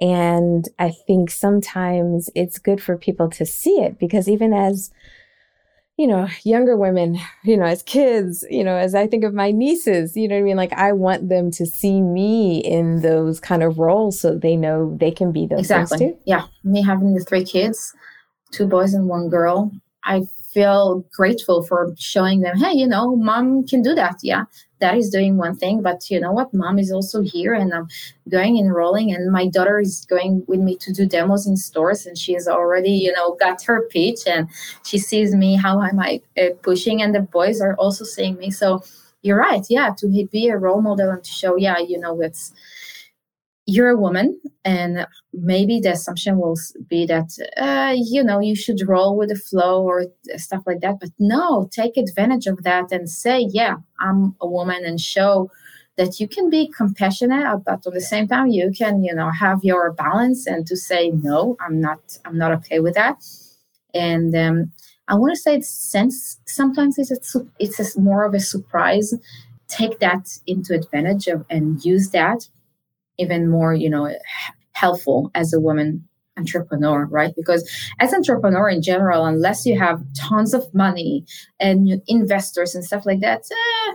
and 0.00 0.68
i 0.78 0.92
think 1.06 1.30
sometimes 1.30 2.30
it's 2.36 2.58
good 2.58 2.80
for 2.80 2.96
people 2.96 3.28
to 3.28 3.44
see 3.44 3.80
it 3.80 3.98
because 3.98 4.28
even 4.28 4.52
as 4.52 4.92
you 5.96 6.08
know, 6.08 6.26
younger 6.42 6.76
women, 6.76 7.18
you 7.44 7.56
know, 7.56 7.64
as 7.64 7.82
kids, 7.82 8.44
you 8.50 8.64
know, 8.64 8.76
as 8.76 8.94
I 8.94 9.06
think 9.06 9.24
of 9.24 9.32
my 9.32 9.50
nieces, 9.52 10.16
you 10.16 10.26
know 10.26 10.34
what 10.34 10.40
I 10.40 10.44
mean? 10.44 10.56
Like 10.56 10.72
I 10.72 10.92
want 10.92 11.28
them 11.28 11.50
to 11.52 11.66
see 11.66 12.00
me 12.00 12.58
in 12.58 13.02
those 13.02 13.38
kind 13.40 13.62
of 13.62 13.78
roles 13.78 14.18
so 14.18 14.36
they 14.36 14.56
know 14.56 14.96
they 14.98 15.10
can 15.10 15.30
be 15.30 15.46
those 15.46 15.60
exactly. 15.60 16.16
Yeah. 16.26 16.46
Me 16.64 16.82
having 16.82 17.14
the 17.14 17.24
three 17.24 17.44
kids, 17.44 17.94
two 18.54 18.66
boys 18.66 18.94
and 18.94 19.08
one 19.08 19.28
girl, 19.28 19.72
I 20.04 20.22
feel 20.52 21.04
grateful 21.12 21.62
for 21.64 21.92
showing 21.98 22.40
them, 22.40 22.56
hey, 22.56 22.72
you 22.72 22.86
know, 22.86 23.16
mom 23.16 23.66
can 23.66 23.82
do 23.82 23.94
that. 23.94 24.16
Yeah, 24.22 24.44
that 24.78 24.96
is 24.96 25.10
doing 25.10 25.36
one 25.36 25.56
thing, 25.56 25.82
but 25.82 26.08
you 26.10 26.20
know 26.20 26.30
what? 26.30 26.54
Mom 26.54 26.78
is 26.78 26.92
also 26.92 27.22
here 27.22 27.54
and 27.54 27.74
I'm 27.74 27.88
going 28.28 28.58
and 28.58 28.72
rolling. 28.72 29.12
And 29.12 29.32
my 29.32 29.48
daughter 29.48 29.80
is 29.80 30.04
going 30.04 30.44
with 30.46 30.60
me 30.60 30.76
to 30.76 30.92
do 30.92 31.06
demos 31.06 31.46
in 31.46 31.56
stores 31.56 32.06
and 32.06 32.16
she 32.16 32.34
has 32.34 32.46
already, 32.46 32.92
you 32.92 33.12
know, 33.12 33.34
got 33.40 33.64
her 33.64 33.88
pitch 33.90 34.20
and 34.26 34.48
she 34.84 34.98
sees 34.98 35.34
me, 35.34 35.56
how 35.56 35.82
am 35.82 35.98
I 35.98 36.20
uh, 36.38 36.50
pushing? 36.62 37.02
And 37.02 37.14
the 37.14 37.20
boys 37.20 37.60
are 37.60 37.74
also 37.74 38.04
seeing 38.04 38.36
me. 38.36 38.52
So 38.52 38.84
you're 39.22 39.38
right. 39.38 39.64
Yeah, 39.68 39.92
to 39.98 40.28
be 40.30 40.48
a 40.48 40.56
role 40.56 40.82
model 40.82 41.10
and 41.10 41.24
to 41.24 41.30
show, 41.30 41.56
yeah, 41.56 41.78
you 41.78 41.98
know, 41.98 42.20
it's, 42.20 42.52
you're 43.66 43.88
a 43.88 43.96
woman 43.96 44.38
and 44.64 45.06
maybe 45.32 45.80
the 45.80 45.92
assumption 45.92 46.38
will 46.38 46.58
be 46.88 47.06
that 47.06 47.30
uh, 47.56 47.94
you 47.96 48.22
know 48.22 48.38
you 48.38 48.54
should 48.54 48.86
roll 48.86 49.16
with 49.16 49.30
the 49.30 49.36
flow 49.36 49.82
or 49.82 50.06
stuff 50.36 50.62
like 50.66 50.80
that 50.80 51.00
but 51.00 51.10
no 51.18 51.68
take 51.72 51.96
advantage 51.96 52.46
of 52.46 52.62
that 52.62 52.92
and 52.92 53.08
say 53.08 53.46
yeah 53.50 53.76
i'm 54.00 54.34
a 54.40 54.46
woman 54.46 54.84
and 54.84 55.00
show 55.00 55.50
that 55.96 56.20
you 56.20 56.28
can 56.28 56.50
be 56.50 56.70
compassionate 56.76 57.64
but 57.64 57.86
at 57.86 57.92
the 57.92 58.00
same 58.00 58.28
time 58.28 58.48
you 58.48 58.70
can 58.76 59.02
you 59.02 59.14
know 59.14 59.30
have 59.30 59.58
your 59.62 59.92
balance 59.92 60.46
and 60.46 60.66
to 60.66 60.76
say 60.76 61.10
no 61.22 61.56
i'm 61.60 61.80
not 61.80 62.18
i'm 62.24 62.36
not 62.36 62.52
okay 62.52 62.80
with 62.80 62.94
that. 62.94 63.16
And 63.94 64.34
um, 64.34 64.72
i 65.08 65.14
want 65.14 65.34
to 65.34 65.40
say 65.40 65.54
it's 65.54 65.68
sense 65.68 66.38
sometimes 66.46 66.98
it's 66.98 67.34
a, 67.34 67.46
it's 67.58 67.96
a 67.96 68.00
more 68.00 68.24
of 68.24 68.34
a 68.34 68.40
surprise. 68.40 69.14
Take 69.68 69.98
that 70.00 70.38
into 70.46 70.74
advantage 70.74 71.26
of 71.26 71.44
and 71.48 71.82
use 71.84 72.10
that 72.10 72.46
even 73.18 73.48
more, 73.48 73.74
you 73.74 73.88
know, 73.88 74.14
helpful 74.72 75.30
as 75.34 75.52
a 75.52 75.60
woman 75.60 76.06
entrepreneur, 76.36 77.06
right? 77.06 77.34
Because 77.36 77.68
as 78.00 78.12
entrepreneur 78.12 78.68
in 78.68 78.82
general, 78.82 79.24
unless 79.24 79.64
you 79.64 79.78
have 79.78 80.02
tons 80.16 80.52
of 80.52 80.72
money 80.74 81.24
and 81.60 82.02
investors 82.08 82.74
and 82.74 82.84
stuff 82.84 83.06
like 83.06 83.20
that, 83.20 83.42
eh, 83.50 83.92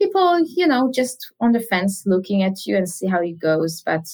people, 0.00 0.40
you 0.40 0.66
know, 0.66 0.90
just 0.92 1.32
on 1.40 1.52
the 1.52 1.60
fence 1.60 2.02
looking 2.06 2.42
at 2.42 2.66
you 2.66 2.76
and 2.76 2.88
see 2.88 3.06
how 3.06 3.20
it 3.20 3.38
goes. 3.38 3.82
But 3.82 4.06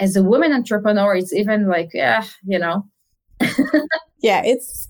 as 0.00 0.16
a 0.16 0.22
woman 0.22 0.52
entrepreneur, 0.52 1.14
it's 1.14 1.32
even 1.32 1.68
like, 1.68 1.90
yeah, 1.94 2.24
you 2.44 2.58
know. 2.58 2.86
yeah, 4.20 4.42
it's 4.44 4.88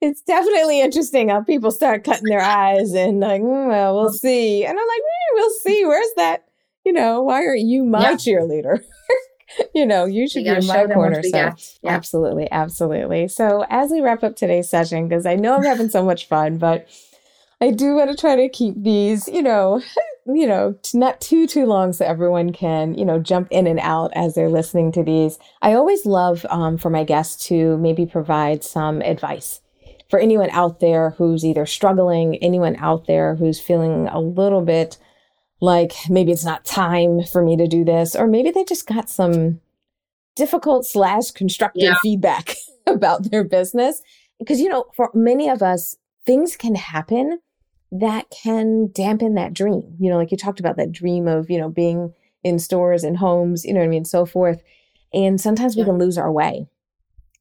it's 0.00 0.22
definitely 0.22 0.80
interesting 0.80 1.28
how 1.28 1.42
people 1.42 1.70
start 1.70 2.04
cutting 2.04 2.24
their 2.24 2.40
eyes 2.40 2.94
and 2.94 3.20
like, 3.20 3.42
mm, 3.42 3.68
well, 3.68 3.94
we'll 3.94 4.12
see. 4.12 4.64
And 4.64 4.70
I'm 4.70 4.86
like, 4.86 5.00
mm, 5.02 5.34
we'll 5.34 5.50
see. 5.50 5.84
Where's 5.84 6.12
that? 6.16 6.44
You 6.84 6.92
know, 6.92 7.22
why 7.22 7.44
aren't 7.46 7.60
you 7.60 7.84
my 7.84 8.10
yeah. 8.10 8.14
cheerleader? 8.14 8.82
you 9.74 9.84
know, 9.84 10.04
you 10.04 10.28
should 10.28 10.44
you 10.44 10.52
be 10.52 10.58
in 10.58 10.66
my 10.66 10.86
corner. 10.86 11.22
So 11.22 11.36
yeah. 11.36 11.54
absolutely, 11.84 12.50
absolutely. 12.50 13.28
So 13.28 13.64
as 13.68 13.90
we 13.90 14.00
wrap 14.00 14.22
up 14.22 14.36
today's 14.36 14.68
session, 14.68 15.08
because 15.08 15.26
I 15.26 15.34
know 15.36 15.56
I'm 15.56 15.64
having 15.64 15.90
so 15.90 16.04
much 16.04 16.26
fun, 16.26 16.58
but 16.58 16.88
I 17.60 17.70
do 17.70 17.94
want 17.94 18.10
to 18.10 18.16
try 18.16 18.36
to 18.36 18.48
keep 18.48 18.74
these, 18.76 19.28
you 19.28 19.42
know, 19.42 19.82
you 20.26 20.46
know, 20.46 20.74
not 20.94 21.20
too 21.20 21.46
too 21.46 21.66
long 21.66 21.92
so 21.92 22.04
everyone 22.04 22.52
can, 22.52 22.94
you 22.94 23.04
know, 23.04 23.18
jump 23.18 23.48
in 23.50 23.66
and 23.66 23.80
out 23.80 24.12
as 24.14 24.34
they're 24.34 24.48
listening 24.48 24.92
to 24.92 25.02
these. 25.02 25.38
I 25.62 25.74
always 25.74 26.06
love 26.06 26.46
um, 26.50 26.78
for 26.78 26.90
my 26.90 27.04
guests 27.04 27.46
to 27.48 27.76
maybe 27.78 28.06
provide 28.06 28.64
some 28.64 29.02
advice 29.02 29.60
for 30.08 30.18
anyone 30.18 30.50
out 30.50 30.80
there 30.80 31.10
who's 31.10 31.44
either 31.44 31.66
struggling, 31.66 32.36
anyone 32.36 32.76
out 32.76 33.06
there 33.06 33.36
who's 33.36 33.60
feeling 33.60 34.08
a 34.08 34.20
little 34.20 34.62
bit 34.62 34.98
like 35.60 35.92
maybe 36.08 36.32
it's 36.32 36.44
not 36.44 36.64
time 36.64 37.22
for 37.22 37.42
me 37.42 37.56
to 37.56 37.66
do 37.66 37.84
this, 37.84 38.16
or 38.16 38.26
maybe 38.26 38.50
they 38.50 38.64
just 38.64 38.86
got 38.86 39.10
some 39.10 39.60
difficult 40.36 40.86
slash 40.86 41.30
constructive 41.30 41.82
yeah. 41.82 41.94
feedback 42.02 42.54
about 42.86 43.30
their 43.30 43.44
business. 43.44 44.02
Because, 44.38 44.60
you 44.60 44.68
know, 44.68 44.86
for 44.96 45.10
many 45.12 45.48
of 45.48 45.62
us, 45.62 45.96
things 46.24 46.56
can 46.56 46.74
happen 46.74 47.40
that 47.92 48.30
can 48.30 48.90
dampen 48.92 49.34
that 49.34 49.52
dream. 49.52 49.96
You 49.98 50.10
know, 50.10 50.16
like 50.16 50.30
you 50.30 50.36
talked 50.36 50.60
about 50.60 50.76
that 50.76 50.92
dream 50.92 51.28
of, 51.28 51.50
you 51.50 51.58
know, 51.58 51.68
being 51.68 52.14
in 52.42 52.58
stores 52.58 53.04
and 53.04 53.18
homes, 53.18 53.64
you 53.64 53.74
know 53.74 53.80
what 53.80 53.86
I 53.86 53.90
mean, 53.90 54.04
so 54.04 54.24
forth. 54.24 54.62
And 55.12 55.40
sometimes 55.40 55.76
we 55.76 55.84
can 55.84 55.98
lose 55.98 56.16
our 56.16 56.30
way. 56.30 56.68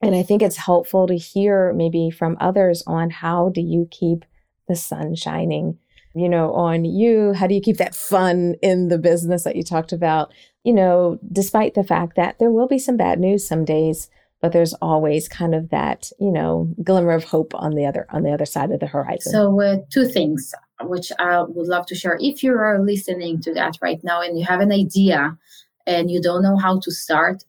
And 0.01 0.15
I 0.15 0.23
think 0.23 0.41
it's 0.41 0.57
helpful 0.57 1.07
to 1.07 1.15
hear 1.15 1.73
maybe 1.73 2.09
from 2.09 2.37
others 2.39 2.83
on 2.87 3.09
how 3.09 3.49
do 3.49 3.61
you 3.61 3.87
keep 3.91 4.25
the 4.67 4.75
sun 4.75 5.15
shining, 5.15 5.77
you 6.13 6.29
know, 6.29 6.53
on 6.53 6.85
you? 6.85 7.33
How 7.33 7.47
do 7.47 7.55
you 7.55 7.61
keep 7.61 7.77
that 7.77 7.95
fun 7.95 8.55
in 8.61 8.87
the 8.87 8.97
business 8.97 9.43
that 9.43 9.55
you 9.55 9.63
talked 9.63 9.91
about? 9.91 10.33
You 10.63 10.73
know, 10.73 11.19
despite 11.31 11.73
the 11.73 11.83
fact 11.83 12.15
that 12.15 12.39
there 12.39 12.51
will 12.51 12.67
be 12.67 12.79
some 12.79 12.97
bad 12.97 13.19
news 13.19 13.47
some 13.47 13.65
days, 13.65 14.09
but 14.41 14.51
there's 14.51 14.73
always 14.75 15.27
kind 15.27 15.53
of 15.53 15.69
that, 15.69 16.11
you 16.19 16.31
know, 16.31 16.73
glimmer 16.83 17.11
of 17.11 17.25
hope 17.25 17.53
on 17.55 17.75
the 17.75 17.85
other 17.85 18.05
on 18.09 18.23
the 18.23 18.31
other 18.31 18.45
side 18.45 18.71
of 18.71 18.79
the 18.79 18.87
horizon. 18.87 19.31
So, 19.31 19.61
uh, 19.61 19.77
two 19.91 20.05
things 20.05 20.53
which 20.81 21.11
I 21.19 21.41
would 21.41 21.67
love 21.67 21.85
to 21.87 21.95
share. 21.95 22.17
If 22.21 22.41
you 22.41 22.53
are 22.53 22.79
listening 22.81 23.41
to 23.41 23.53
that 23.53 23.77
right 23.81 23.99
now 24.03 24.21
and 24.21 24.39
you 24.39 24.45
have 24.45 24.61
an 24.61 24.71
idea 24.71 25.37
and 25.85 26.09
you 26.09 26.21
don't 26.21 26.41
know 26.41 26.55
how 26.55 26.79
to 26.79 26.91
start, 26.91 27.43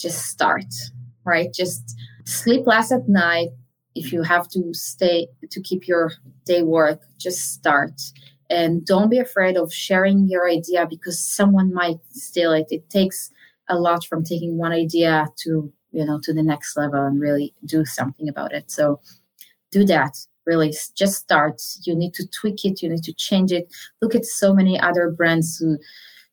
just 0.00 0.26
start 0.26 0.66
right? 1.24 1.52
Just 1.52 1.96
sleep 2.24 2.66
less 2.66 2.92
at 2.92 3.08
night. 3.08 3.48
If 3.94 4.12
you 4.12 4.22
have 4.22 4.48
to 4.50 4.74
stay 4.74 5.28
to 5.50 5.60
keep 5.60 5.86
your 5.86 6.12
day 6.44 6.62
work, 6.62 7.02
just 7.18 7.52
start. 7.52 8.00
And 8.50 8.84
don't 8.84 9.08
be 9.08 9.18
afraid 9.18 9.56
of 9.56 9.72
sharing 9.72 10.28
your 10.28 10.48
idea 10.48 10.86
because 10.88 11.18
someone 11.18 11.72
might 11.72 11.98
steal 12.10 12.52
it. 12.52 12.66
It 12.70 12.90
takes 12.90 13.30
a 13.68 13.78
lot 13.78 14.04
from 14.04 14.24
taking 14.24 14.58
one 14.58 14.72
idea 14.72 15.28
to, 15.44 15.72
you 15.92 16.04
know, 16.04 16.20
to 16.24 16.34
the 16.34 16.42
next 16.42 16.76
level 16.76 17.02
and 17.04 17.20
really 17.20 17.54
do 17.64 17.84
something 17.84 18.28
about 18.28 18.52
it. 18.52 18.70
So 18.70 19.00
do 19.70 19.84
that 19.84 20.16
really 20.46 20.74
just 20.94 21.16
start 21.16 21.60
you 21.84 21.94
need 21.94 22.14
to 22.14 22.26
tweak 22.28 22.64
it 22.64 22.82
you 22.82 22.88
need 22.88 23.02
to 23.02 23.12
change 23.14 23.52
it 23.52 23.66
look 24.02 24.14
at 24.14 24.24
so 24.24 24.54
many 24.54 24.78
other 24.78 25.10
brands 25.10 25.56
who 25.56 25.78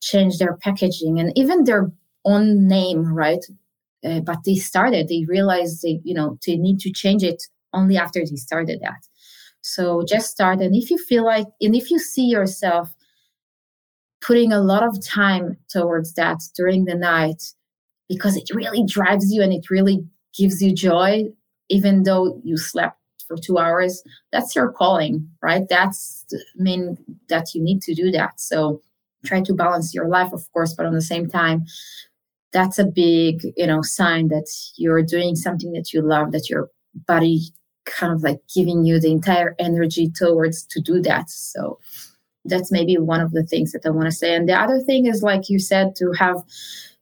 change 0.01 0.37
their 0.37 0.57
packaging 0.57 1.19
and 1.19 1.31
even 1.35 1.63
their 1.63 1.91
own 2.25 2.67
name 2.67 3.13
right 3.13 3.45
uh, 4.03 4.19
but 4.21 4.39
they 4.45 4.55
started 4.55 5.07
they 5.07 5.25
realized 5.27 5.81
they 5.81 5.99
you 6.03 6.13
know 6.13 6.37
they 6.45 6.57
need 6.57 6.79
to 6.79 6.91
change 6.91 7.23
it 7.23 7.43
only 7.73 7.97
after 7.97 8.19
they 8.19 8.35
started 8.35 8.79
that. 8.81 9.07
So 9.61 10.03
just 10.07 10.31
start 10.31 10.59
and 10.59 10.75
if 10.75 10.89
you 10.89 10.97
feel 10.97 11.23
like 11.25 11.47
and 11.61 11.75
if 11.75 11.91
you 11.91 11.99
see 11.99 12.25
yourself 12.25 12.93
putting 14.21 14.51
a 14.51 14.61
lot 14.61 14.83
of 14.83 15.03
time 15.05 15.57
towards 15.69 16.13
that 16.13 16.39
during 16.55 16.85
the 16.85 16.95
night 16.95 17.43
because 18.07 18.35
it 18.37 18.49
really 18.53 18.83
drives 18.85 19.31
you 19.33 19.41
and 19.41 19.53
it 19.53 19.69
really 19.69 20.05
gives 20.37 20.61
you 20.61 20.73
joy 20.73 21.23
even 21.69 22.03
though 22.03 22.39
you 22.43 22.57
slept 22.57 22.97
for 23.27 23.37
two 23.37 23.57
hours 23.57 24.03
that's 24.31 24.55
your 24.55 24.71
calling 24.71 25.29
right? 25.41 25.63
That's 25.69 26.25
mean 26.55 26.97
that 27.29 27.53
you 27.53 27.61
need 27.61 27.81
to 27.83 27.93
do 27.93 28.11
that. 28.11 28.39
So 28.39 28.81
try 29.25 29.41
to 29.41 29.53
balance 29.53 29.93
your 29.93 30.07
life 30.07 30.33
of 30.33 30.51
course 30.51 30.73
but 30.73 30.85
on 30.85 30.93
the 30.93 31.01
same 31.01 31.29
time 31.29 31.65
that's 32.53 32.79
a 32.79 32.85
big 32.85 33.41
you 33.55 33.67
know 33.67 33.81
sign 33.81 34.27
that 34.27 34.47
you're 34.75 35.01
doing 35.01 35.35
something 35.35 35.71
that 35.73 35.93
you 35.93 36.01
love 36.01 36.31
that 36.31 36.49
your 36.49 36.69
body 37.07 37.41
kind 37.85 38.13
of 38.13 38.23
like 38.23 38.39
giving 38.53 38.85
you 38.85 38.99
the 38.99 39.11
entire 39.11 39.55
energy 39.59 40.09
towards 40.09 40.63
to 40.63 40.79
do 40.79 41.01
that. 41.01 41.29
So 41.29 41.79
that's 42.45 42.71
maybe 42.71 42.97
one 42.97 43.21
of 43.21 43.31
the 43.31 43.43
things 43.43 43.71
that 43.71 43.85
i 43.85 43.89
want 43.89 44.07
to 44.07 44.11
say. 44.11 44.35
And 44.35 44.49
the 44.49 44.59
other 44.59 44.79
thing 44.79 45.05
is 45.05 45.21
like 45.21 45.49
you 45.49 45.59
said 45.59 45.95
to 45.97 46.11
have 46.13 46.37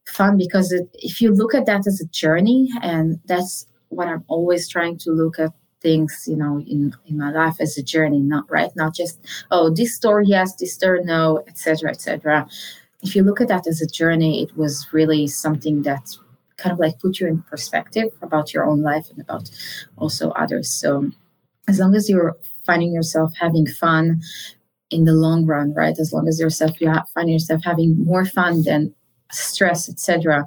fun 0.06 0.36
because 0.36 0.72
it, 0.72 0.88
if 0.94 1.20
you 1.20 1.32
look 1.32 1.54
at 1.54 1.66
that 1.66 1.86
as 1.86 2.00
a 2.00 2.06
journey 2.06 2.68
and 2.82 3.20
that's 3.26 3.66
what 3.90 4.08
i'm 4.08 4.24
always 4.28 4.68
trying 4.68 4.98
to 4.98 5.12
look 5.12 5.38
at 5.38 5.52
things 5.82 6.24
you 6.26 6.36
know 6.36 6.58
in 6.66 6.92
in 7.06 7.16
my 7.16 7.30
life 7.30 7.56
as 7.60 7.78
a 7.78 7.82
journey 7.82 8.18
not 8.20 8.44
right? 8.50 8.70
Not 8.76 8.94
just 8.94 9.18
oh 9.50 9.70
this 9.70 9.94
store 9.94 10.20
yes 10.20 10.56
this 10.56 10.74
store 10.74 11.00
no 11.04 11.42
etc 11.46 11.90
etc 11.90 12.46
if 13.02 13.16
you 13.16 13.22
look 13.22 13.40
at 13.40 13.48
that 13.48 13.66
as 13.66 13.80
a 13.80 13.86
journey, 13.86 14.42
it 14.42 14.56
was 14.56 14.86
really 14.92 15.26
something 15.26 15.82
that 15.82 16.16
kind 16.56 16.72
of 16.72 16.78
like 16.78 16.98
put 16.98 17.18
you 17.18 17.26
in 17.26 17.42
perspective 17.42 18.08
about 18.22 18.52
your 18.52 18.66
own 18.66 18.82
life 18.82 19.08
and 19.10 19.20
about 19.20 19.50
also 19.96 20.30
others. 20.32 20.68
So 20.68 21.10
as 21.68 21.78
long 21.78 21.94
as 21.94 22.08
you're 22.08 22.36
finding 22.66 22.92
yourself 22.92 23.32
having 23.38 23.66
fun 23.66 24.20
in 24.90 25.04
the 25.04 25.12
long 25.12 25.46
run, 25.46 25.72
right? 25.74 25.98
As 25.98 26.12
long 26.12 26.28
as 26.28 26.38
yourself 26.38 26.80
you 26.80 26.92
find 27.14 27.30
yourself 27.30 27.62
having 27.64 28.04
more 28.04 28.24
fun 28.24 28.62
than 28.64 28.94
stress, 29.30 29.88
etc., 29.88 30.46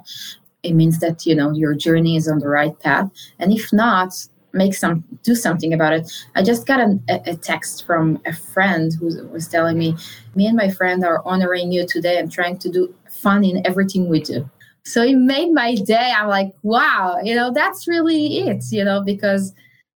it 0.62 0.72
means 0.72 0.98
that 1.00 1.26
you 1.26 1.34
know 1.34 1.52
your 1.52 1.74
journey 1.74 2.16
is 2.16 2.28
on 2.28 2.38
the 2.38 2.48
right 2.48 2.78
path. 2.80 3.10
And 3.38 3.52
if 3.52 3.72
not, 3.72 4.14
make 4.54 4.74
some 4.74 5.04
do 5.22 5.34
something 5.34 5.74
about 5.74 5.92
it. 5.92 6.10
I 6.36 6.42
just 6.42 6.66
got 6.66 6.80
a, 6.80 6.98
a, 7.08 7.36
text 7.36 7.84
from 7.84 8.20
a 8.24 8.32
friend 8.32 8.92
who 8.98 9.26
was 9.28 9.48
telling 9.48 9.76
me 9.76 9.96
me 10.34 10.46
and 10.46 10.56
my 10.56 10.70
friend 10.70 11.04
are 11.04 11.22
honoring 11.26 11.72
you 11.72 11.86
today 11.86 12.18
and 12.18 12.30
trying 12.30 12.58
to 12.58 12.70
do 12.70 12.94
fun 13.10 13.44
in 13.44 13.66
everything 13.66 14.08
we 14.08 14.20
do. 14.20 14.48
So 14.84 15.02
it 15.02 15.16
made 15.16 15.52
my 15.52 15.74
day. 15.74 16.12
I'm 16.16 16.28
like 16.28 16.52
wow 16.62 17.18
you 17.22 17.34
know 17.34 17.52
that's 17.52 17.88
really 17.88 18.38
it 18.38 18.64
you 18.70 18.84
know 18.84 19.02
because 19.02 19.52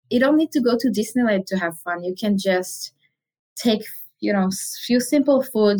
you 0.09 0.19
don't 0.19 0.37
need 0.37 0.51
to 0.51 0.61
go 0.61 0.77
to 0.77 0.89
disneyland 0.89 1.45
to 1.47 1.57
have 1.57 1.79
fun. 1.79 2.03
You 2.03 2.15
can 2.15 2.37
just 2.37 2.93
take 3.55 3.83
you 4.19 4.33
know 4.33 4.49
few 4.85 4.99
simple 4.99 5.43
food 5.43 5.79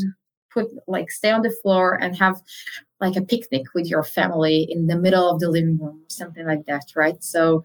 put 0.54 0.68
like 0.88 1.12
stay 1.12 1.32
on 1.32 1.42
the 1.42 1.56
floor 1.62 1.96
and 2.02 2.16
have 2.16 2.42
like 3.00 3.16
a 3.16 3.22
picnic 3.22 3.66
with 3.74 3.88
your 3.88 4.04
family 4.04 4.68
in 4.70 4.88
the 4.88 4.96
middle 4.96 5.30
of 5.30 5.40
the 5.40 5.50
living 5.50 5.78
room 5.78 6.02
something 6.08 6.46
like 6.46 6.66
that 6.66 6.84
right? 6.96 7.24
So 7.24 7.64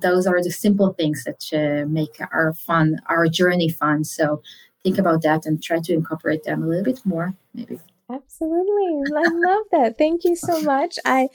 those 0.00 0.26
are 0.26 0.42
the 0.42 0.50
simple 0.50 0.92
things 0.92 1.24
that 1.24 1.44
uh, 1.52 1.86
make 1.88 2.18
our 2.32 2.52
fun, 2.54 3.00
our 3.06 3.28
journey 3.28 3.68
fun. 3.68 4.04
So 4.04 4.42
think 4.82 4.98
about 4.98 5.22
that 5.22 5.46
and 5.46 5.62
try 5.62 5.80
to 5.80 5.92
incorporate 5.92 6.44
them 6.44 6.62
a 6.62 6.66
little 6.66 6.84
bit 6.84 7.00
more, 7.04 7.34
maybe. 7.54 7.78
Absolutely. 8.10 9.02
I 9.16 9.28
love 9.28 9.64
that. 9.72 9.98
Thank 9.98 10.24
you 10.24 10.34
so 10.34 10.62
much. 10.62 10.98
I 11.04 11.28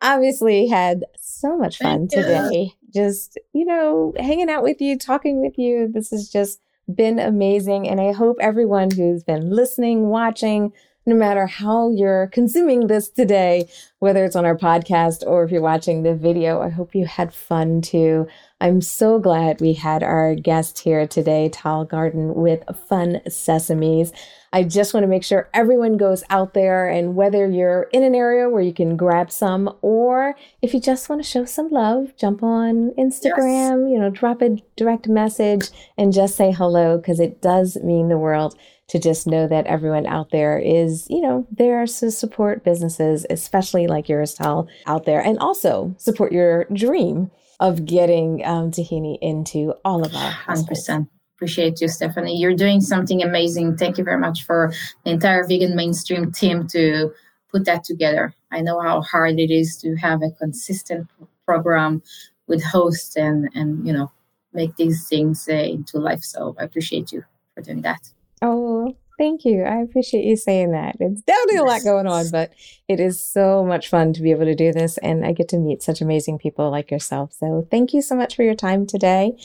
obviously 0.00 0.68
had 0.68 1.04
so 1.18 1.56
much 1.56 1.78
fun 1.78 2.08
today. 2.08 2.72
Just, 2.92 3.38
you 3.52 3.64
know, 3.64 4.12
hanging 4.18 4.48
out 4.48 4.62
with 4.62 4.80
you, 4.80 4.96
talking 4.98 5.40
with 5.40 5.58
you. 5.58 5.90
This 5.92 6.10
has 6.10 6.28
just 6.28 6.60
been 6.92 7.18
amazing. 7.18 7.88
And 7.88 8.00
I 8.00 8.12
hope 8.12 8.36
everyone 8.40 8.90
who's 8.90 9.24
been 9.24 9.50
listening, 9.50 10.08
watching, 10.08 10.72
no 11.06 11.14
matter 11.14 11.46
how 11.46 11.90
you're 11.90 12.28
consuming 12.28 12.86
this 12.86 13.08
today, 13.08 13.68
whether 13.98 14.24
it's 14.24 14.36
on 14.36 14.44
our 14.44 14.56
podcast 14.56 15.26
or 15.26 15.44
if 15.44 15.50
you're 15.50 15.62
watching 15.62 16.02
the 16.02 16.14
video. 16.14 16.60
I 16.60 16.68
hope 16.68 16.94
you 16.94 17.06
had 17.06 17.32
fun 17.32 17.80
too. 17.80 18.28
I'm 18.60 18.82
so 18.82 19.18
glad 19.18 19.60
we 19.60 19.72
had 19.72 20.02
our 20.02 20.34
guest 20.34 20.80
here 20.80 21.06
today, 21.06 21.48
Tal 21.48 21.84
Garden 21.86 22.34
with 22.34 22.62
Fun 22.88 23.22
Sesames. 23.26 24.12
I 24.52 24.64
just 24.64 24.92
want 24.92 25.04
to 25.04 25.08
make 25.08 25.24
sure 25.24 25.48
everyone 25.54 25.96
goes 25.96 26.24
out 26.28 26.54
there 26.54 26.88
and 26.88 27.14
whether 27.14 27.48
you're 27.48 27.84
in 27.92 28.02
an 28.02 28.14
area 28.14 28.50
where 28.50 28.62
you 28.62 28.74
can 28.74 28.96
grab 28.96 29.30
some 29.30 29.74
or 29.80 30.34
if 30.60 30.74
you 30.74 30.80
just 30.80 31.08
want 31.08 31.22
to 31.22 31.28
show 31.28 31.44
some 31.44 31.70
love, 31.70 32.14
jump 32.16 32.42
on 32.42 32.90
Instagram, 32.98 33.84
yes. 33.84 33.92
you 33.92 33.98
know, 33.98 34.10
drop 34.10 34.42
a 34.42 34.56
direct 34.76 35.08
message 35.08 35.68
and 35.96 36.12
just 36.12 36.36
say 36.36 36.52
hello 36.52 36.98
because 36.98 37.20
it 37.20 37.40
does 37.40 37.76
mean 37.76 38.08
the 38.08 38.18
world 38.18 38.58
to 38.90 38.98
just 38.98 39.26
know 39.26 39.46
that 39.46 39.66
everyone 39.66 40.04
out 40.04 40.30
there 40.30 40.58
is, 40.58 41.06
you 41.08 41.20
know, 41.20 41.46
there 41.50 41.86
to 41.86 42.10
support 42.10 42.64
businesses, 42.64 43.24
especially 43.30 43.86
like 43.86 44.06
Tal, 44.06 44.68
out 44.86 45.04
there, 45.04 45.20
and 45.20 45.38
also 45.38 45.94
support 45.96 46.32
your 46.32 46.64
dream 46.72 47.30
of 47.60 47.86
getting 47.86 48.44
um, 48.44 48.72
tahini 48.72 49.16
into 49.22 49.74
all 49.84 50.04
of 50.04 50.14
our 50.14 50.32
100%. 50.32 51.08
Appreciate 51.36 51.80
you, 51.80 51.86
Stephanie. 51.86 52.36
You're 52.36 52.56
doing 52.56 52.80
something 52.80 53.22
amazing. 53.22 53.76
Thank 53.76 53.96
you 53.96 54.02
very 54.02 54.18
much 54.18 54.44
for 54.44 54.72
the 55.04 55.12
entire 55.12 55.46
vegan 55.46 55.76
mainstream 55.76 56.32
team 56.32 56.66
to 56.68 57.12
put 57.48 57.64
that 57.66 57.84
together. 57.84 58.34
I 58.50 58.60
know 58.60 58.80
how 58.80 59.02
hard 59.02 59.38
it 59.38 59.52
is 59.52 59.76
to 59.82 59.94
have 59.96 60.20
a 60.22 60.32
consistent 60.32 61.08
program 61.46 62.02
with 62.48 62.62
hosts 62.64 63.16
and 63.16 63.48
and 63.54 63.86
you 63.86 63.92
know 63.92 64.10
make 64.52 64.74
these 64.76 65.08
things 65.08 65.46
uh, 65.48 65.54
into 65.54 65.98
life. 65.98 66.22
So 66.22 66.56
I 66.58 66.64
appreciate 66.64 67.12
you 67.12 67.24
for 67.54 67.62
doing 67.62 67.82
that. 67.82 68.10
Oh, 68.42 68.96
thank 69.18 69.44
you. 69.44 69.62
I 69.64 69.82
appreciate 69.82 70.24
you 70.24 70.36
saying 70.36 70.72
that. 70.72 70.96
It's 70.98 71.20
definitely 71.22 71.58
a 71.58 71.64
lot 71.64 71.84
going 71.84 72.06
on, 72.06 72.30
but 72.30 72.52
it 72.88 73.00
is 73.00 73.22
so 73.22 73.64
much 73.64 73.88
fun 73.88 74.12
to 74.14 74.22
be 74.22 74.30
able 74.30 74.46
to 74.46 74.54
do 74.54 74.72
this. 74.72 74.96
And 74.98 75.24
I 75.24 75.32
get 75.32 75.48
to 75.50 75.58
meet 75.58 75.82
such 75.82 76.00
amazing 76.00 76.38
people 76.38 76.70
like 76.70 76.90
yourself. 76.90 77.32
So 77.34 77.66
thank 77.70 77.92
you 77.92 78.00
so 78.00 78.16
much 78.16 78.34
for 78.34 78.42
your 78.42 78.54
time 78.54 78.86
today. 78.86 79.36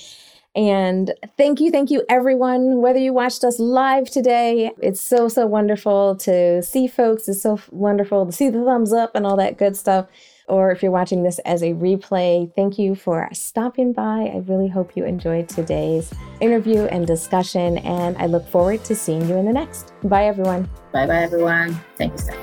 And 0.56 1.14
thank 1.38 1.60
you, 1.60 1.70
thank 1.70 1.92
you, 1.92 2.04
everyone. 2.08 2.82
Whether 2.82 3.00
you 3.00 3.12
watched 3.12 3.44
us 3.44 3.60
live 3.60 4.10
today, 4.10 4.72
it's 4.82 5.02
so, 5.02 5.28
so 5.28 5.46
wonderful 5.46 6.16
to 6.18 6.64
see 6.64 6.88
folks. 6.88 7.28
It's 7.28 7.42
so 7.42 7.60
wonderful 7.72 8.26
to 8.26 8.32
see 8.32 8.50
the 8.50 8.64
thumbs 8.64 8.94
up 8.94 9.16
and 9.16 9.26
all 9.26 9.36
that 9.36 9.58
good 9.58 9.76
stuff. 9.76 10.08
Or 10.48 10.72
if 10.72 10.84
you're 10.84 10.92
watching 10.92 11.24
this 11.24 11.40
as 11.40 11.64
a 11.64 11.74
replay, 11.74 12.54
thank 12.56 12.78
you 12.78 12.96
for 12.96 13.28
stopping 13.34 13.94
by. 13.94 14.32
I 14.34 14.44
really 14.46 14.68
hope 14.68 14.96
you 14.96 15.06
enjoyed 15.06 15.50
today's 15.50 16.14
interview 16.40 16.84
and 16.84 17.08
discussion, 17.08 17.80
and 17.80 18.18
I 18.18 18.28
look 18.28 18.48
forward 18.48 18.84
to 18.86 18.96
seeing 18.96 19.28
you 19.28 19.36
in 19.38 19.46
the 19.46 19.54
next. 19.54 19.94
Bye, 20.04 20.26
everyone. 20.26 20.70
Bye, 20.92 21.08
bye, 21.08 21.24
everyone. 21.24 21.80
Thank 21.98 22.14
you, 22.14 22.18
Steph. 22.20 22.38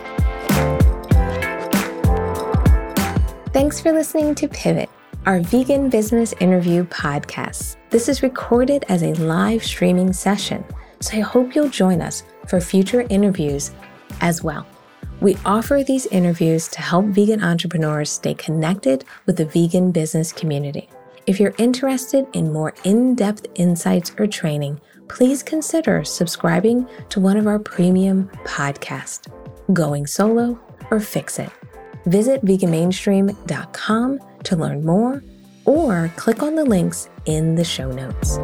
Thanks 3.53 3.81
for 3.81 3.93
listening 3.93 4.35
to 4.37 4.49
Pivot 4.49 4.89
our 5.27 5.41
vegan 5.41 5.89
business 5.89 6.35
interview 6.41 6.85
podcast. 6.87 7.77
This 7.91 8.09
is 8.09 8.23
recorded 8.23 8.85
as 8.89 9.03
a 9.03 9.15
live 9.15 9.63
streaming 9.63 10.13
session, 10.13 10.65
so 11.01 11.17
I 11.17 11.21
hope 11.21 11.55
you'll 11.55 11.69
join 11.69 12.01
us 12.01 12.25
for 12.49 12.61
future 12.61 13.03
interviews 13.09 13.71
as 14.21 14.43
well. 14.43 14.67
We 15.21 15.37
offer 15.45 15.85
these 15.87 16.07
interviews 16.07 16.69
to 16.69 16.83
help 16.83 17.07
vegan 17.07 17.43
entrepreneurs 17.43 18.11
stay 18.11 18.35
connected 18.35 19.05
with 19.27 19.37
the 19.37 19.45
vegan 19.45 19.93
business 19.93 20.33
community. 20.33 20.89
If 21.27 21.39
you're 21.39 21.55
interested 21.59 22.27
in 22.33 22.53
more 22.53 22.75
in 22.85 23.15
depth 23.15 23.47
insights 23.55 24.13
or 24.19 24.27
training, 24.27 24.81
please 25.09 25.43
consider 25.43 26.03
subscribing 26.03 26.89
to 27.11 27.21
one 27.21 27.37
of 27.37 27.47
our 27.47 27.59
premium 27.59 28.29
podcasts, 28.45 29.29
Going 29.73 30.07
Solo 30.07 30.59
or 30.91 30.99
Fix 30.99 31.39
It. 31.39 31.51
Visit 32.07 32.45
veganmainstream.com 32.45 34.21
to 34.43 34.57
learn 34.57 34.85
more 34.85 35.23
or 35.65 36.11
click 36.17 36.43
on 36.43 36.57
the 36.57 36.65
links 36.65 37.09
in 37.27 37.55
the 37.55 37.65
show 37.65 37.93
notes. 37.93 38.39